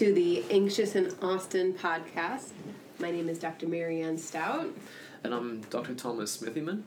to 0.00 0.14
the 0.14 0.42
Anxious 0.50 0.96
in 0.96 1.12
Austin 1.20 1.74
podcast. 1.74 2.52
My 3.00 3.10
name 3.10 3.28
is 3.28 3.38
Dr. 3.38 3.68
Marianne 3.68 4.16
Stout. 4.16 4.74
And 5.24 5.34
I'm 5.34 5.60
Dr. 5.68 5.94
Thomas 5.94 6.38
Smithyman. 6.38 6.84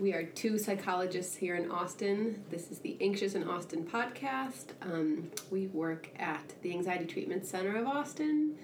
We 0.00 0.14
are 0.14 0.22
two 0.22 0.56
psychologists 0.56 1.36
here 1.36 1.56
in 1.56 1.70
Austin. 1.70 2.42
This 2.48 2.70
is 2.70 2.78
the 2.78 2.96
Anxious 3.02 3.34
in 3.34 3.46
Austin 3.46 3.84
podcast. 3.84 4.68
Um, 4.80 5.30
we 5.50 5.66
work 5.66 6.08
at 6.18 6.54
the 6.62 6.70
Anxiety 6.70 7.04
Treatment 7.04 7.44
Center 7.44 7.76
of 7.76 7.86
Austin, 7.86 8.54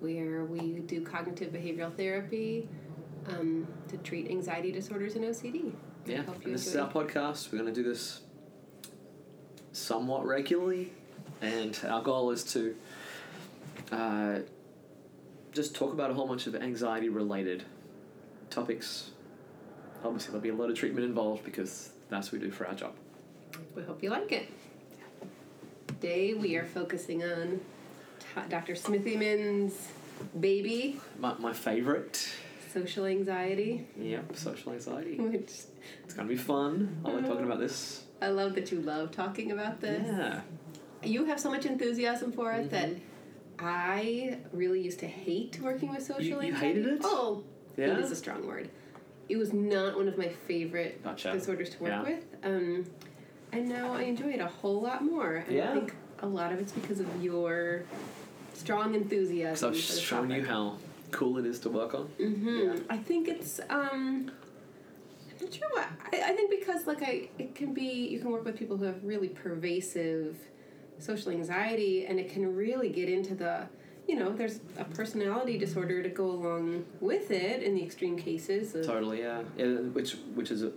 where 0.00 0.46
we 0.46 0.78
do 0.78 1.04
cognitive 1.04 1.52
behavioral 1.52 1.94
therapy 1.94 2.66
um, 3.28 3.68
to 3.88 3.98
treat 3.98 4.30
anxiety 4.30 4.72
disorders 4.72 5.16
and 5.16 5.26
OCD. 5.26 5.74
Yeah, 6.06 6.22
and 6.44 6.54
this 6.54 6.66
is 6.66 6.76
our 6.76 6.90
podcast. 6.90 7.52
We're 7.52 7.58
going 7.58 7.74
to 7.74 7.82
do 7.82 7.86
this 7.86 8.22
somewhat 9.72 10.24
regularly, 10.24 10.94
and 11.42 11.78
our 11.86 12.00
goal 12.00 12.30
is 12.30 12.42
to 12.54 12.74
uh, 13.92 14.38
just 15.52 15.74
talk 15.74 15.92
about 15.92 16.10
a 16.10 16.14
whole 16.14 16.26
bunch 16.26 16.46
of 16.46 16.54
anxiety 16.56 17.08
related 17.08 17.64
topics. 18.50 19.10
Obviously, 20.04 20.32
there'll 20.32 20.42
be 20.42 20.48
a 20.48 20.54
lot 20.54 20.70
of 20.70 20.76
treatment 20.76 21.04
involved 21.06 21.44
because 21.44 21.90
that's 22.08 22.32
what 22.32 22.40
we 22.40 22.46
do 22.48 22.52
for 22.52 22.66
our 22.66 22.74
job. 22.74 22.94
We 23.76 23.82
hope 23.82 24.02
you 24.02 24.10
like 24.10 24.32
it. 24.32 24.48
Today 25.86 26.34
we 26.34 26.56
are 26.56 26.64
focusing 26.64 27.22
on 27.22 27.60
t- 28.18 28.40
Dr. 28.48 28.74
Smithyman's 28.74 29.88
baby, 30.40 31.00
My, 31.18 31.34
my 31.38 31.52
favorite, 31.52 32.28
social 32.72 33.04
anxiety, 33.04 33.86
yep, 34.00 34.34
social 34.34 34.72
anxiety. 34.72 35.16
which 35.18 35.50
It's 36.04 36.14
going 36.14 36.26
to 36.26 36.34
be 36.34 36.36
fun. 36.36 36.96
I 37.04 37.10
like 37.12 37.26
talking 37.26 37.44
about 37.44 37.60
this. 37.60 38.04
I 38.20 38.28
love 38.28 38.54
that 38.54 38.72
you 38.72 38.80
love 38.80 39.10
talking 39.12 39.52
about 39.52 39.80
this. 39.80 40.02
Yeah. 40.06 40.40
You 41.04 41.24
have 41.26 41.38
so 41.38 41.50
much 41.50 41.66
enthusiasm 41.66 42.32
for 42.32 42.52
it 42.52 42.70
that 42.70 42.90
I 43.62 44.38
really 44.52 44.80
used 44.80 44.98
to 45.00 45.06
hate 45.06 45.58
working 45.62 45.90
with 45.90 46.02
social 46.02 46.42
You- 46.42 46.48
you 46.50 46.54
hated 46.54 46.86
it? 46.86 47.00
Oh, 47.04 47.44
Yeah? 47.76 47.92
it 47.92 47.98
is 48.00 48.10
a 48.10 48.16
strong 48.16 48.46
word. 48.46 48.68
It 49.28 49.36
was 49.36 49.52
not 49.52 49.96
one 49.96 50.08
of 50.08 50.18
my 50.18 50.28
favorite 50.28 51.02
Gotcha. 51.02 51.32
disorders 51.32 51.70
to 51.70 51.82
work 51.82 51.90
Yeah. 51.92 52.02
with. 52.02 52.24
Um, 52.42 52.84
and 53.52 53.68
now 53.68 53.92
I 53.94 54.02
enjoy 54.02 54.30
it 54.32 54.40
a 54.40 54.46
whole 54.48 54.80
lot 54.80 55.04
more. 55.04 55.36
And 55.36 55.52
Yeah? 55.56 55.70
I 55.70 55.74
think 55.74 55.94
a 56.20 56.26
lot 56.26 56.52
of 56.52 56.58
it's 56.60 56.72
because 56.72 57.00
of 57.00 57.22
your 57.22 57.84
strong 58.54 58.94
enthusiasm. 58.94 59.56
So 59.56 59.68
I've 59.68 59.76
shown 59.76 60.30
you 60.30 60.44
how 60.44 60.78
cool 61.10 61.38
it 61.38 61.46
is 61.46 61.58
to 61.60 61.68
work 61.70 61.94
on. 61.94 62.08
Mm-hmm. 62.18 62.84
I 62.90 62.96
think 62.98 63.28
it's 63.28 63.60
um 63.70 64.30
I'm 65.30 65.46
not 65.46 65.54
sure 65.54 65.68
what 65.70 65.88
I, 66.12 66.30
I 66.30 66.36
think 66.36 66.50
because 66.50 66.86
like 66.86 67.02
I 67.02 67.28
it 67.38 67.54
can 67.54 67.74
be 67.74 68.08
you 68.08 68.18
can 68.20 68.30
work 68.30 68.44
with 68.44 68.56
people 68.56 68.76
who 68.76 68.84
have 68.84 69.02
really 69.04 69.28
pervasive 69.28 70.36
social 71.02 71.32
anxiety 71.32 72.06
and 72.06 72.18
it 72.20 72.28
can 72.30 72.54
really 72.56 72.88
get 72.88 73.08
into 73.08 73.34
the 73.34 73.66
you 74.08 74.16
know, 74.18 74.32
there's 74.32 74.58
a 74.78 74.84
personality 74.84 75.56
disorder 75.56 76.02
to 76.02 76.08
go 76.08 76.28
along 76.28 76.84
with 77.00 77.30
it 77.30 77.62
in 77.62 77.72
the 77.76 77.82
extreme 77.82 78.16
cases 78.18 78.72
Totally, 78.84 79.20
yeah. 79.20 79.42
yeah 79.56 79.66
which 79.96 80.12
which 80.34 80.50
is 80.50 80.62
a 80.64 80.72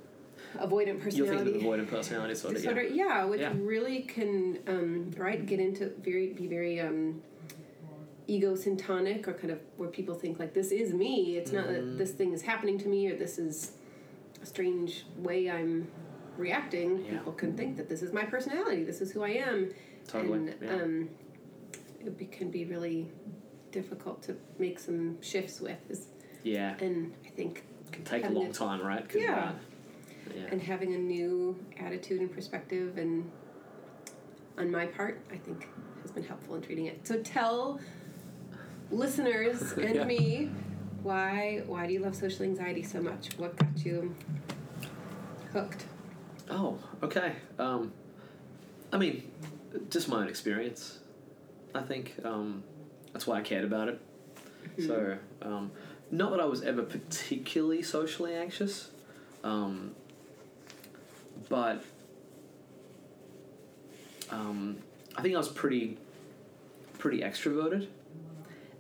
avoidant 0.58 1.02
you'll 1.16 1.28
think 1.28 1.40
personality 1.44 1.56
of 1.56 1.62
avoidant 1.64 1.90
personality 1.90 2.34
disorder. 2.34 2.56
disorder. 2.58 2.84
Yeah. 2.84 2.96
Yeah, 3.08 3.26
which 3.26 3.42
Yeah. 3.42 3.54
really 3.58 4.02
can 4.02 4.60
um, 4.68 5.12
right 5.18 5.44
get 5.46 5.60
into 5.60 5.90
very 6.02 6.28
be 6.34 6.46
very 6.48 6.80
um, 6.80 7.22
egocentric 8.30 9.28
or 9.28 9.34
kind 9.34 9.52
of 9.52 9.60
where 9.78 9.90
people 9.90 10.16
think 10.16 10.40
like 10.40 10.54
this 10.54 10.72
is 10.72 10.94
me. 10.94 11.38
It's 11.38 11.52
not 11.52 11.66
Mm-hmm. 11.66 11.90
that 11.92 11.98
this 11.98 12.12
thing 12.12 12.32
is 12.34 12.42
happening 12.44 12.78
to 12.80 12.88
me 12.88 13.08
or 13.08 13.16
this 13.18 13.38
is 13.40 13.72
a 14.42 14.46
strange 14.46 15.06
way 15.18 15.50
I'm 15.50 15.88
reacting. 16.38 17.04
People 17.06 17.34
can 17.34 17.56
think 17.58 17.78
that 17.78 17.90
this 17.90 18.02
is 18.02 18.14
my 18.14 18.24
personality. 18.24 18.84
This 18.84 19.02
is 19.02 19.12
who 19.12 19.24
I 19.24 19.30
am. 19.30 19.72
Totally, 20.08 20.34
And 20.38 20.56
yeah. 20.62 20.74
um, 20.74 21.10
it 22.00 22.18
be, 22.18 22.26
can 22.26 22.52
be 22.52 22.66
really 22.66 23.12
difficult 23.72 24.22
to 24.24 24.36
make 24.60 24.80
some 24.80 25.22
shifts 25.22 25.60
with. 25.60 25.78
Is, 25.90 26.08
Yeah. 26.44 26.76
and 26.80 27.14
I 27.26 27.30
think 27.30 27.64
it 27.88 27.92
can 27.92 28.04
take 28.04 28.26
a 28.26 28.30
long 28.30 28.52
time, 28.52 28.82
right? 28.82 29.06
Yeah. 29.14 29.50
uh, 29.50 29.52
yeah. 30.36 30.44
and 30.52 30.62
having 30.62 30.94
a 30.94 30.98
new 30.98 31.58
attitude 31.80 32.20
and 32.22 32.32
perspective 32.34 32.98
and 32.98 33.30
on 34.58 34.72
my 34.72 34.86
part 34.88 35.22
i 35.32 35.36
think 35.38 35.70
has 36.02 36.10
been 36.12 36.24
helpful 36.24 36.56
in 36.56 36.62
treating 36.62 36.86
it 36.88 37.06
so 37.06 37.20
tell 37.22 37.80
listeners 38.92 39.72
and 39.78 39.96
Yeah. 39.96 40.04
me 40.06 40.50
why 41.04 41.62
why 41.68 41.86
do 41.88 41.94
you 41.94 42.00
love 42.00 42.16
social 42.16 42.44
anxiety 42.44 42.82
so 42.82 43.02
much 43.02 43.30
what 43.38 43.56
got 43.58 43.86
you 43.86 44.16
hooked 45.54 45.86
oh, 46.50 46.78
okay. 47.02 47.34
Um, 47.58 47.92
I 48.92 48.98
mean, 48.98 49.32
just 49.90 50.08
my 50.08 50.18
own 50.18 50.28
experience. 50.28 51.00
I 51.74 51.82
think 51.82 52.16
um, 52.24 52.64
that's 53.14 53.28
why 53.28 53.40
I 53.40 53.42
cared 53.42 53.66
about 53.66 53.90
it. 53.90 54.02
So, 54.86 55.18
um, 55.42 55.72
not 56.12 56.32
that 56.32 56.40
I 56.40 56.46
was 56.46 56.64
ever 56.64 56.84
particularly 56.84 57.82
socially 57.82 58.34
anxious, 58.36 58.90
um, 59.44 59.96
but 61.50 61.84
um, 64.32 64.78
I 65.16 65.22
think 65.22 65.36
I 65.36 65.38
was 65.38 65.50
pretty, 65.50 65.98
pretty 66.98 67.22
extroverted, 67.22 67.88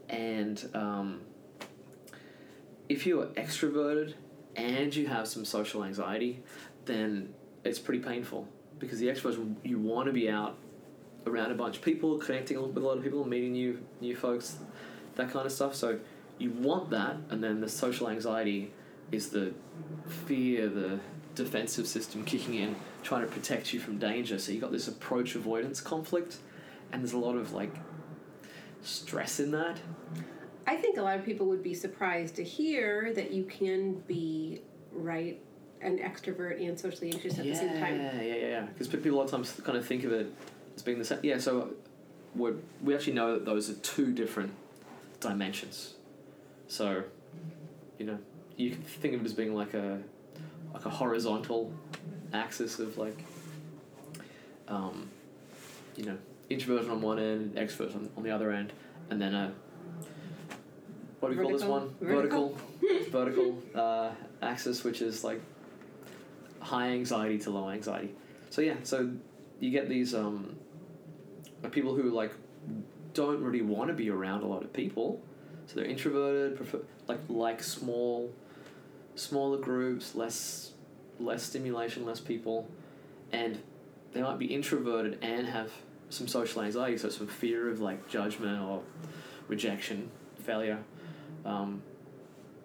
and 0.09 0.69
um, 0.73 1.21
if 2.89 3.05
you're 3.05 3.27
extroverted 3.27 4.13
and 4.55 4.95
you 4.95 5.07
have 5.07 5.27
some 5.27 5.45
social 5.45 5.83
anxiety, 5.83 6.41
then 6.85 7.33
it's 7.63 7.79
pretty 7.79 7.99
painful 7.99 8.47
because 8.79 8.99
the 8.99 9.07
extroverts 9.07 9.55
you 9.63 9.79
want 9.79 10.07
to 10.07 10.13
be 10.13 10.29
out 10.29 10.57
around 11.25 11.51
a 11.51 11.55
bunch 11.55 11.77
of 11.77 11.81
people, 11.81 12.17
connecting 12.17 12.61
with 12.61 12.77
a 12.77 12.79
lot 12.79 12.97
of 12.97 13.03
people, 13.03 13.25
meeting 13.25 13.53
new 13.53 13.79
new 14.01 14.15
folks, 14.15 14.57
that 15.15 15.31
kind 15.31 15.45
of 15.45 15.51
stuff. 15.51 15.75
So 15.75 15.99
you 16.37 16.51
want 16.51 16.89
that, 16.91 17.17
and 17.29 17.43
then 17.43 17.61
the 17.61 17.69
social 17.69 18.09
anxiety 18.09 18.71
is 19.11 19.29
the 19.29 19.53
fear, 20.25 20.67
the 20.67 20.99
defensive 21.35 21.87
system 21.87 22.23
kicking 22.23 22.55
in, 22.55 22.75
trying 23.03 23.21
to 23.21 23.27
protect 23.27 23.73
you 23.73 23.79
from 23.79 23.97
danger. 23.97 24.39
So 24.39 24.51
you 24.51 24.59
got 24.59 24.71
this 24.71 24.87
approach 24.87 25.35
avoidance 25.35 25.81
conflict, 25.81 26.37
and 26.91 27.01
there's 27.01 27.13
a 27.13 27.17
lot 27.17 27.35
of 27.35 27.53
like 27.53 27.73
stress 28.81 29.39
in 29.39 29.49
that. 29.51 29.79
i 30.67 30.75
think 30.75 30.97
a 30.97 31.01
lot 31.01 31.17
of 31.17 31.25
people 31.25 31.47
would 31.47 31.63
be 31.63 31.73
surprised 31.73 32.35
to 32.35 32.43
hear 32.43 33.11
that 33.15 33.31
you 33.31 33.43
can 33.43 33.95
be 34.07 34.61
right 34.91 35.41
an 35.81 35.97
extrovert 35.97 36.63
and 36.63 36.79
socially 36.79 37.11
anxious 37.11 37.39
at 37.39 37.45
yeah, 37.45 37.53
the 37.53 37.59
same 37.59 37.79
time 37.79 37.95
Yeah, 37.95 38.21
yeah, 38.21 38.35
yeah. 38.35 38.61
Because 38.61 38.87
people 38.87 39.11
a 39.11 39.17
lot 39.17 39.25
of 39.25 39.31
times 39.31 39.59
kind 39.63 39.77
of 39.77 39.85
think 39.85 40.03
of 40.03 40.11
it 40.11 40.31
as 40.75 40.81
being 40.81 40.99
the 40.99 41.05
same. 41.05 41.19
Yeah, 41.23 41.37
so 41.37 41.71
we 42.35 42.51
we 42.81 42.95
actually 42.95 43.13
know 43.13 43.33
that 43.33 43.45
those 43.45 43.69
are 43.69 43.75
two 43.75 44.11
different 44.11 44.53
dimensions. 45.19 45.95
So, 46.67 47.03
you 47.97 48.05
know, 48.05 48.17
you 48.57 48.71
can 48.71 48.81
think 48.81 49.13
of 49.13 49.21
it 49.21 49.25
as 49.25 49.33
being 49.33 49.55
like 49.55 49.73
a 49.73 49.99
like 50.73 50.85
a 50.85 50.89
horizontal 50.89 51.71
axis 52.33 52.79
of 52.79 52.97
like, 52.97 53.23
um, 54.67 55.09
you 55.95 56.05
know, 56.05 56.17
introversion 56.49 56.91
on 56.91 57.01
one 57.01 57.19
end, 57.19 57.55
extroversion 57.55 57.95
on, 57.95 58.09
on 58.17 58.23
the 58.23 58.31
other 58.31 58.51
end, 58.51 58.73
and 59.09 59.21
then 59.21 59.33
a 59.33 59.53
what 61.19 61.31
do 61.31 61.37
we 61.37 61.43
call 61.43 61.53
this 61.53 61.63
one? 61.63 61.95
Vertical? 62.01 62.57
Vertical, 62.81 63.09
vertical 63.11 63.63
uh, 63.73 64.11
axis, 64.41 64.83
which 64.83 65.01
is 65.01 65.23
like 65.23 65.41
high 66.59 66.89
anxiety 66.89 67.39
to 67.39 67.49
low 67.49 67.69
anxiety. 67.69 68.13
So 68.49 68.61
yeah, 68.61 68.75
so 68.83 69.11
you 69.59 69.71
get 69.71 69.89
these 69.89 70.13
um, 70.13 70.55
people 71.71 71.95
who 71.95 72.11
like 72.11 72.31
don't 73.13 73.41
really 73.41 73.61
want 73.61 73.89
to 73.89 73.93
be 73.93 74.09
around 74.09 74.43
a 74.43 74.47
lot 74.47 74.63
of 74.63 74.73
people, 74.73 75.21
so 75.67 75.75
they're 75.75 75.85
introverted, 75.85 76.57
prefer 76.57 76.79
like 77.07 77.19
like 77.29 77.63
small, 77.63 78.31
smaller 79.15 79.57
groups, 79.57 80.15
less 80.15 80.71
less 81.19 81.43
stimulation, 81.43 82.05
less 82.05 82.19
people, 82.19 82.67
and 83.31 83.61
they 84.13 84.21
might 84.21 84.39
be 84.39 84.45
introverted 84.45 85.19
and 85.21 85.47
have 85.47 85.71
some 86.09 86.27
social 86.27 86.61
anxiety, 86.61 86.97
so 86.97 87.09
some 87.09 87.27
fear 87.27 87.69
of 87.69 87.79
like 87.79 88.07
judgment 88.07 88.61
or 88.61 88.81
rejection, 89.47 90.09
failure. 90.43 90.79
Um, 91.45 91.81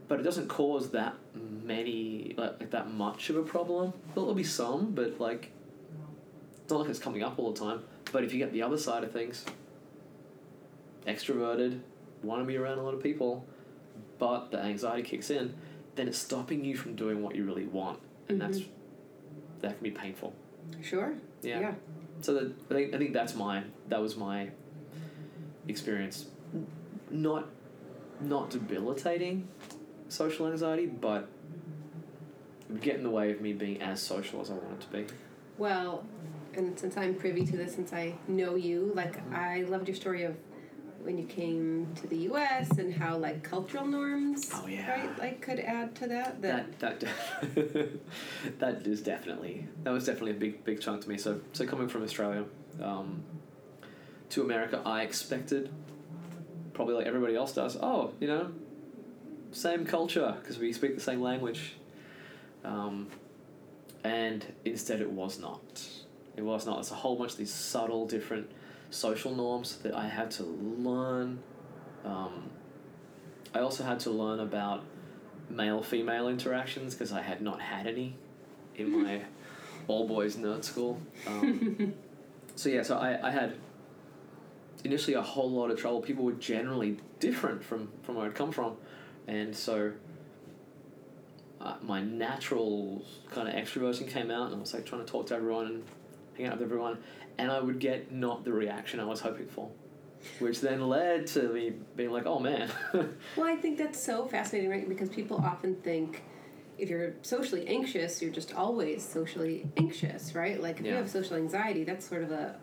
but 0.08 0.18
it 0.18 0.22
doesn't 0.24 0.48
cause 0.48 0.90
that 0.90 1.14
many 1.34 2.34
like, 2.36 2.60
like 2.60 2.70
that 2.70 2.90
much 2.92 3.30
of 3.30 3.36
a 3.36 3.42
problem. 3.42 3.92
There'll 4.14 4.34
be 4.34 4.44
some, 4.44 4.92
but 4.92 5.20
like 5.20 5.52
it's 6.62 6.70
not 6.70 6.80
like 6.80 6.90
it's 6.90 6.98
coming 6.98 7.22
up 7.22 7.38
all 7.38 7.52
the 7.52 7.60
time. 7.60 7.82
But 8.12 8.24
if 8.24 8.32
you 8.32 8.38
get 8.38 8.52
the 8.52 8.62
other 8.62 8.78
side 8.78 9.04
of 9.04 9.12
things, 9.12 9.44
extroverted, 11.06 11.80
want 12.22 12.42
to 12.42 12.46
be 12.46 12.56
around 12.56 12.78
a 12.78 12.82
lot 12.82 12.94
of 12.94 13.02
people, 13.02 13.46
but 14.18 14.50
the 14.50 14.58
anxiety 14.58 15.02
kicks 15.02 15.30
in, 15.30 15.54
then 15.94 16.08
it's 16.08 16.18
stopping 16.18 16.64
you 16.64 16.76
from 16.76 16.94
doing 16.94 17.22
what 17.22 17.34
you 17.34 17.44
really 17.44 17.66
want, 17.66 17.98
and 18.28 18.40
mm-hmm. 18.40 18.52
that's 18.52 18.64
that 19.60 19.74
can 19.76 19.82
be 19.82 19.90
painful. 19.90 20.34
sure 20.82 21.14
Yeah. 21.42 21.60
yeah 21.60 21.74
So 22.20 22.34
that, 22.34 22.52
I 22.70 22.74
think 22.74 22.94
I 22.94 22.98
think 22.98 23.12
that's 23.12 23.34
my 23.34 23.64
that 23.88 24.00
was 24.00 24.16
my 24.16 24.50
experience. 25.68 26.26
Not 27.10 27.48
not 28.20 28.50
debilitating 28.50 29.48
social 30.08 30.46
anxiety, 30.46 30.86
but 30.86 31.28
get 32.80 32.96
in 32.96 33.02
the 33.02 33.10
way 33.10 33.30
of 33.32 33.40
me 33.40 33.52
being 33.52 33.80
as 33.82 34.00
social 34.00 34.40
as 34.40 34.50
I 34.50 34.54
wanted 34.54 34.80
to 34.80 34.88
be. 34.88 35.06
Well, 35.58 36.04
and 36.56 36.78
since 36.78 36.96
I'm 36.96 37.14
privy 37.14 37.44
to 37.46 37.56
this, 37.56 37.74
since 37.74 37.92
I 37.92 38.14
know 38.28 38.54
you, 38.54 38.92
like 38.94 39.16
I 39.34 39.62
loved 39.62 39.88
your 39.88 39.96
story 39.96 40.24
of 40.24 40.36
when 41.02 41.16
you 41.16 41.24
came 41.24 41.88
to 41.96 42.06
the 42.06 42.16
U.S. 42.28 42.70
and 42.78 42.92
how 42.92 43.16
like 43.16 43.42
cultural 43.42 43.86
norms, 43.86 44.50
Oh, 44.52 44.66
yeah. 44.66 44.90
right, 44.90 45.18
like 45.18 45.40
could 45.40 45.58
add 45.60 45.94
to 45.96 46.06
that. 46.08 46.42
That, 46.42 46.78
that 46.80 47.00
that 47.00 47.90
that 48.58 48.86
is 48.86 49.00
definitely 49.00 49.66
that 49.84 49.90
was 49.90 50.04
definitely 50.04 50.32
a 50.32 50.34
big 50.34 50.62
big 50.64 50.80
chunk 50.80 51.02
to 51.02 51.08
me. 51.08 51.16
So 51.16 51.40
so 51.52 51.66
coming 51.66 51.88
from 51.88 52.02
Australia 52.02 52.44
um, 52.82 53.22
to 54.30 54.42
America, 54.42 54.82
I 54.84 55.02
expected 55.02 55.70
probably 56.74 56.94
like 56.94 57.06
everybody 57.06 57.34
else 57.34 57.52
does. 57.54 57.76
Oh, 57.80 58.12
you 58.20 58.28
know, 58.28 58.50
same 59.52 59.84
culture 59.86 60.36
because 60.42 60.58
we 60.58 60.72
speak 60.72 60.94
the 60.96 61.00
same 61.00 61.22
language, 61.22 61.76
um, 62.64 63.08
and 64.04 64.44
instead 64.66 65.00
it 65.00 65.10
was 65.10 65.38
not. 65.40 65.88
It 66.40 66.44
was 66.44 66.64
not. 66.64 66.78
It's 66.78 66.90
a 66.90 66.94
whole 66.94 67.16
bunch 67.16 67.32
of 67.32 67.36
these 67.36 67.52
subtle 67.52 68.06
different 68.06 68.50
social 68.88 69.34
norms 69.34 69.76
that 69.82 69.94
I 69.94 70.08
had 70.08 70.30
to 70.32 70.44
learn. 70.44 71.40
Um, 72.02 72.48
I 73.54 73.58
also 73.58 73.84
had 73.84 74.00
to 74.00 74.10
learn 74.10 74.40
about 74.40 74.82
male 75.50 75.82
female 75.82 76.28
interactions 76.28 76.94
because 76.94 77.12
I 77.12 77.20
had 77.20 77.42
not 77.42 77.60
had 77.60 77.86
any 77.86 78.16
in 78.74 78.90
my 79.04 79.20
all 79.86 80.08
boys 80.08 80.36
nerd 80.36 80.64
school. 80.64 80.98
Um, 81.26 81.92
so 82.56 82.70
yeah, 82.70 82.84
so 82.84 82.96
I, 82.96 83.28
I 83.28 83.30
had 83.30 83.56
initially 84.82 85.12
a 85.12 85.22
whole 85.22 85.50
lot 85.50 85.70
of 85.70 85.78
trouble. 85.78 86.00
People 86.00 86.24
were 86.24 86.32
generally 86.32 86.96
different 87.18 87.62
from, 87.62 87.90
from 88.00 88.14
where 88.14 88.24
I'd 88.24 88.34
come 88.34 88.50
from, 88.50 88.78
and 89.28 89.54
so 89.54 89.92
uh, 91.60 91.74
my 91.82 92.00
natural 92.00 93.04
kind 93.30 93.46
of 93.46 93.54
extroversion 93.54 94.08
came 94.08 94.30
out, 94.30 94.46
and 94.46 94.56
I 94.56 94.58
was 94.58 94.72
like 94.72 94.86
trying 94.86 95.04
to 95.04 95.12
talk 95.12 95.26
to 95.26 95.34
everyone 95.34 95.66
and 95.66 95.84
out 96.46 96.54
with 96.54 96.62
everyone, 96.62 96.98
and 97.38 97.50
I 97.50 97.60
would 97.60 97.78
get 97.78 98.12
not 98.12 98.44
the 98.44 98.52
reaction 98.52 99.00
I 99.00 99.04
was 99.04 99.20
hoping 99.20 99.46
for. 99.46 99.70
Which 100.38 100.60
then 100.60 100.86
led 100.86 101.26
to 101.28 101.48
me 101.48 101.72
being 101.96 102.10
like, 102.10 102.26
oh 102.26 102.38
man, 102.38 102.70
well, 102.92 103.46
I 103.46 103.56
think 103.56 103.78
that's 103.78 103.98
so 103.98 104.26
fascinating, 104.26 104.68
right? 104.68 104.86
Because 104.86 105.08
people 105.08 105.38
often 105.38 105.76
think 105.76 106.22
if 106.80 106.88
you're 106.88 107.14
socially 107.22 107.66
anxious, 107.66 108.20
you're 108.20 108.32
just 108.32 108.54
always 108.54 109.06
socially 109.06 109.66
anxious, 109.76 110.34
right? 110.34 110.60
Like 110.60 110.80
if 110.80 110.86
you 110.86 110.94
have 110.94 111.10
social 111.10 111.36
anxiety, 111.36 111.84
that's 111.84 112.06
sort 112.06 112.22
of 112.22 112.32
a, 112.32 112.54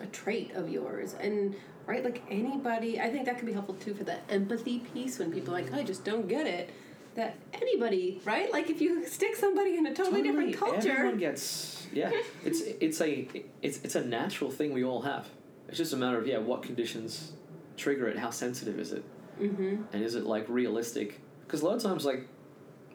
a, 0.00 0.04
a 0.04 0.06
trait 0.08 0.52
of 0.54 0.68
yours. 0.68 1.14
And 1.20 1.54
right, 1.86 2.02
like 2.02 2.22
anybody, 2.30 3.00
I 3.00 3.10
think 3.10 3.26
that 3.26 3.36
can 3.36 3.46
be 3.46 3.52
helpful 3.52 3.74
too 3.74 3.94
for 3.94 4.04
the 4.04 4.18
empathy 4.30 4.78
piece 4.78 5.18
when 5.18 5.30
people 5.30 5.54
are 5.54 5.60
like, 5.60 5.72
I 5.72 5.82
just 5.82 6.04
don't 6.04 6.26
get 6.26 6.46
it. 6.46 6.70
That 7.14 7.36
anybody, 7.52 8.20
right? 8.24 8.50
Like 8.52 8.70
if 8.70 8.80
you 8.80 9.06
stick 9.06 9.36
somebody 9.36 9.76
in 9.76 9.86
a 9.86 9.94
totally, 9.94 10.22
different 10.22 10.56
culture, 10.56 10.90
Everyone 10.90 11.18
gets 11.18 11.86
yeah. 11.92 12.10
It's 12.44 12.60
it's 12.80 13.00
a 13.00 13.28
it's 13.62 13.78
it's 13.84 13.94
a 13.94 14.04
natural 14.04 14.50
thing 14.50 14.72
we 14.72 14.84
all 14.84 15.02
have. 15.02 15.28
It's 15.68 15.78
just 15.78 15.92
a 15.92 15.96
matter 15.96 16.18
of 16.18 16.26
yeah, 16.26 16.38
what 16.38 16.62
conditions 16.62 17.32
trigger 17.76 18.08
it. 18.08 18.18
How 18.18 18.30
sensitive 18.30 18.78
is 18.78 18.92
it? 18.92 19.04
mm-hmm. 19.40 19.82
And 19.92 20.02
is 20.02 20.14
it 20.14 20.24
like 20.24 20.46
realistic? 20.48 21.20
Because 21.46 21.62
a 21.62 21.66
lot 21.66 21.76
of 21.76 21.82
times, 21.82 22.04
like 22.04 22.26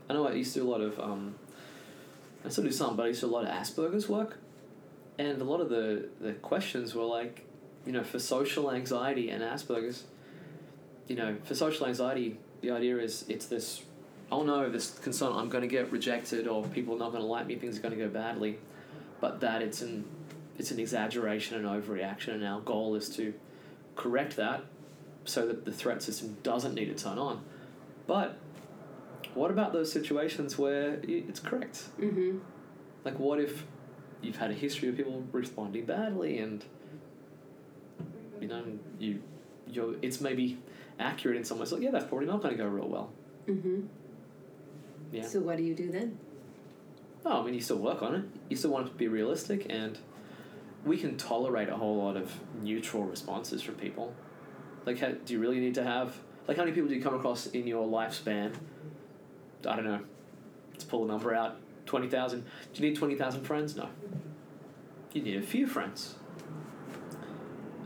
I 0.10 0.14
know 0.14 0.28
I 0.28 0.34
used 0.34 0.54
to 0.54 0.60
do 0.60 0.68
a 0.68 0.72
lot 0.72 0.82
of 0.82 1.00
um, 1.00 1.36
I 2.46 2.50
still 2.50 2.64
do 2.64 2.72
some, 2.72 2.96
but 2.96 3.04
I 3.04 3.08
used 3.10 3.22
to 3.22 3.28
do 3.28 3.32
a 3.32 3.36
lot 3.36 3.46
of 3.46 3.50
Asperger's 3.50 4.10
work, 4.10 4.38
and 5.18 5.42
a 5.42 5.46
lot 5.46 5.62
of 5.62 5.70
the 5.70 6.10
the 6.20 6.34
questions 6.34 6.96
were 6.96 7.04
like, 7.04 7.46
you 7.86 7.92
know, 7.92 8.04
for 8.04 8.20
social 8.20 8.72
anxiety 8.72 9.30
and 9.30 9.44
Asperger's. 9.44 10.06
You 11.08 11.16
know, 11.16 11.38
for 11.44 11.56
social 11.56 11.88
anxiety, 11.88 12.38
the 12.62 12.70
idea 12.70 12.98
is 13.00 13.26
it's 13.28 13.48
this 13.48 13.82
oh 14.32 14.44
no, 14.44 14.70
this 14.70 14.98
concern 15.00 15.34
I'm 15.34 15.50
going 15.50 15.62
to 15.62 15.68
get 15.68 15.92
rejected 15.92 16.48
or 16.48 16.64
people 16.66 16.96
are 16.96 17.00
not 17.00 17.12
going 17.12 17.24
to 17.24 17.28
like 17.28 17.48
me, 17.48 17.56
things 17.56 17.78
are 17.78 17.82
going 17.82 17.98
to 17.98 18.04
go 18.04 18.10
badly, 18.10 18.58
but 19.20 19.40
that 19.42 19.62
it's 19.62 19.82
an 19.82 20.06
it's 20.58 20.72
an 20.72 20.80
exaggeration 20.80 21.58
and 21.58 21.66
overreaction, 21.66 22.34
and 22.34 22.46
our 22.46 22.60
goal 22.60 22.96
is 22.96 23.10
to 23.16 23.34
correct 23.96 24.36
that 24.36 24.64
so 25.26 25.48
that 25.48 25.66
the 25.66 25.72
threat 25.72 26.02
system 26.04 26.38
doesn't 26.44 26.74
need 26.74 26.86
to 26.96 27.04
turn 27.04 27.18
on. 27.18 27.42
But 28.08 28.38
what 29.34 29.52
about 29.52 29.74
those 29.74 29.92
situations 29.92 30.58
where 30.58 31.00
it's 31.04 31.40
correct? 31.40 31.84
Mm-hmm. 32.00 32.40
Like, 33.06 33.20
what 33.20 33.40
if 33.40 33.64
you've 34.22 34.38
had 34.38 34.52
a 34.52 34.54
history 34.54 34.90
of 34.90 34.98
people 34.98 35.24
responding 35.32 35.86
badly, 35.86 36.40
and 36.40 36.64
you 38.42 38.48
know 38.48 38.64
you 39.00 39.22
you're 39.68 39.96
it's 40.02 40.20
maybe 40.20 40.58
accurate 41.00 41.38
in 41.38 41.44
some 41.44 41.60
ways. 41.60 41.72
Like, 41.72 41.82
yeah, 41.82 41.92
that's 41.92 42.06
probably 42.06 42.28
not 42.28 42.42
going 42.42 42.58
to 42.58 42.62
go 42.62 42.68
real 42.68 42.88
well. 42.88 43.12
Mm-hmm. 43.48 43.82
Yeah. 45.12 45.26
So 45.26 45.40
what 45.40 45.58
do 45.58 45.64
you 45.64 45.76
do 45.76 45.92
then? 45.92 46.18
Oh, 47.26 47.42
I 47.42 47.46
mean, 47.46 47.54
you 47.54 47.62
still 47.62 47.78
work 47.78 48.02
on 48.02 48.16
it. 48.16 48.26
You 48.50 48.56
still 48.56 48.72
want 48.72 48.88
it 48.88 48.90
to 48.92 48.96
be 48.96 49.08
realistic, 49.08 49.66
and 49.70 49.98
we 50.86 50.98
can 50.98 51.18
tolerate 51.18 51.70
a 51.70 51.76
whole 51.76 51.98
lot 51.98 52.16
of 52.16 52.32
neutral 52.62 53.04
responses 53.04 53.62
from 53.62 53.76
people. 53.76 54.14
Like, 54.86 55.00
how, 55.00 55.10
do 55.10 55.34
you 55.34 55.40
really 55.40 55.60
need 55.60 55.76
to 55.76 55.84
have 55.84 56.16
like 56.48 56.58
how 56.58 56.64
many 56.64 56.74
people 56.74 56.90
do 56.90 56.96
you 56.96 57.02
come 57.02 57.14
across 57.14 57.46
in 57.46 57.68
your 57.68 57.88
lifespan? 57.88 58.54
I 59.68 59.76
don't 59.76 59.86
know. 59.86 60.00
Let's 60.72 60.84
pull 60.84 61.04
a 61.04 61.08
number 61.08 61.34
out. 61.34 61.58
Twenty 61.86 62.10
thousand. 62.10 62.44
Do 62.74 62.82
you 62.82 62.90
need 62.90 62.98
twenty 62.98 63.16
thousand 63.16 63.44
friends? 63.44 63.76
No. 63.76 63.88
You 65.14 65.22
need 65.22 65.38
a 65.38 65.42
few 65.42 65.68
friends. 65.68 66.16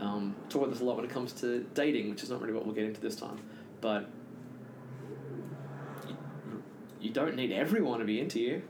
Um, 0.00 0.34
talk 0.48 0.62
about 0.62 0.72
this 0.72 0.80
a 0.80 0.84
lot 0.84 0.96
when 0.96 1.04
it 1.04 1.10
comes 1.10 1.32
to 1.40 1.66
dating, 1.74 2.10
which 2.10 2.22
is 2.22 2.30
not 2.30 2.40
really 2.40 2.54
what 2.54 2.64
we'll 2.64 2.74
get 2.74 2.84
into 2.84 3.02
this 3.02 3.16
time, 3.16 3.38
but 3.80 4.08
you 7.04 7.10
don't 7.12 7.36
need 7.36 7.52
everyone 7.52 7.98
to 7.98 8.04
be 8.04 8.18
into 8.18 8.40
you. 8.40 8.62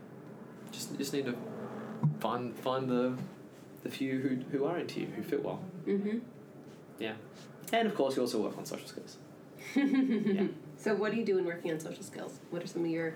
Just 0.73 0.97
just 0.99 1.13
need 1.13 1.25
to 1.27 1.35
find 2.21 2.55
find 2.59 2.89
the 2.91 3.17
the 3.85 3.91
few 3.91 4.19
who 4.19 4.31
who 4.59 4.65
are 4.65 4.79
into 4.79 5.01
you 5.01 5.07
who 5.17 5.23
fit 5.23 5.43
well. 5.45 5.61
Mm-hmm. 5.87 6.19
Yeah, 6.99 7.15
and 7.73 7.87
of 7.89 7.95
course 7.95 8.17
you 8.17 8.23
also 8.23 8.43
work 8.43 8.59
on 8.59 8.65
social 8.67 8.89
skills. 8.89 9.17
yeah. 9.77 10.47
So 10.77 10.95
what 10.95 11.13
do 11.13 11.17
you 11.19 11.25
do 11.25 11.39
in 11.39 11.45
working 11.45 11.71
on 11.73 11.79
social 11.81 12.03
skills? 12.03 12.41
What 12.51 12.63
are 12.63 12.67
some 12.67 12.85
of 12.85 12.91
your 12.91 13.15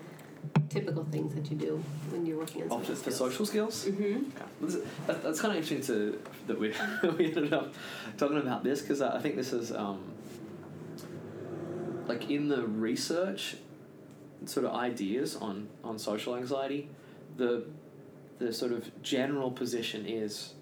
typical 0.68 1.04
things 1.04 1.34
that 1.34 1.50
you 1.50 1.56
do 1.56 1.82
when 2.10 2.24
you're 2.24 2.38
working 2.38 2.62
on 2.62 2.68
Oh, 2.70 2.78
social 2.80 2.94
for, 2.94 3.02
for 3.02 3.10
skills? 3.10 3.16
social 3.18 3.46
skills. 3.46 3.84
Mm-hmm. 3.86 4.64
This 4.66 4.74
is- 4.76 4.84
that, 5.08 5.22
that's 5.22 5.40
kind 5.40 5.52
of 5.58 5.62
interesting 5.62 5.82
to 5.96 6.20
that 6.46 6.58
we 6.58 6.68
we 7.18 7.26
ended 7.34 7.52
up 7.52 7.74
talking 8.16 8.38
about 8.38 8.62
this 8.62 8.80
because 8.82 9.00
I 9.02 9.18
think 9.20 9.34
this 9.36 9.52
is 9.52 9.72
um, 9.72 10.00
like 12.06 12.30
in 12.30 12.48
the 12.48 12.66
research 12.66 13.56
sort 14.46 14.66
of 14.66 14.72
ideas 14.72 15.36
on 15.36 15.68
on 15.82 15.98
social 15.98 16.36
anxiety, 16.36 16.88
the 17.36 17.64
the 18.38 18.52
sort 18.52 18.72
of 18.72 19.02
general 19.02 19.50
position 19.50 20.06
is 20.06 20.54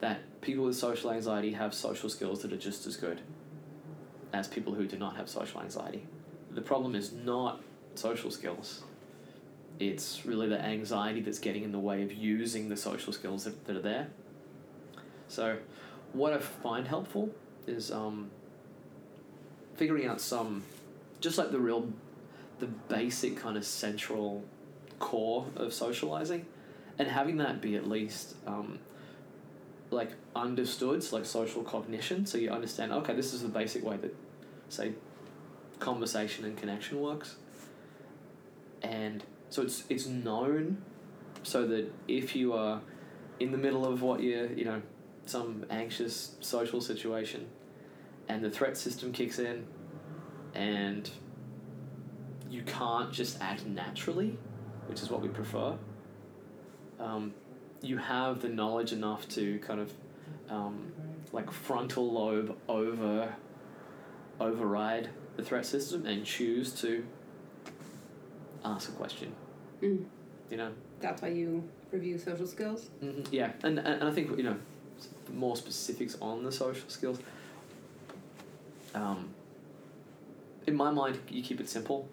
that 0.00 0.20
people 0.40 0.64
with 0.64 0.76
social 0.76 1.10
anxiety 1.10 1.52
have 1.52 1.74
social 1.74 2.08
skills 2.08 2.42
that 2.42 2.52
are 2.52 2.58
just 2.58 2.86
as 2.86 2.96
good 2.96 3.20
as 4.32 4.46
people 4.46 4.74
who 4.74 4.86
do 4.86 4.96
not 4.96 5.16
have 5.16 5.28
social 5.28 5.60
anxiety. 5.60 6.06
The 6.52 6.62
problem 6.62 6.94
is 6.94 7.12
not 7.12 7.62
social 7.94 8.30
skills 8.30 8.82
it's 9.80 10.26
really 10.26 10.46
the 10.46 10.62
anxiety 10.62 11.22
that's 11.22 11.38
getting 11.38 11.64
in 11.64 11.72
the 11.72 11.78
way 11.78 12.02
of 12.02 12.12
using 12.12 12.68
the 12.68 12.76
social 12.76 13.14
skills 13.14 13.44
that, 13.44 13.64
that 13.64 13.74
are 13.74 13.82
there. 13.82 14.08
So, 15.26 15.56
what 16.12 16.34
I 16.34 16.38
find 16.38 16.86
helpful 16.86 17.30
is 17.66 17.90
um, 17.90 18.30
figuring 19.76 20.06
out 20.06 20.20
some, 20.20 20.62
just 21.20 21.38
like 21.38 21.50
the 21.50 21.58
real, 21.58 21.88
the 22.60 22.66
basic 22.66 23.36
kind 23.36 23.56
of 23.56 23.64
central 23.64 24.44
core 24.98 25.46
of 25.56 25.72
socializing, 25.72 26.46
and 26.98 27.08
having 27.08 27.38
that 27.38 27.60
be 27.60 27.76
at 27.76 27.88
least 27.88 28.34
um, 28.46 28.78
like 29.90 30.10
understood, 30.36 31.02
so 31.02 31.16
like 31.16 31.24
social 31.24 31.62
cognition. 31.62 32.26
So 32.26 32.38
you 32.38 32.50
understand, 32.50 32.92
okay, 32.92 33.14
this 33.14 33.32
is 33.32 33.42
the 33.42 33.48
basic 33.48 33.84
way 33.84 33.96
that, 33.96 34.14
say, 34.68 34.92
conversation 35.78 36.44
and 36.44 36.56
connection 36.56 37.00
works. 37.00 37.36
And 38.82 39.24
so 39.48 39.62
it's 39.62 39.84
it's 39.88 40.06
known 40.06 40.82
so 41.42 41.66
that 41.66 41.92
if 42.06 42.36
you 42.36 42.52
are 42.52 42.80
in 43.40 43.52
the 43.52 43.58
middle 43.58 43.84
of 43.84 44.02
what 44.02 44.20
you 44.20 44.50
you 44.54 44.64
know 44.64 44.82
some 45.26 45.64
anxious 45.70 46.36
social 46.40 46.80
situation 46.80 47.46
and 48.28 48.44
the 48.44 48.50
threat 48.50 48.76
system 48.76 49.12
kicks 49.12 49.38
in 49.38 49.66
and 50.54 51.10
you 52.50 52.62
can't 52.62 53.12
just 53.12 53.40
act 53.40 53.64
naturally 53.66 54.36
which 54.86 55.00
is 55.02 55.08
what 55.10 55.22
we 55.22 55.28
prefer 55.28 55.74
um, 56.98 57.32
you 57.80 57.96
have 57.96 58.42
the 58.42 58.48
knowledge 58.48 58.92
enough 58.92 59.26
to 59.28 59.58
kind 59.60 59.80
of 59.80 59.92
um, 60.50 60.92
like 61.32 61.50
frontal 61.50 62.10
lobe 62.12 62.56
over 62.68 63.32
override 64.40 65.08
the 65.36 65.42
threat 65.44 65.64
system 65.64 66.04
and 66.06 66.24
choose 66.24 66.72
to 66.72 67.04
ask 68.64 68.88
a 68.88 68.92
question 68.92 69.32
Mm. 69.82 70.04
you 70.50 70.56
know 70.58 70.70
That's 71.00 71.22
why 71.22 71.28
you 71.28 71.64
review 71.90 72.18
social 72.18 72.46
skills. 72.46 72.88
hmm 73.00 73.22
Yeah, 73.30 73.52
and, 73.62 73.78
and 73.78 73.88
and 73.88 74.04
I 74.04 74.12
think 74.12 74.36
you 74.36 74.42
know 74.42 74.56
more 75.32 75.56
specifics 75.56 76.18
on 76.20 76.42
the 76.44 76.52
social 76.52 76.88
skills. 76.90 77.18
Um, 78.94 79.30
in 80.66 80.74
my 80.76 80.90
mind, 80.90 81.18
you 81.30 81.42
keep 81.42 81.60
it 81.60 81.68
simple 81.70 82.08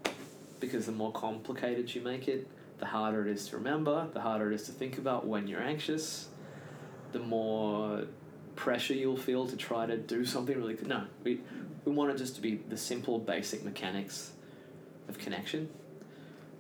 because 0.60 0.86
the 0.86 0.92
more 0.92 1.12
complicated 1.12 1.94
you 1.94 2.02
make 2.02 2.28
it, 2.28 2.48
the 2.80 2.86
harder 2.86 3.28
it 3.28 3.32
is 3.32 3.48
to 3.50 3.58
remember, 3.58 4.08
the 4.14 4.22
harder 4.22 4.52
it 4.52 4.56
is 4.56 4.64
to 4.64 4.72
think 4.72 4.98
about 4.98 5.26
when 5.26 5.48
you're 5.48 5.62
anxious, 5.62 6.28
the 7.12 7.20
more 7.20 8.04
pressure 8.56 8.94
you'll 8.94 9.18
feel 9.18 9.48
to 9.48 9.56
try 9.56 9.86
to 9.86 9.98
do 9.98 10.26
something 10.26 10.58
really. 10.58 10.78
No, 10.86 11.06
we 11.24 11.42
we 11.86 11.92
want 11.92 12.12
it 12.12 12.18
just 12.18 12.36
to 12.36 12.42
be 12.42 12.56
the 12.56 12.78
simple, 12.78 13.20
basic 13.20 13.64
mechanics 13.64 14.32
of 15.08 15.18
connection, 15.18 15.70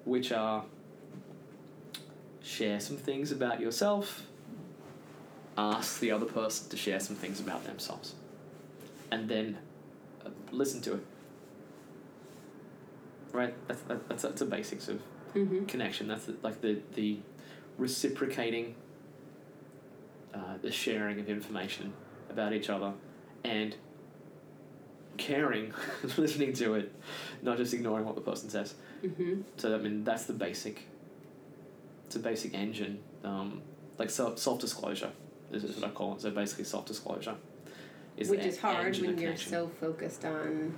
which 0.05 0.31
are 0.31 0.63
share 2.41 2.79
some 2.79 2.97
things 2.97 3.31
about 3.31 3.59
yourself, 3.59 4.25
ask 5.57 5.99
the 5.99 6.11
other 6.11 6.25
person 6.25 6.69
to 6.69 6.77
share 6.77 6.99
some 6.99 7.15
things 7.15 7.39
about 7.39 7.65
themselves, 7.65 8.15
and 9.11 9.27
then 9.27 9.57
uh, 10.25 10.29
listen 10.51 10.81
to 10.81 10.93
it. 10.93 11.05
Right, 13.37 13.53
that's 13.67 13.81
that, 13.83 14.09
that's 14.09 14.23
that's 14.23 14.39
the 14.39 14.45
basics 14.45 14.87
of 14.87 14.99
Mm-hmm. 15.35 15.65
connection. 15.65 16.07
That's 16.07 16.25
the, 16.25 16.35
like 16.41 16.61
the 16.61 16.79
the 16.95 17.19
reciprocating, 17.77 18.73
uh, 20.33 20.57
the 20.61 20.71
sharing 20.71 21.19
of 21.19 21.29
information 21.29 21.93
about 22.29 22.53
each 22.53 22.69
other, 22.69 22.93
and 23.43 23.75
caring, 25.17 25.73
listening 26.17 26.53
to 26.53 26.75
it, 26.75 26.91
not 27.43 27.57
just 27.57 27.73
ignoring 27.73 28.05
what 28.05 28.15
the 28.15 28.21
person 28.21 28.49
says. 28.49 28.73
Mm-hmm. 29.03 29.41
So 29.57 29.75
I 29.75 29.77
mean 29.77 30.03
that's 30.03 30.25
the 30.25 30.33
basic. 30.33 30.87
It's 32.07 32.15
a 32.15 32.19
basic 32.19 32.55
engine, 32.55 32.99
um, 33.23 33.61
like 33.99 34.09
self 34.09 34.39
self 34.39 34.59
disclosure. 34.59 35.11
This 35.51 35.63
is 35.63 35.75
what 35.75 35.85
I 35.85 35.89
call 35.89 36.15
it. 36.15 36.21
So 36.21 36.31
basically, 36.31 36.63
self 36.63 36.85
disclosure. 36.85 37.35
Which 38.17 38.45
is 38.45 38.57
hard 38.57 38.97
when 38.97 39.19
you're 39.19 39.37
so 39.37 39.67
focused 39.67 40.25
on 40.25 40.75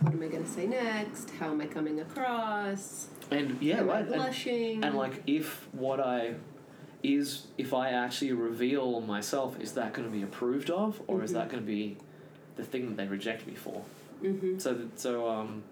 what 0.00 0.12
am 0.14 0.22
I 0.22 0.28
going 0.28 0.44
to 0.44 0.50
say 0.50 0.66
next? 0.66 1.30
How 1.38 1.50
am 1.50 1.60
I 1.60 1.66
coming 1.66 2.00
across? 2.00 3.08
and 3.30 3.60
yeah 3.60 3.78
am 3.78 3.88
right 3.88 4.04
I 4.06 4.16
blushing? 4.16 4.84
And 4.84 4.94
like, 4.94 5.22
if 5.26 5.66
what 5.72 5.98
I 6.00 6.34
is, 7.02 7.46
if 7.58 7.74
I 7.74 7.90
actually 7.90 8.32
reveal 8.32 9.00
myself, 9.00 9.58
is 9.60 9.72
that 9.72 9.92
going 9.92 10.08
to 10.08 10.12
be 10.12 10.22
approved 10.22 10.70
of, 10.70 11.00
or 11.06 11.22
is 11.24 11.30
Mhm. 11.30 11.34
that 11.34 11.48
going 11.50 11.62
to 11.62 11.66
be 11.66 11.96
the 12.56 12.64
thing 12.64 12.86
that 12.88 12.96
they 12.96 13.06
reject 13.06 13.46
me 13.46 13.54
for? 13.54 13.82
mm-hmm. 14.22 14.58
So, 14.58 14.88
so 14.96 15.28
um. 15.28 15.62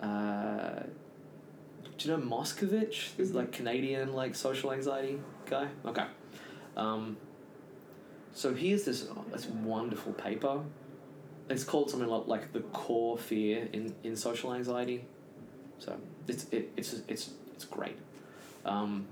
Uh, 0.00 0.82
do 1.96 2.08
you 2.10 2.16
know 2.16 2.22
Moscovitch? 2.22 3.16
This 3.16 3.30
Mhm. 3.30 3.34
like 3.34 3.52
Canadian 3.52 4.12
like 4.12 4.34
social 4.34 4.72
anxiety 4.72 5.20
guy. 5.46 5.68
Okay. 5.86 6.04
Um. 6.76 7.16
So 8.34 8.52
he 8.54 8.72
has 8.72 8.84
this 8.84 9.06
this 9.32 9.46
wonderful 9.46 10.12
paper. 10.12 10.60
It's 11.48 11.64
called 11.64 11.90
something 11.90 12.08
like, 12.08 12.26
like 12.26 12.52
the 12.52 12.60
core 12.60 13.18
fear 13.18 13.68
in, 13.72 13.94
in 14.02 14.16
social 14.16 14.54
anxiety. 14.54 15.04
So 15.78 15.98
it's 16.26 16.46
it, 16.50 16.72
it's 16.76 16.94
it's 17.08 17.30
it's 17.54 17.64
great. 17.64 17.98
Um, 18.64 19.06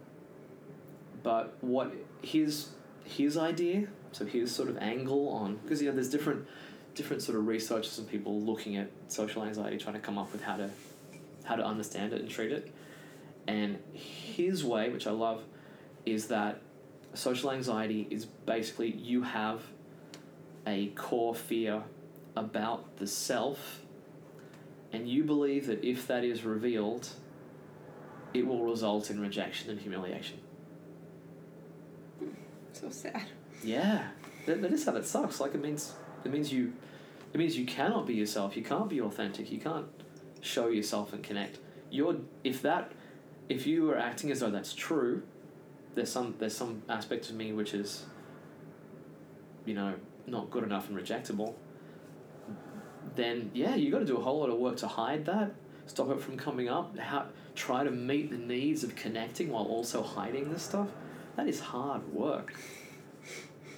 but 1.22 1.56
what 1.60 1.92
his 2.22 2.70
his 3.04 3.36
idea, 3.36 3.88
so 4.12 4.24
his 4.24 4.54
sort 4.54 4.68
of 4.68 4.78
angle 4.78 5.28
on 5.28 5.56
because 5.56 5.82
you 5.82 5.88
know 5.88 5.94
there's 5.94 6.10
different 6.10 6.46
different 6.94 7.22
sort 7.22 7.38
of 7.38 7.46
researchers 7.46 7.98
and 7.98 8.08
people 8.08 8.40
looking 8.40 8.76
at 8.76 8.90
social 9.08 9.44
anxiety, 9.44 9.76
trying 9.78 9.94
to 9.94 10.00
come 10.00 10.18
up 10.18 10.32
with 10.32 10.42
how 10.42 10.56
to 10.56 10.70
how 11.44 11.56
to 11.56 11.64
understand 11.64 12.12
it 12.12 12.20
and 12.20 12.30
treat 12.30 12.52
it. 12.52 12.72
And 13.46 13.78
his 13.92 14.64
way, 14.64 14.88
which 14.90 15.06
I 15.06 15.10
love, 15.10 15.42
is 16.06 16.28
that 16.28 16.60
social 17.14 17.50
anxiety 17.50 18.06
is 18.10 18.24
basically 18.24 18.90
you 18.90 19.22
have 19.22 19.62
a 20.66 20.86
core 20.88 21.34
fear 21.34 21.82
about 22.36 22.96
the 22.96 23.06
self, 23.06 23.82
and 24.92 25.08
you 25.08 25.24
believe 25.24 25.66
that 25.66 25.84
if 25.84 26.06
that 26.06 26.24
is 26.24 26.44
revealed, 26.44 27.08
it 28.34 28.46
will 28.46 28.64
result 28.64 29.10
in 29.10 29.20
rejection 29.20 29.70
and 29.70 29.80
humiliation. 29.80 30.38
So 32.72 32.90
sad. 32.90 33.26
Yeah, 33.62 34.08
that, 34.46 34.62
that 34.62 34.72
is 34.72 34.84
how 34.84 34.92
that 34.92 35.06
sucks. 35.06 35.40
Like 35.40 35.54
it 35.54 35.62
means 35.62 35.94
it 36.24 36.32
means 36.32 36.52
you 36.52 36.72
it 37.32 37.38
means 37.38 37.56
you 37.56 37.64
cannot 37.64 38.06
be 38.06 38.14
yourself. 38.14 38.56
You 38.56 38.64
can't 38.64 38.88
be 38.88 39.00
authentic. 39.00 39.50
You 39.50 39.58
can't 39.58 39.86
show 40.40 40.68
yourself 40.68 41.12
and 41.12 41.22
connect. 41.22 41.58
You're 41.90 42.16
if 42.42 42.62
that 42.62 42.92
if 43.48 43.66
you 43.66 43.90
are 43.90 43.98
acting 43.98 44.30
as 44.30 44.40
though 44.40 44.50
that's 44.50 44.74
true, 44.74 45.22
there's 45.94 46.10
some 46.10 46.34
there's 46.38 46.56
some 46.56 46.82
aspect 46.88 47.28
of 47.30 47.36
me 47.36 47.52
which 47.52 47.74
is 47.74 48.04
you 49.64 49.74
know 49.74 49.94
not 50.26 50.50
good 50.50 50.64
enough 50.64 50.88
and 50.88 50.98
rejectable. 50.98 51.54
Then 53.14 53.50
yeah, 53.54 53.74
you 53.74 53.90
got 53.90 54.00
to 54.00 54.04
do 54.06 54.16
a 54.16 54.22
whole 54.22 54.40
lot 54.40 54.50
of 54.50 54.58
work 54.58 54.76
to 54.78 54.88
hide 54.88 55.26
that, 55.26 55.52
stop 55.86 56.10
it 56.10 56.20
from 56.20 56.36
coming 56.36 56.68
up. 56.68 56.96
How 56.98 57.26
try 57.54 57.84
to 57.84 57.90
meet 57.90 58.30
the 58.30 58.38
needs 58.38 58.82
of 58.82 58.96
connecting 58.96 59.50
while 59.50 59.64
also 59.64 60.02
hiding 60.02 60.50
this 60.50 60.62
stuff. 60.62 60.88
That 61.36 61.48
is 61.48 61.60
hard 61.60 62.12
work. 62.12 62.54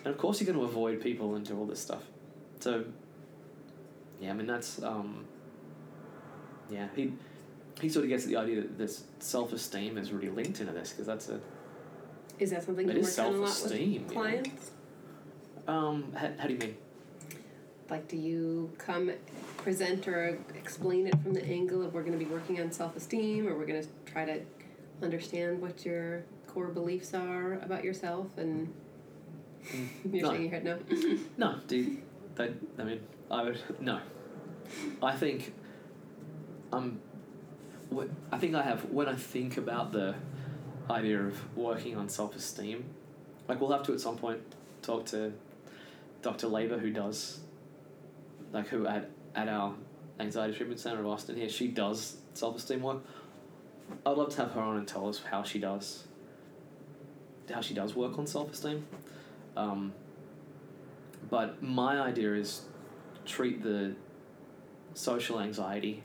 And 0.05 0.13
of 0.13 0.19
course, 0.19 0.41
you're 0.41 0.53
going 0.53 0.59
to 0.59 0.71
avoid 0.71 1.01
people 1.01 1.35
and 1.35 1.45
do 1.45 1.59
all 1.59 1.67
this 1.67 1.81
stuff. 1.81 2.03
So, 2.61 2.85
yeah, 4.21 4.31
I 4.31 4.33
mean 4.35 4.47
that's 4.47 4.83
um, 4.83 5.25
yeah. 6.71 6.89
He 6.95 7.13
he 7.81 7.89
sort 7.89 8.05
of 8.05 8.09
gets 8.11 8.25
the 8.25 8.37
idea 8.37 8.63
that 8.63 8.79
this 8.79 9.05
self 9.19 9.53
esteem 9.53 9.99
is 9.99 10.13
really 10.13 10.31
linked 10.31 10.61
into 10.61 10.73
this 10.73 10.91
because 10.91 11.07
that's 11.07 11.29
a 11.29 11.41
Is 12.39 12.51
that 12.51 12.63
something 12.65 12.89
It 12.89 12.97
you 12.97 13.03
work 13.03 13.19
a 13.19 13.23
lot 13.31 13.49
self-esteem, 13.49 13.93
with 13.93 13.93
you 13.95 14.01
know. 14.01 14.13
clients? 14.23 14.71
um. 15.67 16.13
How, 16.17 16.31
how 16.39 16.47
do 16.47 16.53
you 16.53 16.59
mean? 16.59 16.77
Like, 17.91 18.09
do 18.09 18.17
you 18.17 18.73
come 18.79 19.11
present 19.59 20.09
or 20.09 20.39
explain 20.55 21.07
it 21.07 21.21
from 21.23 21.35
the 21.35 21.45
angle 21.45 21.83
of 21.83 21.93
we're 21.95 22.03
going 22.03 22.19
to 22.19 22.25
be 22.25 22.31
working 22.31 22.61
on 22.61 22.73
self 22.73 22.97
esteem, 22.97 23.47
or 23.47 23.57
we're 23.57 23.67
going 23.67 23.83
to 23.83 23.89
try 24.11 24.25
to 24.25 24.41
understand 25.03 25.61
what 25.61 25.85
your 25.85 26.25
core 26.47 26.69
beliefs 26.69 27.13
are 27.15 27.55
about 27.55 27.85
yourself? 27.85 28.27
And 28.39 28.73
you're 30.11 30.23
No. 30.23 30.31
shaking 30.31 30.43
your 30.43 30.51
head 30.51 30.65
no. 30.65 30.79
No, 31.37 31.57
do 31.67 31.77
you, 31.77 31.99
they, 32.37 32.53
I 32.79 32.85
mean, 32.85 33.01
I 33.31 33.43
would 33.43 33.61
no. 33.81 34.01
I 35.03 35.13
think 35.15 35.53
um, 36.73 37.01
wh- 37.95 38.05
I 38.33 38.39
think 38.39 38.55
I 38.55 38.63
have 38.63 38.87
when 38.91 39.09
I 39.09 39.15
think 39.15 39.57
about 39.59 39.93
the 39.93 40.15
idea 40.91 41.21
of 41.23 41.57
working 41.57 41.97
on 41.97 42.09
self 42.09 42.35
esteem. 42.35 42.85
Like 43.47 43.61
we'll 43.61 43.73
have 43.73 43.83
to 43.85 43.93
at 43.93 44.01
some 44.01 44.17
point 44.17 44.41
talk 44.83 45.05
to 45.07 45.33
Dr. 46.23 46.49
Labour 46.49 46.79
who 46.79 46.91
does 46.91 47.41
like 48.55 48.69
who 48.69 48.87
at 48.87 49.11
at 49.35 49.49
our 49.49 49.75
anxiety 50.21 50.55
treatment 50.55 50.81
center 50.81 51.01
of 51.01 51.07
Austin 51.07 51.37
here. 51.37 51.49
She 51.49 51.69
does 51.69 52.17
self 52.33 52.57
esteem 52.57 52.81
work. 52.83 53.05
I'd 54.07 54.17
love 54.17 54.31
to 54.31 54.37
have 54.39 54.53
her 54.53 54.61
on 54.61 54.79
and 54.79 54.89
tell 54.89 55.09
us 55.09 55.21
how 55.31 55.43
she 55.43 55.59
does 55.59 56.05
how 57.53 57.61
she 57.61 57.75
does 57.75 57.95
work 57.95 58.19
on 58.19 58.27
self 58.27 58.53
esteem. 58.53 58.87
Um, 59.57 59.93
but 61.29 61.63
my 61.63 62.01
idea 62.01 62.35
is 62.35 62.63
treat 63.27 63.63
the 63.63 63.95
social 64.95 65.41
anxiety 65.41 66.03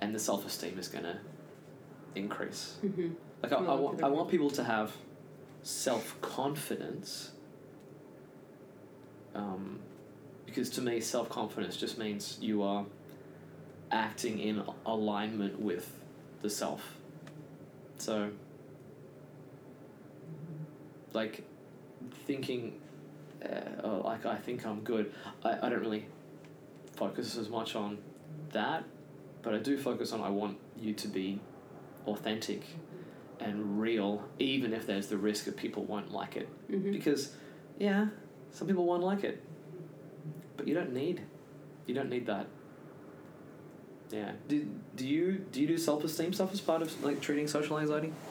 and 0.00 0.14
the 0.14 0.18
self 0.18 0.46
esteem 0.46 0.78
is 0.78 0.88
going 0.88 1.04
to 1.04 1.18
increase. 2.14 2.76
mm-hmm. 2.84 3.10
Like 3.42 3.52
I, 3.52 3.56
I, 3.56 3.74
want, 3.74 4.02
I 4.02 4.08
want 4.08 4.30
people 4.30 4.50
to 4.50 4.64
have 4.64 4.92
self 5.62 6.20
confidence. 6.20 7.32
Um, 9.34 9.80
because 10.54 10.70
to 10.70 10.80
me, 10.80 11.00
self 11.00 11.28
confidence 11.28 11.76
just 11.76 11.98
means 11.98 12.38
you 12.40 12.62
are 12.62 12.84
acting 13.90 14.38
in 14.38 14.62
alignment 14.86 15.60
with 15.60 15.92
the 16.42 16.50
self. 16.50 16.94
So, 17.98 18.30
like, 21.12 21.44
thinking, 22.26 22.78
uh, 23.44 23.82
oh, 23.82 24.02
like 24.04 24.26
I 24.26 24.36
think 24.36 24.64
I'm 24.64 24.80
good. 24.80 25.12
I, 25.42 25.58
I 25.60 25.68
don't 25.68 25.80
really 25.80 26.06
focus 26.94 27.36
as 27.36 27.48
much 27.48 27.74
on 27.74 27.98
that, 28.52 28.84
but 29.42 29.54
I 29.54 29.58
do 29.58 29.76
focus 29.76 30.12
on 30.12 30.20
I 30.20 30.28
want 30.28 30.58
you 30.78 30.92
to 30.92 31.08
be 31.08 31.40
authentic 32.06 32.62
and 33.40 33.80
real, 33.80 34.22
even 34.38 34.72
if 34.72 34.86
there's 34.86 35.08
the 35.08 35.16
risk 35.16 35.48
of 35.48 35.56
people 35.56 35.84
won't 35.84 36.12
like 36.12 36.36
it. 36.36 36.48
Mm-hmm. 36.70 36.92
Because, 36.92 37.32
yeah, 37.76 38.06
some 38.52 38.68
people 38.68 38.84
won't 38.84 39.02
like 39.02 39.24
it, 39.24 39.42
but 40.56 40.66
you 40.68 40.74
don't 40.74 40.92
need, 40.92 41.22
you 41.86 41.94
don't 41.94 42.08
need 42.10 42.26
that. 42.26 42.46
Yeah. 44.10 44.32
Do, 44.48 44.68
do 44.94 45.06
you 45.06 45.32
do 45.50 45.60
you 45.60 45.66
do 45.66 45.78
self 45.78 46.04
esteem 46.04 46.32
stuff 46.32 46.52
as 46.52 46.60
part 46.60 46.82
of 46.82 47.02
like 47.04 47.20
treating 47.20 47.48
social 47.48 47.78
anxiety? 47.78 48.12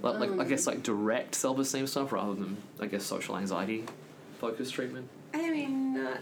Like, 0.00 0.20
like 0.20 0.30
I 0.30 0.42
Um, 0.44 0.48
guess 0.48 0.66
like 0.66 0.82
direct 0.82 1.34
self 1.34 1.58
esteem 1.58 1.86
stuff 1.86 2.12
rather 2.12 2.32
than 2.34 2.56
I 2.80 2.86
guess 2.86 3.04
social 3.04 3.36
anxiety 3.36 3.84
focused 4.38 4.72
treatment. 4.72 5.06
I 5.34 5.50
mean, 5.50 5.92
not 5.94 6.18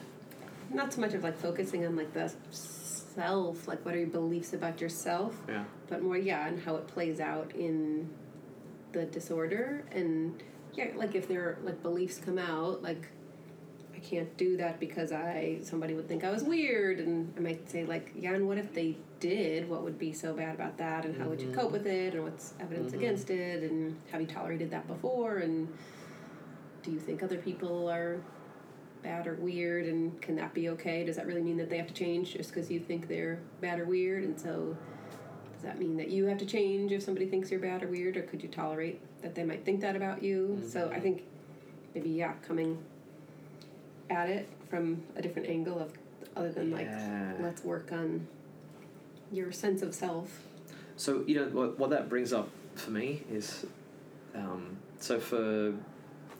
not 0.73 0.93
so 0.93 1.01
much 1.03 1.15
of 1.15 1.23
like 1.23 1.37
focusing 1.39 1.87
on 1.87 1.95
like 1.95 2.13
the 2.13 2.33
self, 2.51 3.69
like 3.69 3.85
what 3.85 3.95
are 3.95 3.99
your 3.99 4.09
beliefs 4.09 4.55
about 4.55 4.81
yourself, 4.81 5.37
Yeah. 5.47 5.65
but 5.89 6.03
more 6.03 6.17
yeah, 6.19 6.49
and 6.49 6.59
how 6.61 6.75
it 6.77 6.89
plays 6.89 7.21
out 7.21 7.53
in 7.55 8.09
the 8.93 9.05
disorder 9.05 9.85
and 9.93 10.43
yeah, 10.75 10.89
like 10.97 11.15
if 11.15 11.29
there 11.29 11.59
like 11.63 11.81
beliefs 11.83 12.19
come 12.19 12.39
out, 12.39 12.83
like 12.83 13.07
I 14.01 14.07
can't 14.07 14.35
do 14.39 14.57
that 14.57 14.81
because 14.81 15.13
I 15.13 15.59
somebody 15.63 15.95
would 15.95 16.09
think 16.09 16.25
I 16.25 16.31
was 16.31 16.43
weird, 16.43 17.01
and 17.01 17.33
I 17.37 17.41
might 17.41 17.69
say 17.71 17.85
like 17.85 18.11
yeah, 18.17 18.33
and 18.33 18.47
what 18.49 18.57
if 18.59 18.73
they 18.73 18.97
did? 19.21 19.69
What 19.69 19.83
would 19.83 19.99
be 19.99 20.13
so 20.13 20.33
bad 20.33 20.55
about 20.55 20.79
that, 20.79 21.05
and 21.05 21.17
how 21.21 21.29
would 21.29 21.41
you 21.41 21.49
Mhm. 21.49 21.55
cope 21.55 21.73
with 21.73 21.87
it, 21.87 22.15
and 22.15 22.25
what's 22.25 22.55
evidence 22.61 22.93
Mhm. 22.93 22.97
against 22.97 23.31
it, 23.31 23.63
and 23.71 23.97
have 24.11 24.21
you 24.21 24.27
tolerated 24.27 24.71
that 24.71 24.87
before, 24.87 25.39
and 25.39 25.69
do 26.83 26.91
you 26.91 26.99
think 26.99 27.23
other 27.23 27.37
people 27.37 27.89
are 27.91 28.21
bad 29.03 29.27
or 29.27 29.35
weird? 29.35 29.85
And 29.87 30.19
can 30.23 30.35
that 30.37 30.55
be 30.55 30.71
okay? 30.71 31.05
Does 31.05 31.17
that 31.17 31.27
really 31.27 31.43
mean 31.43 31.59
that 31.59 31.69
they 31.69 31.77
have 31.77 31.87
to 31.89 31.95
change 31.95 32.33
just 32.35 32.51
because 32.55 32.71
you 32.71 32.81
think 32.81 33.07
they're 33.09 33.39
bad 33.61 33.81
or 33.81 33.85
weird? 33.85 34.25
And 34.25 34.39
so 34.41 34.77
does 35.53 35.63
that 35.63 35.79
mean 35.79 35.99
that 35.99 36.09
you 36.09 36.25
have 36.27 36.39
to 36.39 36.47
change 36.47 36.91
if 36.93 37.03
somebody 37.03 37.27
thinks 37.27 37.51
you're 37.51 37.61
bad 37.61 37.83
or 37.83 37.89
weird? 37.89 38.17
Or 38.17 38.23
could 38.23 38.43
you 38.43 38.49
tolerate 38.49 39.01
that 39.21 39.35
they 39.35 39.45
might 39.45 39.65
think 39.67 39.81
that 39.83 39.95
about 39.95 40.23
you? 40.23 40.57
Mm-hmm. 40.59 40.69
so 40.69 40.91
i 40.95 40.99
think 41.01 41.25
maybe 41.95 42.09
yeah 42.11 42.33
coming 42.47 42.79
at 44.11 44.29
it 44.29 44.49
from 44.69 45.03
a 45.17 45.23
different 45.23 45.49
angle 45.49 45.79
of 45.79 45.93
other 46.37 46.53
than 46.53 46.71
yeah. 46.71 46.77
like 46.77 47.41
let's 47.41 47.65
work 47.65 47.93
on 47.93 48.27
your 49.33 49.53
sense 49.53 49.83
of 49.83 49.95
self 49.95 50.43
so 50.97 51.25
you 51.27 51.35
know 51.35 51.47
what, 51.47 51.79
what 51.79 51.91
that 51.91 52.09
brings 52.09 52.33
up 52.33 52.49
for 52.75 52.91
me 52.91 53.23
is 53.31 53.67
um, 54.35 54.77
so 54.99 55.19
for 55.19 55.75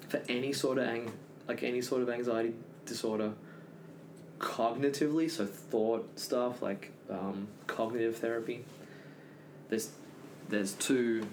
for 0.09 0.21
any 0.29 0.53
sort 0.53 0.79
of 0.79 0.87
ang- 0.87 1.13
like 1.49 1.63
any 1.63 1.81
sort 1.81 2.03
of 2.03 2.11
anxiety 2.11 2.55
disorder 2.85 3.33
cognitively 4.39 5.31
so 5.31 5.45
thought 5.45 6.19
stuff 6.19 6.63
like 6.63 6.93
um, 7.11 7.47
cognitive 7.67 8.17
therapy 8.17 8.65
there's 9.69 9.91
there's 10.49 10.73
two 10.75 11.27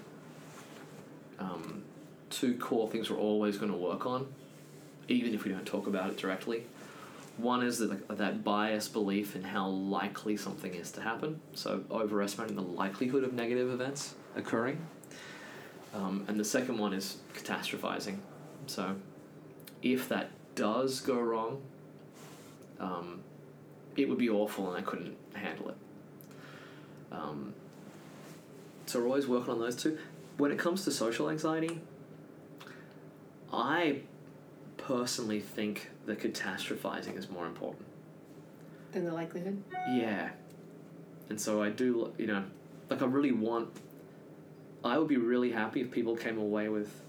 um, 1.40 1.84
two 2.30 2.56
core 2.58 2.90
things 2.90 3.10
we're 3.10 3.18
always 3.18 3.58
going 3.58 3.72
to 3.72 3.78
work 3.78 4.06
on 4.06 4.28
even 5.08 5.34
if 5.34 5.44
we 5.44 5.52
don't 5.52 5.66
talk 5.66 5.88
about 5.88 6.10
it 6.10 6.18
directly 6.18 6.64
one 7.38 7.64
is 7.64 7.78
that, 7.78 8.18
that 8.18 8.44
bias 8.44 8.88
belief 8.88 9.36
in 9.36 9.44
how 9.44 9.68
likely 9.68 10.36
something 10.36 10.74
is 10.74 10.92
to 10.92 11.02
happen 11.02 11.40
so 11.54 11.84
overestimating 11.92 12.56
the 12.56 12.62
likelihood 12.62 13.24
of 13.24 13.34
negative 13.34 13.70
events 13.70 14.16
occurring 14.36 14.80
um, 15.94 16.26
and 16.28 16.40
the 16.40 16.46
second 16.46 16.78
one 16.78 16.94
is 16.94 17.18
catastrophizing 17.36 18.18
so 18.66 18.96
if 19.82 20.10
that 20.10 20.32
does 20.56 21.00
go 21.02 21.20
wrong, 21.20 21.62
um, 22.80 23.22
it 23.96 24.10
would 24.10 24.18
be 24.18 24.30
awful 24.30 24.70
and 24.70 24.78
I 24.78 24.82
couldn't 24.82 25.16
handle 25.34 25.70
it. 25.70 25.76
Um, 27.12 27.54
so 28.86 29.00
we're 29.00 29.08
always 29.08 29.28
working 29.28 29.54
on 29.54 29.60
those 29.60 29.76
two. 29.76 29.98
When 30.38 30.52
it 30.52 30.60
comes 30.60 30.84
to 30.86 30.92
social 30.92 31.30
anxiety, 31.30 31.82
I 33.52 34.02
personally 34.88 35.42
think 35.42 35.90
the 36.06 36.16
catastrophizing 36.16 37.18
is 37.18 37.30
more 37.30 37.46
important. 37.46 37.86
Than 38.94 39.04
the 39.04 39.14
likelihood? 39.14 39.62
Yeah. 39.90 40.30
And 41.30 41.40
so 41.40 41.62
I 41.62 41.70
do, 41.70 42.14
you 42.18 42.28
know, 42.28 42.46
like 42.90 43.02
I 43.02 43.06
really 43.06 43.34
want, 43.34 43.70
I 44.86 44.98
would 44.98 45.10
be 45.10 45.18
really 45.18 45.52
happy 45.52 45.82
if 45.82 45.92
people 45.92 46.16
came 46.16 46.38
away 46.38 46.70
with 46.70 47.02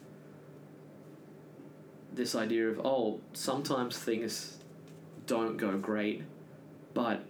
this 2.13 2.35
idea 2.35 2.69
of 2.69 2.81
oh 2.85 3.21
sometimes 3.33 3.97
things 3.97 4.57
don't 5.27 5.57
go 5.57 5.79
great 5.79 6.25
but 6.93 7.23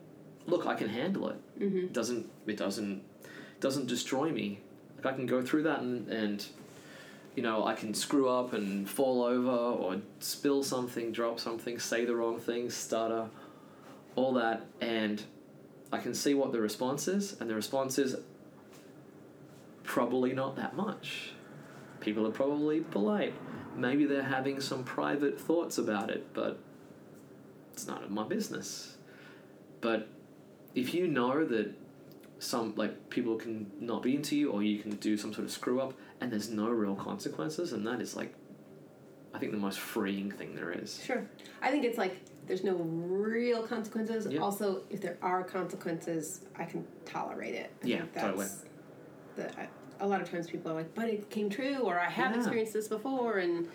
look 0.46 0.66
i 0.66 0.74
can 0.74 0.88
handle 0.88 1.28
it 1.28 1.36
mm-hmm. 1.60 1.78
it 1.78 1.92
doesn't 1.92 2.30
it 2.46 2.56
doesn't 2.56 3.02
doesn't 3.60 3.86
destroy 3.86 4.30
me 4.30 4.60
like 4.96 5.04
i 5.04 5.14
can 5.14 5.26
go 5.26 5.42
through 5.42 5.62
that 5.64 5.80
and, 5.80 6.08
and 6.08 6.46
you 7.38 7.42
know 7.42 7.64
i 7.64 7.74
can 7.74 7.94
screw 7.94 8.28
up 8.28 8.52
and 8.52 8.88
fall 8.88 9.22
over 9.22 9.50
or 9.50 9.96
spill 10.20 10.62
something 10.62 11.12
drop 11.12 11.38
something 11.40 11.78
say 11.78 12.04
the 12.04 12.14
wrong 12.14 12.38
thing 12.38 12.68
stutter 12.68 13.28
all 14.16 14.32
that 14.34 14.66
and 14.80 15.22
i 15.92 15.98
can 15.98 16.14
see 16.14 16.34
what 16.34 16.52
the 16.52 16.60
response 16.60 17.06
is 17.06 17.36
and 17.40 17.48
the 17.48 17.54
response 17.54 17.98
is 17.98 18.16
probably 19.84 20.32
not 20.32 20.56
that 20.56 20.74
much 20.74 21.30
people 22.00 22.26
are 22.26 22.32
probably 22.32 22.80
polite 22.80 23.34
maybe 23.78 24.04
they're 24.04 24.22
having 24.22 24.60
some 24.60 24.84
private 24.84 25.40
thoughts 25.40 25.78
about 25.78 26.10
it, 26.10 26.34
but 26.34 26.58
it's 27.72 27.86
none 27.86 28.02
of 28.02 28.10
my 28.10 28.24
business. 28.24 28.96
But 29.80 30.08
if 30.74 30.92
you 30.92 31.06
know 31.06 31.44
that 31.46 31.72
some 32.40 32.74
like 32.76 33.10
people 33.10 33.36
can 33.36 33.70
not 33.80 34.02
be 34.02 34.14
into 34.14 34.36
you 34.36 34.50
or 34.50 34.62
you 34.62 34.78
can 34.78 34.92
do 34.96 35.16
some 35.16 35.32
sort 35.32 35.44
of 35.44 35.50
screw 35.50 35.80
up 35.80 35.92
and 36.20 36.32
there's 36.32 36.50
no 36.50 36.68
real 36.68 36.94
consequences 36.94 37.72
and 37.72 37.86
that 37.86 38.00
is 38.00 38.16
like 38.16 38.34
I 39.34 39.38
think 39.38 39.52
the 39.52 39.58
most 39.58 39.78
freeing 39.78 40.30
thing 40.30 40.54
there 40.54 40.72
is. 40.72 41.02
Sure. 41.04 41.24
I 41.60 41.70
think 41.70 41.84
it's 41.84 41.98
like 41.98 42.20
there's 42.46 42.64
no 42.64 42.74
real 42.74 43.62
consequences. 43.62 44.26
Yep. 44.26 44.40
Also, 44.40 44.82
if 44.90 45.00
there 45.00 45.18
are 45.22 45.44
consequences, 45.44 46.40
I 46.56 46.64
can 46.64 46.84
tolerate 47.04 47.54
it. 47.54 47.70
I 47.84 47.86
yeah, 47.86 48.02
totally. 48.18 48.46
The, 49.36 49.50
a 50.00 50.06
lot 50.06 50.20
of 50.20 50.30
times 50.30 50.48
people 50.48 50.72
are 50.72 50.74
like, 50.74 50.94
but 50.94 51.08
it 51.08 51.28
came 51.30 51.50
true, 51.50 51.78
or 51.78 51.98
I 51.98 52.08
have 52.08 52.32
yeah. 52.32 52.38
experienced 52.38 52.72
this 52.72 52.88
before, 52.88 53.38
and 53.38 53.68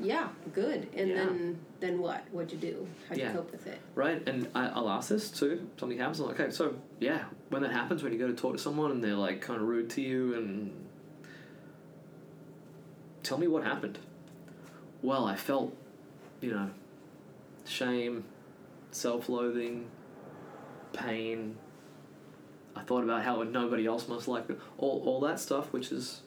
yeah, 0.00 0.28
good. 0.52 0.88
And 0.94 1.08
yeah. 1.08 1.14
then 1.14 1.58
then 1.80 1.98
what? 2.00 2.24
What'd 2.32 2.52
you 2.52 2.58
do? 2.58 2.86
How'd 3.08 3.18
yeah. 3.18 3.28
you 3.28 3.36
cope 3.36 3.52
with 3.52 3.66
it? 3.68 3.78
Right, 3.94 4.26
and 4.28 4.48
I, 4.54 4.78
will 4.78 4.90
ask 4.90 5.08
this 5.08 5.30
too. 5.30 5.68
Something 5.76 5.98
happens. 5.98 6.20
I'm 6.20 6.26
like, 6.26 6.40
okay, 6.40 6.50
so 6.50 6.74
yeah, 6.98 7.24
when 7.50 7.62
that 7.62 7.72
happens, 7.72 8.02
when 8.02 8.12
you 8.12 8.18
go 8.18 8.26
to 8.26 8.34
talk 8.34 8.54
to 8.54 8.58
someone 8.58 8.90
and 8.90 9.02
they're 9.02 9.14
like 9.14 9.40
kind 9.40 9.60
of 9.60 9.68
rude 9.68 9.88
to 9.90 10.00
you, 10.00 10.34
and 10.34 10.87
tell 13.28 13.38
me 13.38 13.46
what 13.46 13.62
happened. 13.62 13.98
Well, 15.02 15.26
I 15.26 15.36
felt, 15.36 15.76
you 16.40 16.52
know, 16.52 16.70
shame, 17.66 18.24
self-loathing, 18.90 19.86
pain, 20.92 21.56
I 22.74 22.82
thought 22.82 23.02
about 23.02 23.24
how 23.24 23.42
nobody 23.42 23.86
else 23.86 24.08
must 24.08 24.28
like 24.28 24.48
it. 24.48 24.58
All, 24.78 25.02
all 25.04 25.20
that 25.20 25.40
stuff, 25.40 25.72
which 25.72 25.90
is, 25.90 26.22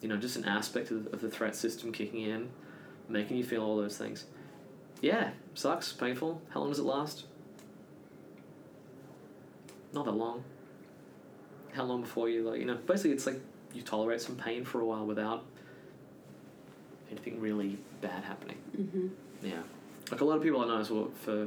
you 0.00 0.08
know, 0.08 0.16
just 0.16 0.36
an 0.36 0.44
aspect 0.44 0.90
of, 0.90 1.12
of 1.12 1.20
the 1.20 1.28
threat 1.28 1.56
system 1.56 1.92
kicking 1.92 2.22
in, 2.22 2.50
making 3.08 3.36
you 3.36 3.44
feel 3.44 3.62
all 3.62 3.76
those 3.76 3.98
things. 3.98 4.26
Yeah, 5.00 5.30
sucks, 5.54 5.92
painful. 5.92 6.40
How 6.50 6.60
long 6.60 6.68
does 6.68 6.78
it 6.78 6.84
last? 6.84 7.24
Not 9.92 10.04
that 10.04 10.12
long. 10.12 10.44
How 11.72 11.82
long 11.82 12.02
before 12.02 12.28
you, 12.28 12.48
like, 12.48 12.60
you 12.60 12.66
know, 12.66 12.76
basically 12.76 13.12
it's 13.12 13.26
like 13.26 13.40
you 13.74 13.82
tolerate 13.82 14.20
some 14.20 14.36
pain 14.36 14.64
for 14.64 14.80
a 14.80 14.86
while 14.86 15.04
without 15.04 15.44
anything 17.12 17.40
really 17.40 17.78
bad 18.00 18.24
happening. 18.24 18.58
Mm-hmm. 18.76 19.08
Yeah. 19.46 19.62
Like 20.10 20.20
a 20.20 20.24
lot 20.24 20.36
of 20.36 20.42
people 20.42 20.60
I 20.60 20.66
know 20.66 20.78
as 20.78 20.90
well 20.90 21.10
for 21.14 21.46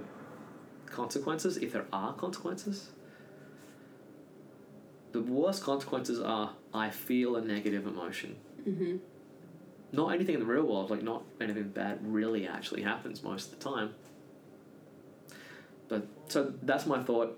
consequences, 0.86 1.58
if 1.58 1.74
there 1.74 1.86
are 1.92 2.14
consequences, 2.14 2.90
the 5.12 5.22
worst 5.22 5.64
consequences 5.64 6.20
are 6.20 6.52
I 6.74 6.90
feel 6.90 7.36
a 7.36 7.42
negative 7.42 7.88
emotion. 7.88 8.36
Mm-hmm. 8.68 8.98
Not 9.92 10.14
anything 10.14 10.36
in 10.36 10.40
the 10.42 10.46
real 10.46 10.64
world, 10.64 10.90
like 10.90 11.04
not 11.04 11.24
anything 11.40 11.70
bad 11.70 12.00
really 12.02 12.48
actually 12.48 12.82
happens 12.82 13.24
most 13.24 13.54
of 13.54 13.60
the 13.60 13.70
time. 13.70 13.94
But 15.88 16.08
so 16.28 16.54
that's 16.64 16.86
my 16.86 17.04
thought. 17.04 17.38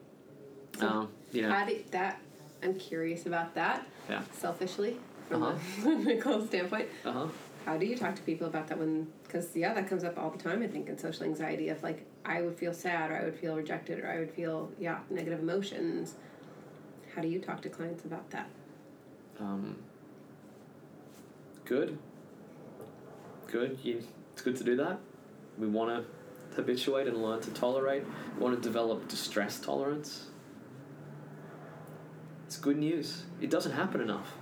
So 0.80 0.88
um, 0.88 1.10
you 1.32 1.42
know, 1.42 1.50
how 1.50 1.66
did 1.66 1.92
that? 1.92 2.20
I'm 2.64 2.76
curious 2.76 3.26
about 3.26 3.54
that. 3.56 3.86
Yeah. 4.10 4.22
Selfishly, 4.34 4.98
from 5.30 5.44
uh-huh. 5.44 5.90
a 5.92 5.96
medical 5.98 6.48
standpoint. 6.48 6.88
Uh 7.06 7.12
huh. 7.12 7.28
How 7.68 7.78
do 7.78 7.86
you 7.86 7.98
talk 7.98 8.16
to 8.16 8.22
people 8.24 8.48
about 8.48 8.68
that 8.70 8.80
when? 8.80 9.08
Because 9.24 9.56
yeah, 9.56 9.74
that 9.74 9.88
comes 9.88 10.04
up 10.04 10.18
all 10.18 10.32
the 10.32 10.38
time. 10.38 10.64
I 10.64 10.68
think 10.68 10.90
in 10.90 10.98
social 10.98 11.26
anxiety 11.26 11.70
of 11.70 11.84
like 11.84 12.06
I 12.26 12.42
would 12.42 12.58
feel 12.58 12.74
sad, 12.74 13.12
or 13.12 13.18
I 13.18 13.24
would 13.24 13.36
feel 13.36 13.56
rejected, 13.56 14.00
or 14.04 14.08
I 14.10 14.20
would 14.20 14.32
feel 14.32 14.72
yeah 14.80 15.00
negative 15.10 15.40
emotions 15.40 16.16
how 17.18 17.24
do 17.24 17.30
you 17.30 17.40
talk 17.40 17.64
to 17.64 17.70
clients 17.70 18.06
about 18.06 18.30
that? 18.30 18.48
Um, 19.40 19.76
good. 21.66 21.98
Good. 23.48 23.80
You, 23.82 24.04
it's 24.34 24.44
good 24.44 24.56
to 24.58 24.64
do 24.64 24.76
that. 24.76 25.00
We 25.58 25.66
want 25.66 25.90
to 25.90 26.56
habituate 26.56 27.08
and 27.08 27.24
learn 27.24 27.42
to 27.42 27.50
tolerate. 27.52 28.04
We 28.36 28.44
want 28.44 28.56
to 28.56 28.62
develop 28.62 29.08
distress 29.08 29.60
tolerance. 29.60 30.28
It's 32.46 32.58
good 32.58 32.78
news. 32.78 33.24
It 33.42 33.50
doesn't 33.50 33.72
happen 33.72 34.00
enough. 34.00 34.34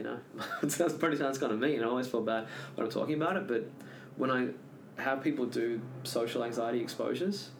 You 0.00 0.04
know, 0.04 0.18
it 0.62 0.98
pretty 0.98 1.18
sounds 1.18 1.36
kind 1.36 1.52
of 1.52 1.58
mean. 1.58 1.82
I 1.82 1.86
always 1.86 2.06
feel 2.06 2.22
bad 2.22 2.46
when 2.74 2.86
I'm 2.86 2.90
talking 2.90 3.16
about 3.16 3.36
it, 3.36 3.46
but 3.46 3.68
when 4.16 4.30
I 4.30 4.48
have 4.98 5.22
people 5.22 5.44
do 5.44 5.82
social 6.04 6.42
anxiety 6.42 6.80
exposures, 6.80 7.50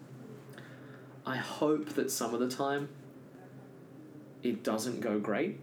I 1.26 1.36
hope 1.36 1.90
that 1.90 2.10
some 2.10 2.32
of 2.32 2.40
the 2.40 2.48
time 2.48 2.88
it 4.42 4.62
doesn't 4.62 5.02
go 5.02 5.18
great 5.18 5.60